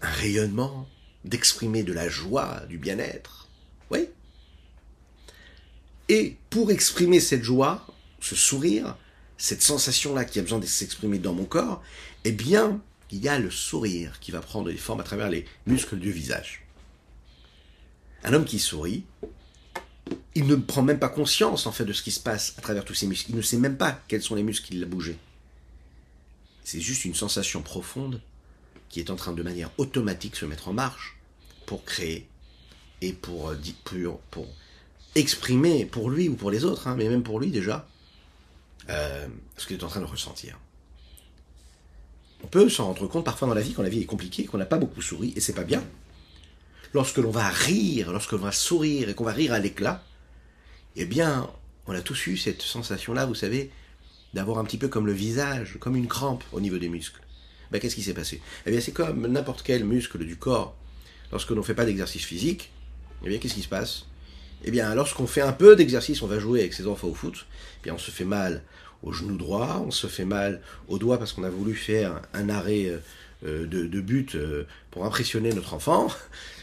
un 0.00 0.10
rayonnement, 0.10 0.88
d'exprimer 1.24 1.82
de 1.82 1.92
la 1.92 2.08
joie, 2.08 2.62
du 2.68 2.78
bien-être. 2.78 3.48
Oui? 3.90 4.08
Et 6.08 6.36
pour 6.50 6.70
exprimer 6.70 7.20
cette 7.20 7.42
joie, 7.42 7.86
ce 8.20 8.36
sourire, 8.36 8.96
cette 9.38 9.62
sensation-là 9.62 10.24
qui 10.24 10.38
a 10.38 10.42
besoin 10.42 10.58
de 10.58 10.66
s'exprimer 10.66 11.18
dans 11.18 11.32
mon 11.32 11.44
corps, 11.44 11.82
eh 12.24 12.32
bien, 12.32 12.80
il 13.10 13.22
y 13.22 13.28
a 13.28 13.38
le 13.38 13.50
sourire 13.50 14.18
qui 14.20 14.30
va 14.30 14.40
prendre 14.40 14.70
des 14.70 14.76
formes 14.76 15.00
à 15.00 15.04
travers 15.04 15.30
les 15.30 15.46
muscles 15.66 15.98
du 15.98 16.10
visage. 16.10 16.62
Un 18.22 18.32
homme 18.32 18.44
qui 18.44 18.58
sourit, 18.58 19.04
il 20.34 20.46
ne 20.46 20.56
prend 20.56 20.82
même 20.82 20.98
pas 20.98 21.08
conscience 21.08 21.66
en 21.66 21.72
fait 21.72 21.84
de 21.84 21.92
ce 21.92 22.02
qui 22.02 22.10
se 22.10 22.20
passe 22.20 22.54
à 22.58 22.62
travers 22.62 22.84
tous 22.84 22.94
ses 22.94 23.06
muscles. 23.06 23.30
Il 23.30 23.36
ne 23.36 23.42
sait 23.42 23.58
même 23.58 23.76
pas 23.76 24.02
quels 24.08 24.22
sont 24.22 24.34
les 24.34 24.42
muscles 24.42 24.66
qui 24.66 24.78
l'ont 24.78 24.88
bougé. 24.88 25.16
C'est 26.64 26.80
juste 26.80 27.04
une 27.04 27.14
sensation 27.14 27.62
profonde 27.62 28.20
qui 28.88 29.00
est 29.00 29.10
en 29.10 29.16
train 29.16 29.32
de 29.32 29.42
manière 29.42 29.70
automatique 29.78 30.36
se 30.36 30.46
mettre 30.46 30.68
en 30.68 30.72
marche 30.72 31.16
pour 31.66 31.84
créer 31.84 32.26
et 33.00 33.12
pour, 33.12 33.50
euh, 33.50 33.56
pour, 33.84 34.20
pour 34.30 34.46
exprimer 35.14 35.84
pour 35.84 36.10
lui 36.10 36.28
ou 36.28 36.34
pour 36.34 36.50
les 36.50 36.64
autres, 36.64 36.88
hein, 36.88 36.96
mais 36.96 37.08
même 37.08 37.22
pour 37.22 37.40
lui 37.40 37.50
déjà, 37.50 37.86
euh, 38.90 39.26
ce 39.56 39.66
qu'il 39.66 39.76
est 39.76 39.84
en 39.84 39.88
train 39.88 40.00
de 40.00 40.06
ressentir. 40.06 40.58
On 42.42 42.46
peut 42.46 42.68
s'en 42.68 42.86
rendre 42.86 43.06
compte 43.06 43.24
parfois 43.24 43.48
dans 43.48 43.54
la 43.54 43.62
vie 43.62 43.72
quand 43.72 43.82
la 43.82 43.88
vie 43.88 44.02
est 44.02 44.06
compliquée, 44.06 44.44
qu'on 44.44 44.58
n'a 44.58 44.66
pas 44.66 44.78
beaucoup 44.78 45.00
souri, 45.00 45.32
et 45.34 45.40
c'est 45.40 45.54
pas 45.54 45.64
bien. 45.64 45.82
Lorsque 46.92 47.16
l'on 47.16 47.30
va 47.30 47.48
rire, 47.48 48.12
lorsque 48.12 48.32
l'on 48.32 48.38
va 48.38 48.52
sourire 48.52 49.08
et 49.08 49.14
qu'on 49.14 49.24
va 49.24 49.32
rire 49.32 49.52
à 49.52 49.58
l'éclat, 49.58 50.04
eh 50.96 51.06
bien, 51.06 51.50
on 51.86 51.92
a 51.94 52.02
tous 52.02 52.26
eu 52.26 52.36
cette 52.36 52.62
sensation-là, 52.62 53.26
vous 53.26 53.34
savez, 53.34 53.70
d'avoir 54.34 54.58
un 54.58 54.64
petit 54.64 54.78
peu 54.78 54.88
comme 54.88 55.06
le 55.06 55.12
visage, 55.12 55.78
comme 55.80 55.96
une 55.96 56.06
crampe 56.06 56.44
au 56.52 56.60
niveau 56.60 56.78
des 56.78 56.88
muscles. 56.88 57.20
Ben, 57.70 57.80
qu'est-ce 57.80 57.94
qui 57.94 58.02
s'est 58.02 58.14
passé? 58.14 58.40
Eh 58.66 58.70
bien, 58.70 58.80
c'est 58.80 58.92
comme 58.92 59.26
n'importe 59.26 59.62
quel 59.62 59.84
muscle 59.84 60.24
du 60.24 60.36
corps. 60.36 60.76
Lorsque 61.32 61.50
l'on 61.50 61.56
ne 61.56 61.62
fait 61.62 61.74
pas 61.74 61.84
d'exercice 61.84 62.24
physique, 62.24 62.70
eh 63.24 63.28
bien, 63.28 63.38
qu'est-ce 63.38 63.54
qui 63.54 63.62
se 63.62 63.68
passe? 63.68 64.06
Eh 64.64 64.70
bien, 64.70 64.94
lorsqu'on 64.94 65.26
fait 65.26 65.42
un 65.42 65.52
peu 65.52 65.76
d'exercice, 65.76 66.22
on 66.22 66.26
va 66.26 66.38
jouer 66.38 66.60
avec 66.60 66.72
ses 66.72 66.86
enfants 66.86 67.08
au 67.08 67.14
foot, 67.14 67.46
eh 67.80 67.84
bien, 67.84 67.94
on 67.94 67.98
se 67.98 68.10
fait 68.10 68.24
mal 68.24 68.62
au 69.02 69.12
genou 69.12 69.36
droit, 69.36 69.82
on 69.86 69.90
se 69.90 70.06
fait 70.06 70.24
mal 70.24 70.62
au 70.88 70.98
doigt 70.98 71.18
parce 71.18 71.32
qu'on 71.34 71.44
a 71.44 71.50
voulu 71.50 71.74
faire 71.74 72.22
un 72.32 72.48
arrêt 72.48 72.90
euh, 73.46 73.66
de, 73.66 74.00
but 74.00 74.36
euh, 74.36 74.66
pour 74.90 75.04
impressionner 75.04 75.52
notre 75.52 75.74
enfant. 75.74 76.08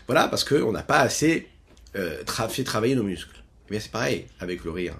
Voilà, 0.07 0.27
parce 0.27 0.43
qu'on 0.43 0.73
n'a 0.73 0.83
pas 0.83 0.99
assez 0.99 1.47
euh, 1.95 2.21
fait 2.49 2.63
travailler 2.65 2.95
nos 2.95 3.03
muscles. 3.03 3.41
Eh 3.67 3.71
bien, 3.71 3.79
c'est 3.79 3.91
pareil 3.91 4.25
avec 4.41 4.65
le 4.65 4.71
rire. 4.71 4.95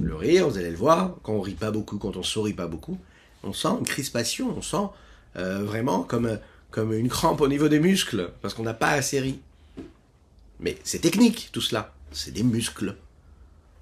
Le 0.00 0.14
rire, 0.14 0.48
vous 0.48 0.56
allez 0.56 0.70
le 0.70 0.76
voir, 0.76 1.16
quand 1.22 1.34
on 1.34 1.40
rit 1.42 1.52
pas 1.54 1.70
beaucoup, 1.70 1.98
quand 1.98 2.16
on 2.16 2.22
sourit 2.22 2.54
pas 2.54 2.66
beaucoup, 2.66 2.98
on 3.42 3.52
sent 3.52 3.68
une 3.78 3.84
crispation, 3.84 4.56
on 4.56 4.62
sent 4.62 4.86
vraiment 5.34 6.02
comme, 6.02 6.38
comme 6.70 6.94
une 6.94 7.10
crampe 7.10 7.42
au 7.42 7.48
niveau 7.48 7.68
des 7.68 7.78
muscles, 7.78 8.30
parce 8.40 8.54
qu'on 8.54 8.62
n'a 8.62 8.72
pas 8.72 8.90
assez 8.90 9.20
ri. 9.20 9.38
Mais 10.60 10.78
c'est 10.82 11.00
technique 11.00 11.50
tout 11.52 11.60
cela, 11.60 11.92
c'est 12.12 12.32
des 12.32 12.42
muscles. 12.42 12.96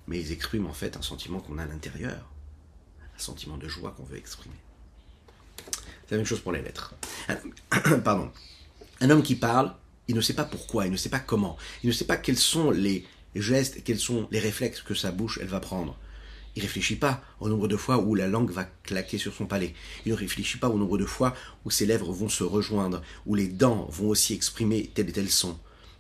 Mais 0.07 0.21
ils 0.21 0.33
expriment 0.33 0.67
en 0.67 0.73
fait 0.73 0.97
un 0.97 1.03
sentiment 1.03 1.41
qu'on 1.41 1.59
a 1.59 1.63
à 1.63 1.67
l'intérieur 1.67 2.31
un 3.17 3.21
sentiment 3.21 3.57
de 3.57 3.69
joie 3.69 3.95
qu'on 3.97 4.05
veut 4.05 4.17
exprimer. 4.17 4.57
C'est 6.07 6.13
la 6.13 6.17
même 6.19 6.27
chose 6.27 6.41
pour 6.41 6.53
les 6.53 6.63
lettres. 6.63 6.95
pardon. 8.05 8.31
Un 9.01 9.11
homme 9.11 9.23
qui 9.23 9.37
parle, 9.37 9.75
il 10.09 10.15
ne 10.15 10.21
sait 10.21 10.35
pas 10.35 10.45
pourquoi, 10.45 10.87
il 10.87 10.93
ne 10.93 10.97
sait 10.97 11.09
pas 11.09 11.19
comment, 11.19 11.57
il 11.83 11.89
ne 11.89 11.93
sait 11.93 12.05
pas 12.05 12.17
quels 12.17 12.39
sont 12.39 12.71
les 12.71 13.07
gestes, 13.35 13.83
quels 13.85 13.99
sont 13.99 14.29
les 14.31 14.39
réflexes 14.39 14.83
que 14.83 14.95
sa 14.95 15.13
bouche 15.13 15.39
elle 15.41 15.49
va 15.49 15.61
prendre. 15.61 15.97
Il 16.57 16.63
réfléchit 16.63 16.97
pas 16.97 17.23
au 17.41 17.49
nombre 17.49 17.67
de 17.67 17.77
fois 17.77 17.99
où 17.99 18.15
la 18.15 18.29
langue 18.29 18.51
va 18.51 18.65
claquer 18.85 19.19
sur 19.19 19.35
son 19.35 19.47
palais. 19.47 19.75
Il 20.07 20.13
ne 20.13 20.17
réfléchit 20.17 20.59
pas 20.59 20.69
au 20.69 20.79
nombre 20.79 20.99
de 20.99 21.05
fois 21.05 21.35
où 21.65 21.71
ses 21.71 21.85
lèvres 21.85 22.13
vont 22.13 22.29
se 22.29 22.45
rejoindre, 22.45 23.03
où 23.27 23.35
les 23.35 23.49
dents 23.49 23.89
vont 23.91 24.09
aussi 24.09 24.35
exprimer 24.35 24.91
tel 24.95 25.09
et 25.09 25.13
tel 25.13 25.29
son. 25.31 25.59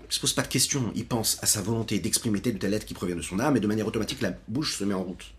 Se 0.09 0.21
pose 0.21 0.33
pas 0.33 0.43
de 0.43 0.49
questions. 0.49 0.93
Il 0.95 1.07
pense 1.07 1.39
à 1.43 1.47
sa 1.47 1.63
volonté 1.63 1.99
d'exprimer 1.99 2.41
telle 2.41 2.57
ou 2.57 2.59
telle 2.59 2.71
lettre 2.71 2.87
qui 2.87 2.95
provient 2.95 3.17
de 3.17 3.23
son 3.23 3.41
âme 3.41 3.57
et 3.57 3.61
de 3.61 3.67
manière 3.67 3.87
automatique 3.87 4.21
la 4.21 4.37
bouche 4.49 4.77
se 4.77 4.85
met 4.85 4.95
en 4.95 5.03
route. 5.03 5.33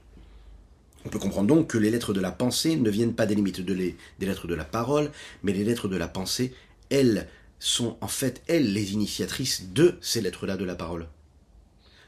On 1.06 1.10
peut 1.10 1.19
comprendre 1.19 1.47
donc 1.47 1.67
que 1.67 1.78
les 1.78 1.91
lettres 1.91 2.13
de 2.13 2.19
la 2.19 2.32
pensée 2.32 2.75
ne 2.75 2.89
viennent 2.89 3.13
pas 3.13 3.28
des 3.28 3.36
limites 3.36 3.62
des 3.62 3.95
lettres 4.19 4.47
de 4.47 4.56
la 4.56 4.65
parole, 4.65 5.12
mais 5.43 5.54
les 5.54 5.63
lettres 5.63 5.88
de 5.88 5.97
la 5.97 6.08
pensée, 6.08 6.54
elles, 6.89 7.28
sont 7.60 7.97
en 8.01 8.08
fait, 8.08 8.41
elles, 8.47 8.73
les 8.73 8.93
initiatrices 8.93 9.69
de 9.71 9.97
ces 10.01 10.21
lettres-là 10.21 10.58
de 10.58 10.65
la 10.65 10.75
parole. 10.75 11.08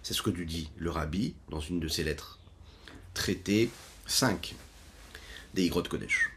C'est 0.03 0.13
ce 0.13 0.21
que 0.21 0.29
dit 0.29 0.69
le 0.77 0.89
rabbi 0.89 1.35
dans 1.49 1.59
une 1.59 1.79
de 1.79 1.87
ses 1.87 2.03
lettres. 2.03 2.39
Traité 3.13 3.69
5 4.05 4.55
des 5.53 5.63
Igrot 5.65 5.83
Kodesh. 5.83 6.36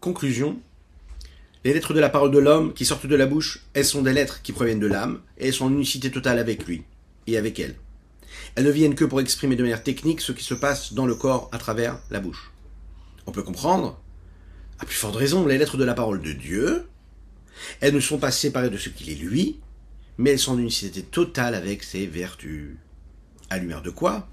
Conclusion. 0.00 0.58
Les 1.62 1.74
lettres 1.74 1.92
de 1.92 2.00
la 2.00 2.08
parole 2.08 2.30
de 2.30 2.38
l'homme 2.38 2.72
qui 2.72 2.86
sortent 2.86 3.06
de 3.06 3.14
la 3.16 3.26
bouche, 3.26 3.66
elles 3.74 3.84
sont 3.84 4.00
des 4.00 4.14
lettres 4.14 4.40
qui 4.40 4.52
proviennent 4.52 4.80
de 4.80 4.86
l'âme, 4.86 5.20
et 5.36 5.48
elles 5.48 5.52
sont 5.52 5.66
en 5.66 5.72
unicité 5.72 6.10
totale 6.10 6.38
avec 6.38 6.66
lui, 6.66 6.84
et 7.26 7.36
avec 7.36 7.60
elle. 7.60 7.76
Elles 8.54 8.64
ne 8.64 8.70
viennent 8.70 8.94
que 8.94 9.04
pour 9.04 9.20
exprimer 9.20 9.56
de 9.56 9.62
manière 9.62 9.82
technique 9.82 10.22
ce 10.22 10.32
qui 10.32 10.42
se 10.42 10.54
passe 10.54 10.94
dans 10.94 11.04
le 11.04 11.14
corps 11.14 11.50
à 11.52 11.58
travers 11.58 12.00
la 12.10 12.20
bouche. 12.20 12.50
On 13.26 13.32
peut 13.32 13.42
comprendre, 13.42 14.00
à 14.78 14.86
plus 14.86 14.96
forte 14.96 15.16
raison, 15.16 15.46
les 15.46 15.58
lettres 15.58 15.76
de 15.76 15.84
la 15.84 15.92
parole 15.92 16.22
de 16.22 16.32
Dieu, 16.32 16.88
elles 17.80 17.94
ne 17.94 18.00
sont 18.00 18.16
pas 18.16 18.30
séparées 18.30 18.70
de 18.70 18.78
ce 18.78 18.88
qu'il 18.88 19.10
est 19.10 19.16
lui, 19.16 19.60
mais 20.16 20.30
elles 20.30 20.38
sont 20.38 20.52
en 20.52 20.58
unicité 20.58 21.02
totale 21.02 21.54
avec 21.54 21.82
ses 21.82 22.06
vertus. 22.06 22.70
À 23.50 23.58
lumière 23.58 23.82
de 23.82 23.90
quoi? 23.90 24.30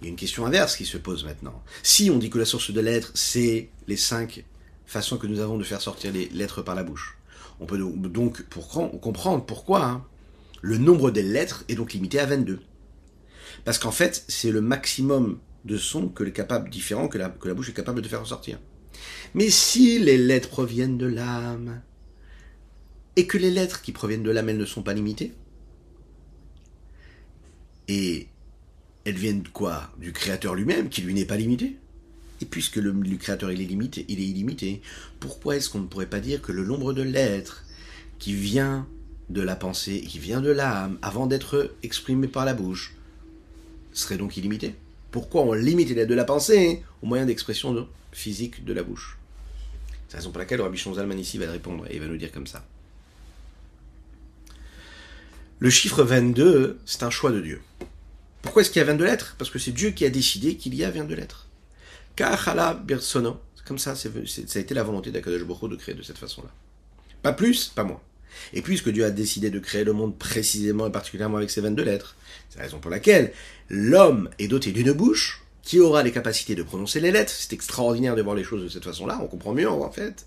Il 0.00 0.04
y 0.04 0.08
a 0.08 0.10
une 0.10 0.16
question 0.16 0.44
inverse 0.44 0.76
qui 0.76 0.84
se 0.84 0.98
pose 0.98 1.24
maintenant. 1.24 1.62
Si 1.82 2.10
on 2.10 2.18
dit 2.18 2.28
que 2.28 2.38
la 2.38 2.44
source 2.44 2.72
de 2.72 2.80
lettres, 2.80 3.12
c'est 3.14 3.70
les 3.88 3.96
cinq 3.96 4.44
façon 4.92 5.16
que 5.16 5.26
nous 5.26 5.40
avons 5.40 5.58
de 5.58 5.64
faire 5.64 5.80
sortir 5.80 6.12
les 6.12 6.28
lettres 6.28 6.62
par 6.62 6.74
la 6.74 6.84
bouche. 6.84 7.18
On 7.60 7.66
peut 7.66 7.78
donc 7.78 8.44
comprendre 9.00 9.44
pourquoi 9.44 9.84
hein, 9.84 10.04
le 10.60 10.78
nombre 10.78 11.10
des 11.10 11.22
lettres 11.22 11.64
est 11.68 11.74
donc 11.74 11.92
limité 11.92 12.20
à 12.20 12.26
22. 12.26 12.60
Parce 13.64 13.78
qu'en 13.78 13.90
fait, 13.90 14.24
c'est 14.28 14.50
le 14.50 14.60
maximum 14.60 15.38
de 15.64 15.76
sons 15.76 16.08
que, 16.08 16.24
différents 16.68 17.08
que 17.08 17.18
la, 17.18 17.28
que 17.30 17.48
la 17.48 17.54
bouche 17.54 17.70
est 17.70 17.74
capable 17.74 18.02
de 18.02 18.08
faire 18.08 18.26
sortir. 18.26 18.58
Mais 19.34 19.48
si 19.48 19.98
les 19.98 20.18
lettres 20.18 20.48
proviennent 20.48 20.98
de 20.98 21.06
l'âme, 21.06 21.80
et 23.16 23.26
que 23.26 23.38
les 23.38 23.50
lettres 23.50 23.82
qui 23.82 23.92
proviennent 23.92 24.22
de 24.22 24.30
l'âme, 24.30 24.48
elles 24.48 24.58
ne 24.58 24.64
sont 24.64 24.82
pas 24.82 24.94
limitées, 24.94 25.32
et 27.88 28.28
elles 29.04 29.18
viennent 29.18 29.42
de 29.42 29.48
quoi? 29.48 29.90
Du 29.98 30.12
Créateur 30.12 30.54
lui-même, 30.54 30.88
qui 30.88 31.02
lui 31.02 31.14
n'est 31.14 31.24
pas 31.24 31.36
limité 31.36 31.76
et 32.42 32.44
puisque 32.44 32.76
le, 32.76 32.92
créateur 33.18 33.50
est 33.50 33.54
limité, 33.54 34.04
il 34.08 34.18
est 34.18 34.24
illimité, 34.24 34.82
pourquoi 35.20 35.56
est-ce 35.56 35.70
qu'on 35.70 35.78
ne 35.78 35.86
pourrait 35.86 36.06
pas 36.06 36.18
dire 36.18 36.42
que 36.42 36.50
le 36.50 36.64
nombre 36.64 36.92
de 36.92 37.02
lettres 37.02 37.64
qui 38.18 38.34
vient 38.34 38.86
de 39.30 39.40
la 39.40 39.54
pensée, 39.54 40.00
qui 40.00 40.18
vient 40.18 40.40
de 40.40 40.50
l'âme, 40.50 40.98
avant 41.02 41.28
d'être 41.28 41.72
exprimé 41.84 42.26
par 42.26 42.44
la 42.44 42.52
bouche, 42.52 42.94
serait 43.92 44.16
donc 44.16 44.36
illimité? 44.36 44.74
Pourquoi 45.12 45.42
on 45.42 45.52
limite 45.52 45.88
les 45.90 45.94
lettres 45.94 46.10
de 46.10 46.16
la 46.16 46.24
pensée 46.24 46.82
au 47.00 47.06
moyen 47.06 47.26
d'expression 47.26 47.86
physique 48.10 48.64
de 48.64 48.72
la 48.72 48.82
bouche? 48.82 49.18
C'est 50.08 50.14
la 50.14 50.18
raison 50.18 50.32
pour 50.32 50.40
laquelle 50.40 50.58
le 50.58 50.64
Rabbi 50.64 50.78
Zalman 50.78 51.18
ici 51.18 51.38
va 51.38 51.50
répondre 51.50 51.86
et 51.88 51.94
il 51.94 52.00
va 52.00 52.08
nous 52.08 52.16
dire 52.16 52.32
comme 52.32 52.48
ça. 52.48 52.66
Le 55.60 55.70
chiffre 55.70 56.02
22, 56.02 56.80
c'est 56.84 57.04
un 57.04 57.10
choix 57.10 57.30
de 57.30 57.40
Dieu. 57.40 57.62
Pourquoi 58.42 58.62
est-ce 58.62 58.70
qu'il 58.70 58.80
y 58.80 58.82
a 58.82 58.86
22 58.86 59.04
lettres? 59.04 59.36
Parce 59.38 59.48
que 59.48 59.60
c'est 59.60 59.70
Dieu 59.70 59.90
qui 59.90 60.04
a 60.04 60.10
décidé 60.10 60.56
qu'il 60.56 60.74
y 60.74 60.82
a 60.82 60.90
22 60.90 61.14
lettres. 61.14 61.46
Kachala 62.16 62.74
Birsono. 62.74 63.40
Comme 63.66 63.78
ça, 63.78 63.94
ça 63.94 64.08
a 64.08 64.58
été 64.58 64.74
la 64.74 64.82
volonté 64.82 65.10
d'Akadosh 65.10 65.44
Boko 65.44 65.68
de 65.68 65.76
créer 65.76 65.94
de 65.94 66.02
cette 66.02 66.18
façon-là. 66.18 66.50
Pas 67.22 67.32
plus, 67.32 67.68
pas 67.68 67.84
moins. 67.84 68.00
Et 68.52 68.62
puisque 68.62 68.88
Dieu 68.88 69.04
a 69.04 69.10
décidé 69.10 69.50
de 69.50 69.58
créer 69.58 69.84
le 69.84 69.92
monde 69.92 70.18
précisément 70.18 70.86
et 70.86 70.92
particulièrement 70.92 71.36
avec 71.36 71.50
ses 71.50 71.60
22 71.60 71.82
lettres, 71.82 72.16
c'est 72.48 72.58
la 72.58 72.64
raison 72.64 72.78
pour 72.78 72.90
laquelle 72.90 73.32
l'homme 73.68 74.30
est 74.38 74.48
doté 74.48 74.72
d'une 74.72 74.92
bouche 74.92 75.42
qui 75.62 75.78
aura 75.78 76.02
les 76.02 76.10
capacités 76.10 76.54
de 76.54 76.62
prononcer 76.62 76.98
les 76.98 77.12
lettres. 77.12 77.32
C'est 77.32 77.52
extraordinaire 77.52 78.16
de 78.16 78.22
voir 78.22 78.34
les 78.34 78.42
choses 78.42 78.62
de 78.64 78.68
cette 78.68 78.84
façon-là, 78.84 79.20
on 79.22 79.26
comprend 79.26 79.52
mieux 79.52 79.70
en 79.70 79.92
fait. 79.92 80.26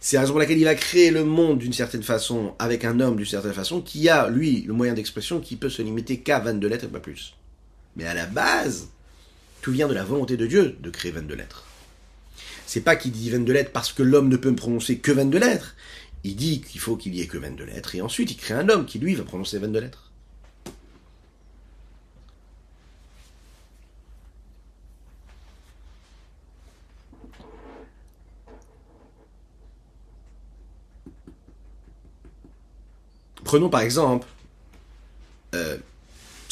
C'est 0.00 0.14
la 0.14 0.20
raison 0.20 0.34
pour 0.34 0.38
laquelle 0.38 0.58
il 0.58 0.64
va 0.64 0.76
créer 0.76 1.10
le 1.10 1.24
monde 1.24 1.58
d'une 1.58 1.72
certaine 1.72 2.04
façon, 2.04 2.54
avec 2.60 2.84
un 2.84 3.00
homme 3.00 3.16
d'une 3.16 3.26
certaine 3.26 3.52
façon, 3.52 3.80
qui 3.80 4.08
a, 4.08 4.28
lui, 4.28 4.62
le 4.62 4.72
moyen 4.72 4.94
d'expression 4.94 5.40
qui 5.40 5.56
peut 5.56 5.70
se 5.70 5.82
limiter 5.82 6.20
qu'à 6.20 6.38
22 6.38 6.68
lettres 6.68 6.84
et 6.84 6.88
pas 6.88 7.00
plus. 7.00 7.34
Mais 7.96 8.06
à 8.06 8.14
la 8.14 8.26
base, 8.26 8.90
Tout 9.60 9.72
vient 9.72 9.88
de 9.88 9.94
la 9.94 10.04
volonté 10.04 10.36
de 10.36 10.46
Dieu 10.46 10.76
de 10.80 10.90
créer 10.90 11.10
22 11.10 11.34
lettres. 11.34 11.64
C'est 12.66 12.80
pas 12.82 12.96
qu'il 12.96 13.12
dit 13.12 13.30
22 13.30 13.52
lettres 13.52 13.72
parce 13.72 13.92
que 13.92 14.02
l'homme 14.02 14.28
ne 14.28 14.36
peut 14.36 14.54
prononcer 14.54 14.98
que 14.98 15.12
22 15.12 15.38
lettres. 15.38 15.74
Il 16.24 16.36
dit 16.36 16.60
qu'il 16.60 16.80
faut 16.80 16.96
qu'il 16.96 17.14
y 17.14 17.20
ait 17.20 17.26
que 17.26 17.38
22 17.38 17.64
lettres 17.64 17.94
et 17.94 18.02
ensuite 18.02 18.30
il 18.30 18.36
crée 18.36 18.54
un 18.54 18.68
homme 18.68 18.86
qui 18.86 18.98
lui 18.98 19.14
va 19.14 19.24
prononcer 19.24 19.58
22 19.58 19.80
lettres. 19.80 20.12
Prenons 33.44 33.70
par 33.70 33.80
exemple 33.80 34.26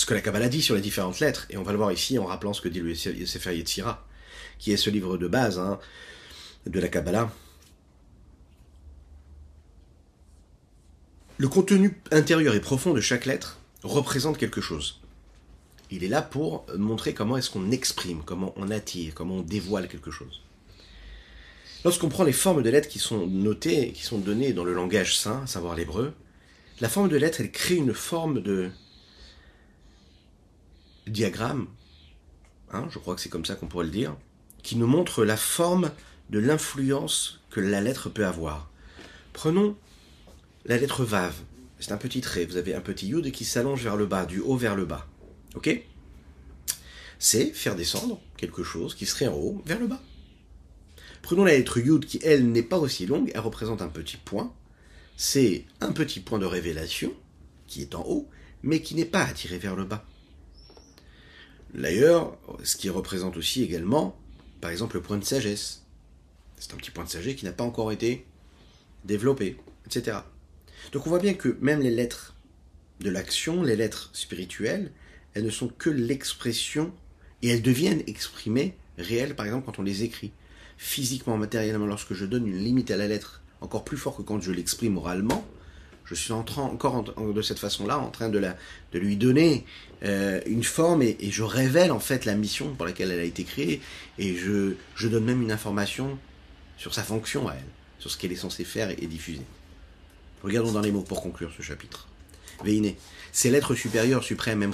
ce 0.06 0.10
que 0.10 0.14
la 0.14 0.20
Kabbalah 0.20 0.48
dit 0.48 0.62
sur 0.62 0.76
les 0.76 0.80
différentes 0.80 1.18
lettres, 1.18 1.48
et 1.50 1.56
on 1.56 1.64
va 1.64 1.72
le 1.72 1.78
voir 1.78 1.90
ici 1.90 2.16
en 2.16 2.26
rappelant 2.26 2.52
ce 2.52 2.60
que 2.60 2.68
dit 2.68 2.78
le 2.78 2.94
Sefer 2.94 3.56
Yetzira, 3.56 4.06
qui 4.60 4.70
est 4.70 4.76
ce 4.76 4.88
livre 4.88 5.18
de 5.18 5.26
base 5.26 5.58
hein, 5.58 5.80
de 6.64 6.78
la 6.78 6.86
Kabbalah. 6.86 7.32
Le 11.38 11.48
contenu 11.48 12.00
intérieur 12.12 12.54
et 12.54 12.60
profond 12.60 12.92
de 12.92 13.00
chaque 13.00 13.26
lettre 13.26 13.58
représente 13.82 14.38
quelque 14.38 14.60
chose. 14.60 15.00
Il 15.90 16.04
est 16.04 16.08
là 16.08 16.22
pour 16.22 16.66
montrer 16.76 17.12
comment 17.12 17.36
est-ce 17.36 17.50
qu'on 17.50 17.72
exprime, 17.72 18.22
comment 18.24 18.54
on 18.54 18.70
attire, 18.70 19.12
comment 19.12 19.38
on 19.38 19.42
dévoile 19.42 19.88
quelque 19.88 20.12
chose. 20.12 20.40
Lorsqu'on 21.84 22.10
prend 22.10 22.22
les 22.22 22.32
formes 22.32 22.62
de 22.62 22.70
lettres 22.70 22.88
qui 22.88 23.00
sont 23.00 23.26
notées, 23.26 23.90
qui 23.90 24.04
sont 24.04 24.18
données 24.18 24.52
dans 24.52 24.62
le 24.62 24.72
langage 24.72 25.18
saint, 25.18 25.42
à 25.42 25.46
savoir 25.48 25.74
l'hébreu, 25.74 26.14
la 26.78 26.88
forme 26.88 27.08
de 27.08 27.16
lettre, 27.16 27.40
elle 27.40 27.50
crée 27.50 27.74
une 27.74 27.92
forme 27.92 28.40
de 28.40 28.70
diagramme, 31.06 31.66
hein, 32.72 32.86
je 32.90 32.98
crois 32.98 33.14
que 33.14 33.20
c'est 33.20 33.28
comme 33.28 33.44
ça 33.44 33.54
qu'on 33.54 33.66
pourrait 33.66 33.84
le 33.84 33.90
dire, 33.90 34.16
qui 34.62 34.76
nous 34.76 34.86
montre 34.86 35.24
la 35.24 35.36
forme 35.36 35.90
de 36.30 36.38
l'influence 36.38 37.40
que 37.50 37.60
la 37.60 37.80
lettre 37.80 38.08
peut 38.08 38.26
avoir. 38.26 38.70
Prenons 39.32 39.76
la 40.64 40.76
lettre 40.78 41.04
Vav. 41.04 41.34
C'est 41.78 41.92
un 41.92 41.98
petit 41.98 42.20
trait. 42.20 42.46
Vous 42.46 42.56
avez 42.56 42.74
un 42.74 42.80
petit 42.80 43.08
yud 43.08 43.30
qui 43.30 43.44
s'allonge 43.44 43.82
vers 43.82 43.96
le 43.96 44.06
bas, 44.06 44.24
du 44.24 44.40
haut 44.40 44.56
vers 44.56 44.74
le 44.74 44.86
bas. 44.86 45.06
Ok? 45.54 45.84
C'est 47.18 47.52
faire 47.52 47.76
descendre 47.76 48.20
quelque 48.36 48.62
chose 48.62 48.94
qui 48.94 49.06
serait 49.06 49.28
en 49.28 49.34
haut 49.34 49.62
vers 49.66 49.78
le 49.78 49.86
bas. 49.86 50.00
Prenons 51.22 51.44
la 51.44 51.52
lettre 51.52 51.78
yud 51.78 52.06
qui, 52.06 52.18
elle, 52.22 52.50
n'est 52.50 52.62
pas 52.62 52.78
aussi 52.78 53.06
longue. 53.06 53.30
Elle 53.34 53.40
représente 53.40 53.82
un 53.82 53.88
petit 53.88 54.16
point 54.16 54.52
c'est 55.16 55.64
un 55.80 55.92
petit 55.92 56.20
point 56.20 56.38
de 56.38 56.44
révélation 56.44 57.12
qui 57.66 57.80
est 57.80 57.94
en 57.94 58.04
haut, 58.06 58.28
mais 58.62 58.82
qui 58.82 58.94
n'est 58.94 59.06
pas 59.06 59.24
attiré 59.24 59.58
vers 59.58 59.74
le 59.74 59.84
bas. 59.84 60.04
D'ailleurs, 61.74 62.36
ce 62.62 62.76
qui 62.76 62.88
représente 62.88 63.36
aussi 63.36 63.62
également, 63.62 64.16
par 64.60 64.70
exemple, 64.70 64.96
le 64.96 65.02
point 65.02 65.18
de 65.18 65.24
sagesse. 65.24 65.82
C'est 66.58 66.72
un 66.72 66.76
petit 66.76 66.90
point 66.90 67.04
de 67.04 67.10
sagesse 67.10 67.36
qui 67.36 67.44
n'a 67.44 67.52
pas 67.52 67.64
encore 67.64 67.92
été 67.92 68.24
développé, 69.04 69.56
etc. 69.86 70.18
Donc 70.92 71.06
on 71.06 71.10
voit 71.10 71.18
bien 71.18 71.34
que 71.34 71.56
même 71.60 71.80
les 71.80 71.90
lettres 71.90 72.34
de 73.00 73.10
l'action, 73.10 73.62
les 73.62 73.76
lettres 73.76 74.10
spirituelles, 74.12 74.90
elles 75.34 75.44
ne 75.44 75.50
sont 75.50 75.68
que 75.68 75.90
l'expression, 75.90 76.92
et 77.42 77.48
elles 77.48 77.62
deviennent 77.62 78.02
exprimées 78.06 78.74
réelles, 78.96 79.36
par 79.36 79.44
exemple, 79.44 79.66
quand 79.66 79.78
on 79.78 79.82
les 79.82 80.02
écrit. 80.02 80.32
Physiquement, 80.78 81.36
matériellement, 81.36 81.86
lorsque 81.86 82.14
je 82.14 82.24
donne 82.24 82.46
une 82.46 82.58
limite 82.58 82.90
à 82.90 82.96
la 82.96 83.06
lettre 83.06 83.42
encore 83.60 83.84
plus 83.84 83.96
fort 83.96 84.16
que 84.16 84.22
quand 84.22 84.40
je 84.40 84.52
l'exprime 84.52 84.96
oralement, 84.96 85.46
je 86.06 86.14
suis 86.14 86.32
en 86.32 86.42
train, 86.42 86.62
encore 86.62 87.02
de 87.02 87.42
cette 87.42 87.58
façon-là 87.58 87.98
en 87.98 88.10
train 88.10 88.28
de, 88.28 88.40
lui 88.94 89.16
donner 89.16 89.66
euh, 90.04 90.40
une 90.46 90.62
forme 90.62 91.02
et, 91.02 91.16
je 91.20 91.42
révèle 91.42 91.90
en 91.92 92.00
fait 92.00 92.24
la 92.24 92.34
mission 92.34 92.74
pour 92.74 92.86
laquelle 92.86 93.10
elle 93.10 93.20
a 93.20 93.24
été 93.24 93.44
créée 93.44 93.80
et 94.18 94.36
je, 94.36 94.74
donne 95.08 95.24
même 95.24 95.42
une 95.42 95.52
information 95.52 96.18
sur 96.78 96.94
sa 96.94 97.02
fonction 97.02 97.48
à 97.48 97.54
elle, 97.54 97.66
sur 97.98 98.10
ce 98.10 98.16
qu'elle 98.16 98.32
est 98.32 98.36
censée 98.36 98.64
faire 98.64 98.90
et, 98.90 99.06
diffuser. 99.06 99.42
Regardons 100.42 100.72
dans 100.72 100.80
les 100.80 100.92
mots 100.92 101.02
pour 101.02 101.22
conclure 101.22 101.50
ce 101.56 101.62
chapitre. 101.62 102.06
Veine, 102.64 102.94
ces 103.32 103.50
lettres 103.50 103.74
supérieures 103.74 104.24
suprêmes, 104.24 104.70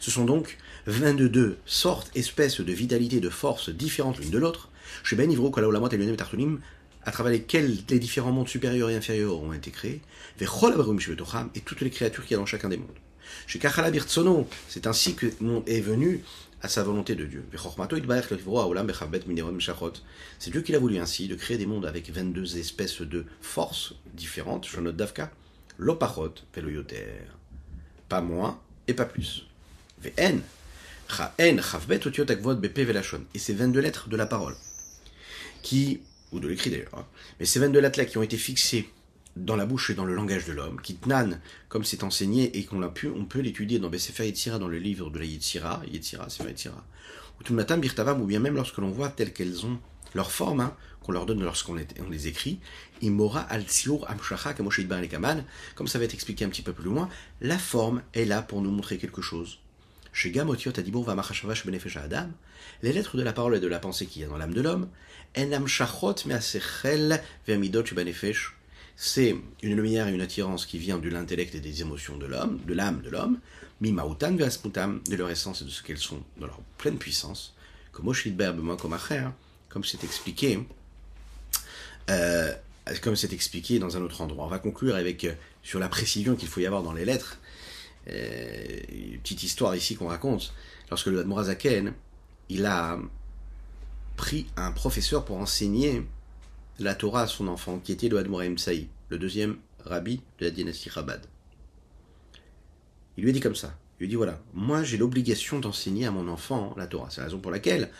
ce 0.00 0.10
sont 0.10 0.24
donc 0.24 0.58
22 0.86 1.58
sortes, 1.66 2.10
espèces 2.14 2.60
de 2.60 2.72
vitalité, 2.72 3.18
de 3.20 3.28
force 3.28 3.70
différentes 3.70 4.20
l'une 4.20 4.30
de 4.30 4.38
l'autre, 4.38 4.68
ben 5.12 5.28
à 7.04 7.12
travers 7.12 7.32
lesquels 7.32 7.78
les 7.88 7.98
différents 7.98 8.32
mondes 8.32 8.48
supérieurs 8.48 8.90
et 8.90 8.96
inférieurs 8.96 9.40
ont 9.40 9.52
été 9.52 9.70
créés, 9.70 10.00
et 10.40 11.60
toutes 11.60 11.80
les 11.80 11.90
créatures 11.90 12.24
qu'il 12.24 12.32
y 12.32 12.34
a 12.34 12.38
dans 12.38 12.46
chacun 12.46 12.68
des 12.68 12.76
mondes. 12.76 12.88
C'est 14.68 14.86
ainsi 14.86 15.14
que 15.14 15.26
monde 15.40 15.62
est 15.66 15.80
venu 15.80 16.22
à 16.62 16.68
sa 16.68 16.82
volonté 16.82 17.14
de 17.14 17.24
Dieu. 17.24 17.44
C'est 20.38 20.50
Dieu 20.50 20.60
qui 20.60 20.72
l'a 20.72 20.78
voulu 20.78 20.98
ainsi, 20.98 21.28
de 21.28 21.34
créer 21.34 21.58
des 21.58 21.66
mondes 21.66 21.86
avec 21.86 22.10
22 22.10 22.58
espèces 22.58 23.00
de 23.00 23.24
forces 23.40 23.94
différentes, 24.14 24.76
note 24.76 24.96
Davka, 24.96 25.30
l'opachot, 25.78 26.34
pas 28.08 28.20
moins 28.20 28.60
et 28.88 28.94
pas 28.94 29.06
plus. 29.06 29.46
Et 30.04 30.12
ces 33.38 33.54
22 33.54 33.80
lettres 33.80 34.08
de 34.08 34.16
la 34.16 34.26
parole 34.26 34.54
qui, 35.62 36.00
ou 36.32 36.40
de 36.40 36.48
l'écrit 36.48 36.70
d'ailleurs, 36.70 36.94
hein, 36.94 37.06
mais 37.38 37.46
ces 37.46 37.58
22 37.58 37.80
lettres-là 37.80 38.04
qui 38.04 38.18
ont 38.18 38.22
été 38.22 38.36
fixées 38.36 38.88
dans 39.36 39.56
la 39.56 39.66
bouche 39.66 39.90
et 39.90 39.94
dans 39.94 40.04
le 40.04 40.14
langage 40.14 40.44
de 40.44 40.52
l'homme, 40.52 40.80
qui 40.80 40.96
tnan, 40.96 41.40
comme 41.68 41.84
c'est 41.84 42.02
enseigné 42.02 42.56
et 42.58 42.64
qu'on 42.64 42.82
a 42.82 42.88
pu, 42.88 43.08
on 43.08 43.24
peut 43.24 43.40
l'étudier 43.40 43.78
dans 43.78 43.90
Sefer 43.96 44.26
Yetzira, 44.26 44.58
dans 44.58 44.68
le 44.68 44.78
livre 44.78 45.10
de 45.10 45.18
la 45.18 45.24
Yetzira, 45.24 45.82
Yetzira, 45.90 46.28
Sefer 46.28 46.50
Yetzira, 46.50 46.84
ou 47.38 47.42
tout 47.44 47.54
matin 47.54 47.78
Birtavam, 47.78 48.20
ou 48.20 48.26
bien 48.26 48.40
même 48.40 48.54
lorsque 48.54 48.78
l'on 48.78 48.90
voit 48.90 49.08
telles 49.08 49.32
qu'elles 49.32 49.64
ont 49.66 49.78
leur 50.14 50.32
forme, 50.32 50.60
hein, 50.60 50.76
qu'on 51.02 51.12
leur 51.12 51.26
donne 51.26 51.42
lorsqu'on 51.42 51.76
on 51.76 52.10
les 52.10 52.26
écrit, 52.26 52.58
Imora 53.00 53.40
al 53.40 53.64
amshacha 54.08 54.54
comme 54.54 55.88
ça 55.88 55.98
va 55.98 56.04
être 56.04 56.14
expliqué 56.14 56.44
un 56.44 56.48
petit 56.48 56.62
peu 56.62 56.72
plus 56.72 56.84
loin, 56.84 57.08
la 57.40 57.58
forme 57.58 58.02
est 58.14 58.24
là 58.24 58.42
pour 58.42 58.60
nous 58.60 58.70
montrer 58.70 58.98
quelque 58.98 59.22
chose. 59.22 59.60
Chez 60.12 60.30
Gamotiot 60.30 60.78
Adibur 60.78 61.04
Vamachashavash 61.04 61.64
Benefesh 61.64 61.96
Adam, 61.96 62.28
les 62.82 62.92
lettres 62.92 63.16
de 63.16 63.22
la 63.22 63.32
parole 63.32 63.56
et 63.56 63.60
de 63.60 63.68
la 63.68 63.78
pensée 63.78 64.06
qu'il 64.06 64.22
y 64.22 64.24
a 64.24 64.28
dans 64.28 64.36
l'âme 64.36 64.54
de 64.54 64.60
l'homme, 64.60 64.88
c'est 68.96 69.36
une 69.62 69.76
lumière 69.76 70.08
et 70.08 70.12
une 70.12 70.20
attirance 70.20 70.66
qui 70.66 70.78
vient 70.78 70.98
de 70.98 71.08
l'intellect 71.08 71.54
et 71.54 71.60
des 71.60 71.80
émotions 71.80 72.18
de 72.18 72.26
l'homme, 72.26 72.60
de 72.66 72.74
l'âme 72.74 73.00
de 73.02 73.10
l'homme, 73.10 73.38
mimautan 73.80 74.32
de 74.32 75.16
leur 75.16 75.30
essence 75.30 75.62
et 75.62 75.64
de 75.64 75.70
ce 75.70 75.82
qu'elles 75.82 75.98
sont 75.98 76.22
dans 76.38 76.46
leur 76.46 76.60
pleine 76.76 76.98
puissance, 76.98 77.54
comme 77.92 78.12
comme 79.68 79.84
c'est 79.84 80.04
expliqué, 80.04 80.58
euh, 82.10 82.52
comme 83.02 83.16
c'est 83.16 83.32
expliqué 83.32 83.78
dans 83.78 83.96
un 83.96 84.02
autre 84.02 84.20
endroit. 84.20 84.44
On 84.44 84.48
va 84.48 84.58
conclure 84.58 84.96
avec 84.96 85.24
euh, 85.24 85.32
sur 85.62 85.78
la 85.78 85.88
précision 85.88 86.34
qu'il 86.34 86.48
faut 86.48 86.60
y 86.60 86.66
avoir 86.66 86.82
dans 86.82 86.92
les 86.92 87.04
lettres. 87.04 87.38
Euh, 88.08 88.80
une 88.90 89.18
petite 89.20 89.42
histoire 89.42 89.76
ici 89.76 89.94
qu'on 89.96 90.08
raconte. 90.08 90.52
Lorsque 90.90 91.06
le 91.06 91.20
Admorazaken, 91.20 91.92
il 92.48 92.66
a 92.66 92.98
pris 94.16 94.46
un 94.56 94.72
professeur 94.72 95.24
pour 95.24 95.36
enseigner 95.36 96.06
la 96.78 96.94
Torah 96.94 97.22
à 97.22 97.26
son 97.26 97.48
enfant, 97.48 97.78
qui 97.78 97.92
était 97.92 98.08
le 98.08 98.18
Admoraim 98.18 98.56
Saï, 98.56 98.88
le 99.08 99.18
deuxième 99.18 99.58
rabbi 99.84 100.20
de 100.38 100.46
la 100.46 100.50
dynastie 100.50 100.90
Chabad. 100.90 101.24
Il 103.16 103.24
lui 103.24 103.30
a 103.30 103.32
dit 103.32 103.40
comme 103.40 103.54
ça. 103.54 103.76
Il 103.98 104.04
lui 104.04 104.08
dit 104.08 104.16
voilà, 104.16 104.40
moi 104.54 104.82
j'ai 104.82 104.96
l'obligation 104.96 105.58
d'enseigner 105.58 106.06
à 106.06 106.10
mon 106.10 106.28
enfant 106.28 106.74
la 106.76 106.86
Torah. 106.86 107.08
C'est 107.10 107.20
la 107.20 107.26
raison 107.26 107.38
pour 107.38 107.50
laquelle 107.50 107.90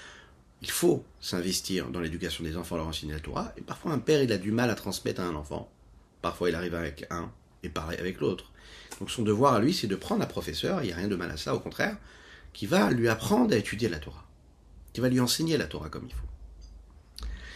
il 0.62 0.70
faut 0.70 1.05
s'investir 1.20 1.90
dans 1.90 2.01
l'éducation 2.01 2.42
des 2.44 2.57
enfants, 2.57 2.76
leur 2.76 2.86
enseigner 2.86 3.12
la 3.12 3.20
Torah. 3.20 3.53
Et 3.59 3.61
parfois 3.61 3.92
un 3.92 3.98
père 3.98 4.22
il 4.22 4.32
a 4.32 4.38
du 4.38 4.51
mal 4.51 4.70
à 4.70 4.74
transmettre 4.74 5.20
à 5.20 5.24
un 5.24 5.34
enfant. 5.34 5.70
Parfois 6.22 6.48
il 6.48 6.55
arrive 6.55 6.74
avec 6.74 7.07
un 7.11 7.30
et 7.62 7.68
pareil 7.68 7.98
avec 7.98 8.20
l'autre. 8.20 8.49
Donc 9.01 9.11
son 9.11 9.22
devoir 9.22 9.55
à 9.55 9.61
lui 9.61 9.74
c'est 9.74 9.86
de 9.86 9.96
prendre 9.96 10.22
un 10.22 10.26
professeur, 10.26 10.82
il 10.82 10.86
n'y 10.86 10.92
a 10.92 10.96
rien 10.96 11.09
de 11.09 11.16
mal 11.16 11.30
à 11.30 11.36
ça, 11.36 11.55
au 11.55 11.61
contraire, 11.61 11.96
qui 12.53 12.66
va 12.66 12.90
lui 12.90 13.09
apprendre 13.09 13.53
à 13.53 13.57
étudier 13.57 13.88
la 13.88 13.98
Torah 13.98 14.26
qui 14.92 15.01
va 15.01 15.09
lui 15.09 15.20
enseigner 15.20 15.57
la 15.57 15.66
Torah 15.66 15.88
comme 15.88 16.07
il 16.07 16.14
faut. 16.14 16.26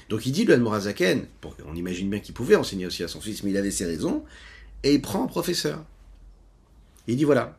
Donc 0.08 0.26
il 0.26 0.32
dit, 0.32 0.44
le 0.44 0.58
Morazaken, 0.58 1.26
on 1.66 1.74
imagine 1.74 2.10
bien 2.10 2.20
qu'il 2.20 2.34
pouvait 2.34 2.56
enseigner 2.56 2.86
aussi 2.86 3.02
à 3.02 3.08
son 3.08 3.20
fils, 3.20 3.42
mais 3.42 3.50
il 3.50 3.56
avait 3.56 3.70
ses 3.70 3.86
raisons, 3.86 4.24
et 4.82 4.94
il 4.94 5.02
prend 5.02 5.24
un 5.24 5.26
professeur. 5.26 5.84
il 7.06 7.16
dit, 7.16 7.24
voilà, 7.24 7.58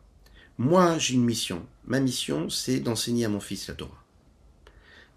moi 0.57 0.97
j'ai 0.97 1.15
une 1.15 1.25
mission. 1.25 1.65
Ma 1.87 1.99
mission, 1.99 2.49
c'est 2.49 2.79
d'enseigner 2.79 3.25
à 3.25 3.29
mon 3.29 3.39
fils 3.39 3.67
la 3.67 3.73
Torah. 3.73 4.03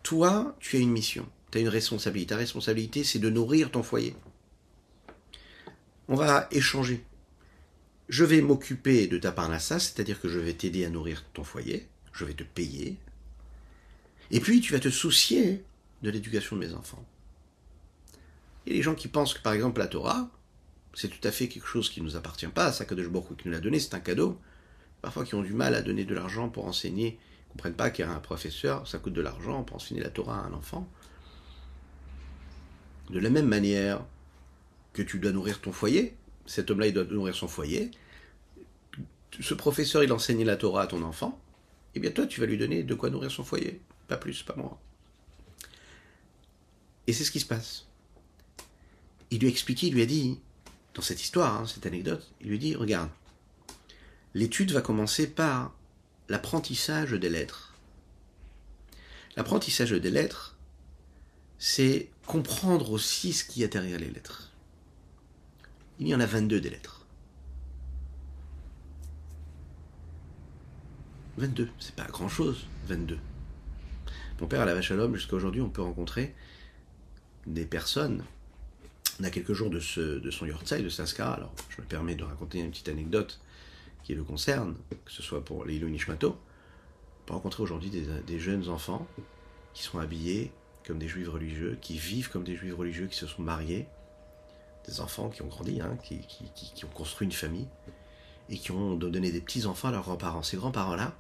Toi, 0.03 0.57
tu 0.59 0.77
as 0.77 0.81
une 0.81 0.91
mission, 0.91 1.27
tu 1.51 1.59
as 1.59 1.61
une 1.61 1.69
responsabilité. 1.69 2.31
Ta 2.31 2.37
responsabilité, 2.37 3.05
c'est 3.05 3.19
de 3.19 3.31
nourrir 3.31 3.71
ton 3.71 3.83
foyer. 3.83 4.17
On 6.09 6.15
va 6.15 6.49
échanger. 6.51 7.05
Je 8.09 8.25
vais 8.25 8.41
m'occuper 8.41 9.07
de 9.07 9.19
ta 9.19 9.33
parnassa, 9.33 9.79
c'est-à-dire 9.79 10.21
que 10.21 10.29
je 10.29 10.39
vais 10.39 10.55
t'aider 10.55 10.85
à 10.85 10.91
nourrir 10.91 11.25
ton 11.35 11.45
foyer, 11.45 11.87
je 12.13 12.25
vais 12.25 12.35
te 12.35 12.43
payer, 12.45 12.99
et 14.31 14.41
puis, 14.41 14.61
tu 14.61 14.73
vas 14.73 14.81
te 14.81 14.91
soucier 14.91 15.65
de 16.03 16.11
l'éducation 16.11 16.57
de 16.57 16.61
mes 16.61 16.75
enfants. 16.75 17.05
Il 18.67 18.73
y 18.73 18.75
a 18.75 18.79
des 18.79 18.83
gens 18.83 18.95
qui 18.95 19.09
pensent 19.09 19.35
que, 19.35 19.43
par 19.43 19.55
exemple, 19.55 19.81
la 19.81 19.87
Torah, 19.87 20.29
c'est 20.95 21.09
tout 21.09 21.27
à 21.27 21.31
fait 21.31 21.49
quelque 21.49 21.67
chose 21.67 21.89
qui 21.89 22.01
ne 22.01 22.07
nous 22.07 22.17
appartient 22.17 22.47
pas, 22.47 22.73
que 22.73 22.95
de 22.95 23.07
qui 23.07 23.49
nous 23.49 23.53
l'a 23.53 23.61
donné, 23.61 23.81
c'est 23.81 23.95
un 23.95 24.01
cadeau. 24.01 24.39
parfois 25.01 25.25
qui 25.25 25.35
ont 25.35 25.43
du 25.43 25.55
mal 25.55 25.75
à 25.75 25.83
donner 25.83 26.05
de 26.05 26.15
l'argent 26.15 26.49
pour 26.49 26.67
enseigner, 26.67 27.19
ne 27.49 27.53
comprennent 27.53 27.75
pas 27.75 27.91
qu'un 27.91 28.19
professeur, 28.19 28.87
ça 28.87 28.99
coûte 28.99 29.15
de 29.15 29.23
l'argent 29.23 29.63
pour 29.63 29.77
enseigner 29.77 30.03
la 30.03 30.11
Torah 30.11 30.41
à 30.41 30.47
un 30.47 30.53
enfant. 30.53 30.89
De 33.09 33.19
la 33.19 33.31
même 33.31 33.47
manière 33.47 34.05
que 34.93 35.01
tu 35.03 35.19
dois 35.19 35.33
nourrir 35.33 35.61
ton 35.61 35.73
foyer, 35.73 36.17
cet 36.49 36.71
homme-là, 36.71 36.89
il 36.89 36.95
doit 36.95 37.05
nourrir 37.05 37.37
son 37.37 37.47
foyer, 37.47 37.91
ce 39.41 39.55
professeur, 39.55 40.03
il 40.03 40.13
enseigne 40.13 40.45
la 40.45 40.57
Torah 40.57 40.83
à 40.83 40.87
ton 40.87 41.03
enfant, 41.03 41.41
eh 41.95 42.01
bien 42.01 42.11
toi, 42.11 42.27
tu 42.27 42.41
vas 42.41 42.47
lui 42.47 42.59
donner 42.59 42.83
de 42.83 42.95
quoi 42.95 43.11
nourrir 43.11 43.31
son 43.31 43.45
foyer. 43.45 43.81
Pas 44.09 44.17
plus, 44.17 44.43
pas 44.43 44.57
moins. 44.57 44.79
Et 47.07 47.13
c'est 47.13 47.25
ce 47.25 47.31
qui 47.31 47.41
se 47.41 47.47
passe. 47.47 47.87
Il 49.31 49.41
lui 49.41 49.47
a 49.47 49.51
expliqué, 49.51 49.89
il 49.89 49.95
lui 49.95 50.03
a 50.03 50.07
dit, 50.07 50.41
dans 50.95 51.03
cette 51.03 51.23
histoire, 51.23 51.61
hein, 51.61 51.67
cette 51.67 51.87
anecdote, 51.87 52.31
il 52.41 52.49
lui 52.49 52.59
dit, 52.59 52.75
regarde, 52.75 53.11
l'étude 54.35 54.73
va 54.73 54.81
commencer 54.81 55.27
par 55.27 55.75
l'apprentissage 56.29 57.13
des 57.13 57.29
lettres. 57.29 57.75
L'apprentissage 59.37 59.91
des 59.91 60.11
lettres, 60.11 60.57
c'est 61.59 62.09
comprendre 62.27 62.91
aussi 62.93 63.33
ce 63.33 63.45
qu'il 63.45 63.63
y 63.63 63.65
a 63.65 63.69
derrière 63.69 63.99
les 63.99 64.11
lettres. 64.11 64.48
Il 66.01 66.07
y 66.09 66.15
en 66.15 66.21
a 66.21 66.27
22 66.27 66.61
des 66.61 66.71
lettres. 66.71 67.07
22, 71.39 71.69
c'est 71.79 71.95
pas 71.95 72.07
grand 72.07 72.29
chose, 72.29 72.67
22. 72.87 73.19
Mon 74.41 74.47
père 74.47 74.61
à 74.61 74.65
la 74.65 74.75
vache 74.75 74.91
à 74.91 74.97
l'homme, 74.97 75.15
jusqu'à 75.15 75.37
aujourd'hui, 75.37 75.61
on 75.61 75.69
peut 75.69 75.83
rencontrer 75.83 76.35
des 77.47 77.65
personnes. 77.65 78.25
On 79.21 79.25
a 79.25 79.31
quelques 79.31 79.53
jours 79.53 79.71
de, 79.71 79.81
son 79.81 80.47
Yortzai, 80.47 80.83
de 80.83 80.89
Saskara, 80.89 81.35
alors 81.35 81.53
je 81.71 81.81
me 81.81 81.87
permets 81.87 82.15
de 82.15 82.25
raconter 82.25 82.61
une 82.61 82.71
petite 82.71 82.89
anecdote 82.89 83.41
qui 84.05 84.15
le 84.15 84.23
concerne, 84.23 84.75
que 85.05 85.11
ce 85.11 85.23
soit 85.23 85.45
pour 85.45 85.65
les 85.65 85.81
Nishmato. 85.81 86.31
On 86.31 87.27
peut 87.27 87.35
rencontrer 87.35 87.63
aujourd'hui 87.63 87.91
des, 87.91 88.39
jeunes 88.39 88.69
enfants 88.69 89.07
qui 89.75 89.83
sont 89.83 89.99
habillés 89.99 90.53
comme 90.87 90.99
des 90.99 91.09
juifs 91.09 91.29
religieux, 91.29 91.77
qui 91.81 91.99
vivent 91.99 92.31
comme 92.31 92.45
des 92.45 92.57
juifs 92.57 92.75
religieux, 92.75 93.07
qui 93.07 93.17
se 93.17 93.27
sont 93.27 93.43
mariés, 93.43 93.87
des 94.89 95.01
enfants 95.01 95.29
qui 95.29 95.43
ont 95.43 95.47
grandi, 95.47 95.81
hein, 95.81 95.97
qui, 96.03 96.85
ont 96.85 96.95
construit 96.95 97.27
une 97.27 97.33
famille, 97.33 97.69
et 98.49 98.59
qui 98.59 98.73
ont 98.73 98.95
donné 98.95 99.31
des 99.31 99.41
petits-enfants 99.41 99.89
à 99.89 99.93
leurs 99.93 100.03
grands-parents. 100.03 100.43
Ces 100.43 100.57
grands-parents-là, 100.57 101.15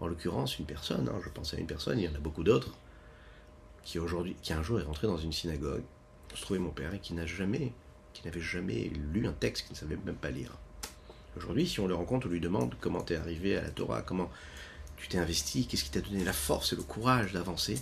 en 0.00 0.06
l'occurrence 0.06 0.58
une 0.58 0.66
personne, 0.66 1.08
hein, 1.08 1.20
je 1.24 1.30
pense 1.30 1.54
à 1.54 1.58
une 1.58 1.66
personne, 1.66 1.98
il 1.98 2.04
y 2.04 2.08
en 2.08 2.14
a 2.14 2.20
beaucoup 2.20 2.42
d'autres, 2.42 2.76
qui 3.84 3.98
aujourd'hui, 3.98 4.36
qui 4.42 4.52
un 4.52 4.62
jour 4.62 4.80
est 4.80 4.84
rentré 4.84 5.06
dans 5.06 5.18
une 5.18 5.32
synagogue, 5.32 5.82
se 6.34 6.42
trouvait 6.42 6.58
mon 6.58 6.70
père, 6.70 6.94
et 6.94 6.98
qui 6.98 7.14
n'a 7.14 7.26
jamais, 7.26 7.72
qui 8.12 8.24
n'avait 8.24 8.40
jamais 8.40 8.90
lu 9.12 9.26
un 9.26 9.32
texte, 9.32 9.66
qui 9.66 9.72
ne 9.72 9.78
savait 9.78 9.98
même 10.04 10.16
pas 10.16 10.30
lire. 10.30 10.56
Aujourd'hui, 11.36 11.66
si 11.66 11.80
on 11.80 11.86
le 11.86 11.94
rencontre, 11.94 12.26
on 12.26 12.30
lui 12.30 12.40
demande 12.40 12.74
comment 12.80 13.02
t'es 13.02 13.16
arrivé 13.16 13.56
à 13.56 13.62
la 13.62 13.70
Torah, 13.70 14.02
comment 14.02 14.30
tu 14.96 15.08
t'es 15.08 15.18
investi, 15.18 15.66
qu'est-ce 15.66 15.84
qui 15.84 15.90
t'a 15.90 16.00
donné 16.00 16.24
la 16.24 16.32
force 16.32 16.72
et 16.72 16.76
le 16.76 16.82
courage 16.82 17.32
d'avancer. 17.32 17.80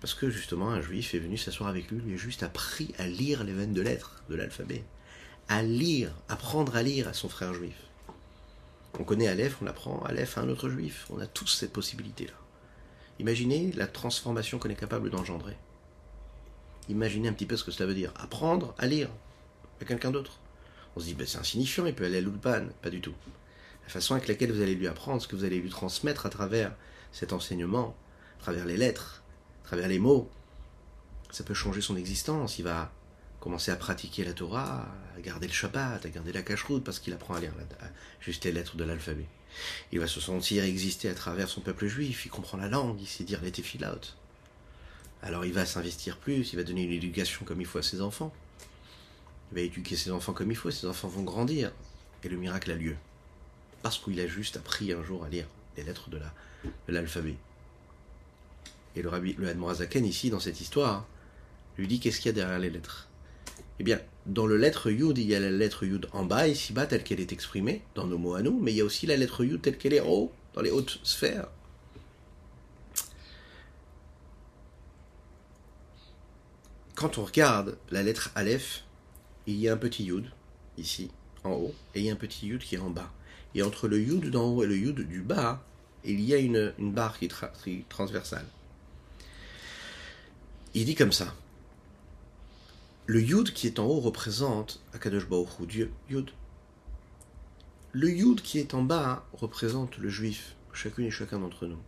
Parce 0.00 0.14
que 0.14 0.30
justement 0.30 0.70
un 0.70 0.80
juif 0.80 1.14
est 1.14 1.18
venu 1.18 1.36
s'asseoir 1.36 1.68
avec 1.68 1.90
lui, 1.90 2.00
lui 2.00 2.14
a 2.14 2.16
juste 2.16 2.42
appris 2.42 2.94
à 2.98 3.06
lire 3.06 3.44
les 3.44 3.52
veines 3.52 3.74
de 3.74 3.82
lettres 3.82 4.22
de 4.30 4.34
l'alphabet, 4.34 4.82
à 5.48 5.62
lire, 5.62 6.14
apprendre 6.28 6.76
à 6.76 6.82
lire 6.82 7.08
à 7.08 7.12
son 7.12 7.28
frère 7.28 7.52
juif. 7.52 7.76
On 8.98 9.04
connaît 9.04 9.28
Aleph, 9.28 9.58
on 9.62 9.66
apprend 9.66 10.02
Aleph 10.04 10.36
à 10.36 10.42
un 10.42 10.48
autre 10.48 10.68
juif. 10.68 11.06
On 11.10 11.20
a 11.20 11.26
tous 11.26 11.46
cette 11.46 11.72
possibilité-là. 11.72 12.32
Imaginez 13.18 13.72
la 13.72 13.86
transformation 13.86 14.58
qu'on 14.58 14.68
est 14.68 14.74
capable 14.74 15.10
d'engendrer. 15.10 15.56
Imaginez 16.88 17.28
un 17.28 17.32
petit 17.32 17.46
peu 17.46 17.56
ce 17.56 17.64
que 17.64 17.70
cela 17.70 17.86
veut 17.86 17.94
dire. 17.94 18.12
Apprendre 18.16 18.74
à 18.78 18.86
lire 18.86 19.08
à 19.80 19.84
quelqu'un 19.84 20.10
d'autre. 20.10 20.40
On 20.96 21.00
se 21.00 21.04
dit, 21.04 21.14
ben, 21.14 21.26
c'est 21.26 21.38
insignifiant, 21.38 21.86
il 21.86 21.94
peut 21.94 22.04
aller 22.04 22.18
à 22.18 22.20
l'Ulpan. 22.20 22.66
Pas 22.82 22.90
du 22.90 23.00
tout. 23.00 23.14
La 23.84 23.90
façon 23.90 24.14
avec 24.14 24.26
laquelle 24.26 24.52
vous 24.52 24.60
allez 24.60 24.74
lui 24.74 24.88
apprendre, 24.88 25.22
ce 25.22 25.28
que 25.28 25.36
vous 25.36 25.44
allez 25.44 25.60
lui 25.60 25.70
transmettre 25.70 26.26
à 26.26 26.30
travers 26.30 26.74
cet 27.12 27.32
enseignement, 27.32 27.96
à 28.38 28.42
travers 28.42 28.64
les 28.66 28.76
lettres, 28.76 29.19
travers 29.70 29.86
les 29.86 30.00
mots, 30.00 30.28
ça 31.30 31.44
peut 31.44 31.54
changer 31.54 31.80
son 31.80 31.96
existence. 31.96 32.58
Il 32.58 32.64
va 32.64 32.90
commencer 33.38 33.70
à 33.70 33.76
pratiquer 33.76 34.24
la 34.24 34.32
Torah, 34.32 34.84
à 35.16 35.20
garder 35.20 35.46
le 35.46 35.52
Shabbat, 35.52 36.04
à 36.04 36.08
garder 36.08 36.32
la 36.32 36.42
cache-route, 36.42 36.82
parce 36.82 36.98
qu'il 36.98 37.12
apprend 37.12 37.34
à 37.34 37.40
lire 37.40 37.52
juste 38.20 38.44
les 38.44 38.50
lettres 38.50 38.76
de 38.76 38.82
l'alphabet. 38.82 39.26
Il 39.92 40.00
va 40.00 40.08
se 40.08 40.20
sentir 40.20 40.64
exister 40.64 41.08
à 41.08 41.14
travers 41.14 41.48
son 41.48 41.60
peuple 41.60 41.86
juif, 41.86 42.26
il 42.26 42.30
comprend 42.30 42.58
la 42.58 42.66
langue, 42.66 43.00
il 43.00 43.06
sait 43.06 43.22
dire 43.22 43.40
les 43.42 43.52
tefilot. 43.52 44.00
Alors 45.22 45.44
il 45.44 45.52
va 45.52 45.64
s'investir 45.64 46.16
plus, 46.16 46.52
il 46.52 46.56
va 46.56 46.64
donner 46.64 46.82
une 46.82 46.90
éducation 46.90 47.44
comme 47.44 47.60
il 47.60 47.66
faut 47.66 47.78
à 47.78 47.84
ses 47.84 48.00
enfants. 48.00 48.34
Il 49.52 49.54
va 49.54 49.60
éduquer 49.60 49.94
ses 49.94 50.10
enfants 50.10 50.32
comme 50.32 50.50
il 50.50 50.56
faut, 50.56 50.72
ses 50.72 50.88
enfants 50.88 51.06
vont 51.06 51.22
grandir, 51.22 51.70
et 52.24 52.28
le 52.28 52.36
miracle 52.36 52.72
a 52.72 52.74
lieu. 52.74 52.96
Parce 53.82 53.98
qu'il 53.98 54.18
a 54.18 54.26
juste 54.26 54.56
appris 54.56 54.92
un 54.92 55.04
jour 55.04 55.24
à 55.24 55.28
lire 55.28 55.46
les 55.76 55.84
lettres 55.84 56.10
de 56.10 56.18
l'alphabet. 56.88 57.36
Et 58.96 59.02
le 59.02 59.08
rabbi, 59.08 59.34
le 59.38 59.48
Admorazaken 59.48 60.04
ici, 60.04 60.30
dans 60.30 60.40
cette 60.40 60.60
histoire, 60.60 61.06
lui 61.78 61.86
dit 61.86 62.00
qu'est-ce 62.00 62.18
qu'il 62.20 62.26
y 62.26 62.30
a 62.30 62.32
derrière 62.32 62.58
les 62.58 62.70
lettres? 62.70 63.08
Eh 63.78 63.82
bien, 63.82 64.00
dans 64.26 64.46
le 64.46 64.56
lettre 64.56 64.90
Yud, 64.90 65.16
il 65.16 65.26
y 65.26 65.34
a 65.34 65.40
la 65.40 65.50
lettre 65.50 65.84
Yud 65.84 66.08
en 66.12 66.24
bas, 66.24 66.48
ici-bas, 66.48 66.86
telle 66.86 67.02
qu'elle 67.02 67.20
est 67.20 67.32
exprimée, 67.32 67.82
dans 67.94 68.06
nos 68.06 68.18
mots 68.18 68.34
à 68.34 68.42
nous, 68.42 68.60
mais 68.60 68.72
il 68.72 68.76
y 68.76 68.80
a 68.80 68.84
aussi 68.84 69.06
la 69.06 69.16
lettre 69.16 69.44
Yud 69.44 69.62
telle 69.62 69.78
qu'elle 69.78 69.94
est 69.94 70.00
en 70.00 70.08
haut, 70.08 70.32
dans 70.54 70.60
les 70.60 70.70
hautes 70.70 71.00
sphères. 71.02 71.48
Quand 76.94 77.16
on 77.16 77.24
regarde 77.24 77.78
la 77.90 78.02
lettre 78.02 78.30
Aleph, 78.34 78.84
il 79.46 79.56
y 79.56 79.68
a 79.68 79.72
un 79.72 79.78
petit 79.78 80.04
Yud, 80.04 80.26
ici, 80.76 81.10
en 81.44 81.52
haut, 81.52 81.74
et 81.94 82.00
il 82.00 82.06
y 82.06 82.10
a 82.10 82.12
un 82.12 82.16
petit 82.16 82.48
Yud 82.48 82.60
qui 82.60 82.74
est 82.74 82.78
en 82.78 82.90
bas. 82.90 83.10
Et 83.54 83.62
entre 83.62 83.88
le 83.88 83.98
Yud 83.98 84.30
d'en 84.30 84.44
haut 84.44 84.62
et 84.62 84.66
le 84.66 84.76
Yud 84.76 85.08
du 85.08 85.22
bas, 85.22 85.64
il 86.04 86.20
y 86.20 86.34
a 86.34 86.36
une, 86.36 86.72
barre 86.78 87.18
qui 87.18 87.24
est 87.24 87.88
transversale. 87.88 88.44
Il 90.74 90.84
dit 90.84 90.94
comme 90.94 91.12
ça. 91.12 91.34
Le 93.06 93.20
Yud 93.20 93.52
qui 93.52 93.66
est 93.66 93.80
en 93.80 93.86
haut 93.86 93.98
représente 93.98 94.80
Akadosh 94.92 95.26
Baruch 95.28 95.66
Dieu, 95.66 95.90
Yud. 96.08 96.30
Le 97.92 98.08
Yud 98.08 98.40
qui 98.40 98.58
est 98.60 98.72
en 98.74 98.82
bas 98.82 99.26
représente 99.32 99.98
le 99.98 100.08
juif, 100.08 100.54
chacune 100.72 101.06
et 101.06 101.10
chacun 101.10 101.40
d'entre 101.40 101.66
nous. 101.66 101.80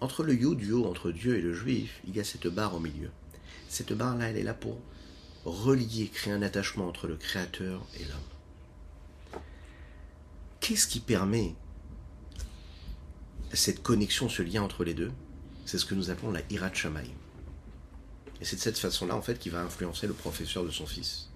Entre 0.00 0.24
le 0.24 0.34
Yud, 0.34 0.60
Yud, 0.60 0.86
entre 0.86 1.12
Dieu 1.12 1.36
et 1.36 1.40
le 1.40 1.54
juif, 1.54 2.00
il 2.08 2.16
y 2.16 2.20
a 2.20 2.24
cette 2.24 2.48
barre 2.48 2.74
au 2.74 2.80
milieu. 2.80 3.10
Cette 3.68 3.92
barre-là, 3.92 4.30
elle 4.30 4.38
est 4.38 4.42
là 4.42 4.54
pour 4.54 4.76
relier, 5.44 6.08
créer 6.08 6.32
un 6.32 6.42
attachement 6.42 6.88
entre 6.88 7.06
le 7.06 7.16
Créateur 7.16 7.86
et 8.00 8.04
l'homme. 8.04 9.40
Qu'est-ce 10.58 10.88
qui 10.88 10.98
permet 10.98 11.54
cette 13.52 13.84
connexion, 13.84 14.28
ce 14.28 14.42
lien 14.42 14.62
entre 14.62 14.82
les 14.82 14.94
deux? 14.94 15.12
C'est 15.64 15.78
ce 15.78 15.84
que 15.84 15.94
nous 15.94 16.10
appelons 16.10 16.32
la 16.32 16.40
Hirat 16.50 16.74
Shamayim. 16.74 17.19
Et 18.40 18.44
c'est 18.44 18.56
de 18.56 18.60
cette 18.60 18.78
façon-là, 18.78 19.14
en 19.14 19.22
fait, 19.22 19.38
qu'il 19.38 19.52
va 19.52 19.60
influencer 19.62 20.06
le 20.06 20.14
professeur 20.14 20.64
de 20.64 20.70
son 20.70 20.86
fils. 20.86 21.28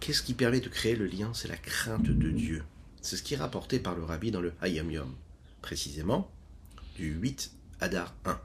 Qu'est-ce 0.00 0.22
qui 0.22 0.34
permet 0.34 0.60
de 0.60 0.68
créer 0.68 0.94
le 0.94 1.06
lien? 1.06 1.32
C'est 1.34 1.48
la 1.48 1.56
crainte 1.56 2.04
de 2.04 2.30
Dieu. 2.30 2.62
C'est 3.02 3.16
ce 3.16 3.22
qui 3.22 3.34
est 3.34 3.38
rapporté 3.38 3.78
par 3.78 3.94
le 3.94 4.04
rabbi 4.04 4.30
dans 4.30 4.40
le 4.40 4.52
Hayam 4.60 4.90
Yom, 4.90 5.14
précisément 5.62 6.30
du 6.96 7.12
8 7.12 7.50
Adar 7.80 8.14
1. 8.24 8.40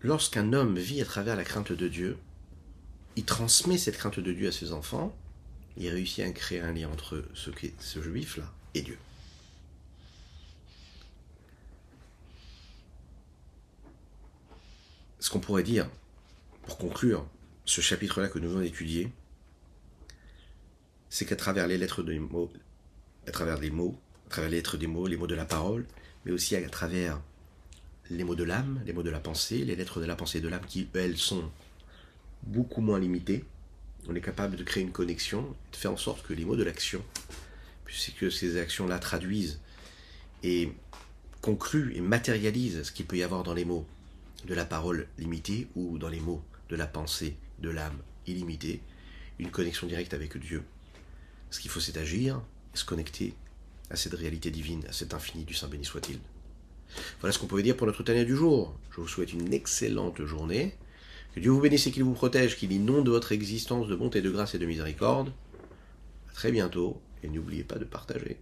Lorsqu'un 0.00 0.52
homme 0.52 0.78
vit 0.78 1.00
à 1.00 1.04
travers 1.04 1.36
la 1.36 1.44
crainte 1.44 1.72
de 1.72 1.88
Dieu, 1.88 2.18
il 3.16 3.24
transmet 3.24 3.78
cette 3.78 3.96
crainte 3.96 4.20
de 4.20 4.32
Dieu 4.32 4.48
à 4.48 4.52
ses 4.52 4.72
enfants, 4.72 5.16
il 5.76 5.88
réussit 5.88 6.24
à 6.24 6.30
créer 6.30 6.60
un 6.60 6.72
lien 6.72 6.88
entre 6.90 7.24
ce, 7.34 7.50
ce 7.78 8.02
juif-là 8.02 8.52
et 8.74 8.82
Dieu. 8.82 8.98
Ce 15.24 15.30
qu'on 15.30 15.40
pourrait 15.40 15.62
dire, 15.62 15.88
pour 16.66 16.76
conclure 16.76 17.26
ce 17.64 17.80
chapitre-là 17.80 18.28
que 18.28 18.38
nous 18.38 18.50
venons 18.50 18.60
d'étudier, 18.60 19.10
c'est 21.08 21.24
qu'à 21.24 21.34
travers 21.34 21.66
les 21.66 21.78
lettres 21.78 22.02
des 22.02 22.18
mots, 22.18 22.52
à 23.26 23.30
travers 23.30 23.58
les 23.58 23.70
mots, 23.70 23.98
à 24.26 24.28
travers 24.28 24.50
les 24.50 24.58
lettres 24.58 24.76
des 24.76 24.86
mots, 24.86 25.06
les 25.06 25.16
mots 25.16 25.26
de 25.26 25.34
la 25.34 25.46
parole, 25.46 25.86
mais 26.26 26.32
aussi 26.32 26.54
à 26.56 26.68
travers 26.68 27.22
les 28.10 28.22
mots 28.22 28.34
de 28.34 28.44
l'âme, 28.44 28.82
les 28.84 28.92
mots 28.92 29.02
de 29.02 29.08
la 29.08 29.18
pensée, 29.18 29.64
les 29.64 29.76
lettres 29.76 29.98
de 29.98 30.04
la 30.04 30.14
pensée 30.14 30.38
et 30.38 30.40
de 30.42 30.48
l'âme 30.48 30.66
qui, 30.68 30.86
elles, 30.92 31.16
sont 31.16 31.50
beaucoup 32.42 32.82
moins 32.82 32.98
limitées, 32.98 33.46
on 34.06 34.14
est 34.14 34.20
capable 34.20 34.56
de 34.56 34.62
créer 34.62 34.82
une 34.82 34.92
connexion, 34.92 35.56
de 35.72 35.76
faire 35.78 35.92
en 35.92 35.96
sorte 35.96 36.22
que 36.26 36.34
les 36.34 36.44
mots 36.44 36.56
de 36.56 36.64
l'action, 36.64 37.02
puisque 37.86 38.30
ces 38.30 38.58
actions-là 38.58 38.98
traduisent 38.98 39.58
et 40.42 40.70
concluent 41.40 41.94
et 41.96 42.02
matérialisent 42.02 42.82
ce 42.82 42.92
qu'il 42.92 43.06
peut 43.06 43.16
y 43.16 43.22
avoir 43.22 43.42
dans 43.42 43.54
les 43.54 43.64
mots, 43.64 43.86
de 44.46 44.54
la 44.54 44.64
parole 44.64 45.06
limitée 45.18 45.68
ou 45.74 45.98
dans 45.98 46.08
les 46.08 46.20
mots 46.20 46.42
de 46.68 46.76
la 46.76 46.86
pensée, 46.86 47.36
de 47.60 47.70
l'âme 47.70 47.98
illimitée, 48.26 48.80
une 49.38 49.50
connexion 49.50 49.86
directe 49.86 50.14
avec 50.14 50.36
Dieu. 50.38 50.62
Ce 51.50 51.60
qu'il 51.60 51.70
faut, 51.70 51.80
c'est 51.80 51.96
agir 51.96 52.42
se 52.74 52.84
connecter 52.84 53.34
à 53.90 53.96
cette 53.96 54.14
réalité 54.14 54.50
divine, 54.50 54.84
à 54.88 54.92
cet 54.92 55.14
infini 55.14 55.44
du 55.44 55.54
Saint 55.54 55.68
béni 55.68 55.84
soit-il. 55.84 56.18
Voilà 57.20 57.32
ce 57.32 57.38
qu'on 57.38 57.46
pouvait 57.46 57.62
dire 57.62 57.76
pour 57.76 57.86
notre 57.86 58.08
année 58.10 58.24
du 58.24 58.36
jour. 58.36 58.76
Je 58.90 59.00
vous 59.00 59.08
souhaite 59.08 59.32
une 59.32 59.52
excellente 59.52 60.24
journée. 60.24 60.74
Que 61.34 61.40
Dieu 61.40 61.50
vous 61.50 61.60
bénisse 61.60 61.86
et 61.86 61.90
qu'il 61.90 62.04
vous 62.04 62.14
protège, 62.14 62.56
qu'il 62.56 62.72
inonde 62.72 63.08
votre 63.08 63.32
existence 63.32 63.88
de 63.88 63.96
bonté, 63.96 64.22
de 64.22 64.30
grâce 64.30 64.54
et 64.54 64.58
de 64.58 64.66
miséricorde. 64.66 65.32
À 66.30 66.32
très 66.32 66.52
bientôt 66.52 67.00
et 67.22 67.28
n'oubliez 67.28 67.64
pas 67.64 67.78
de 67.78 67.84
partager. 67.84 68.36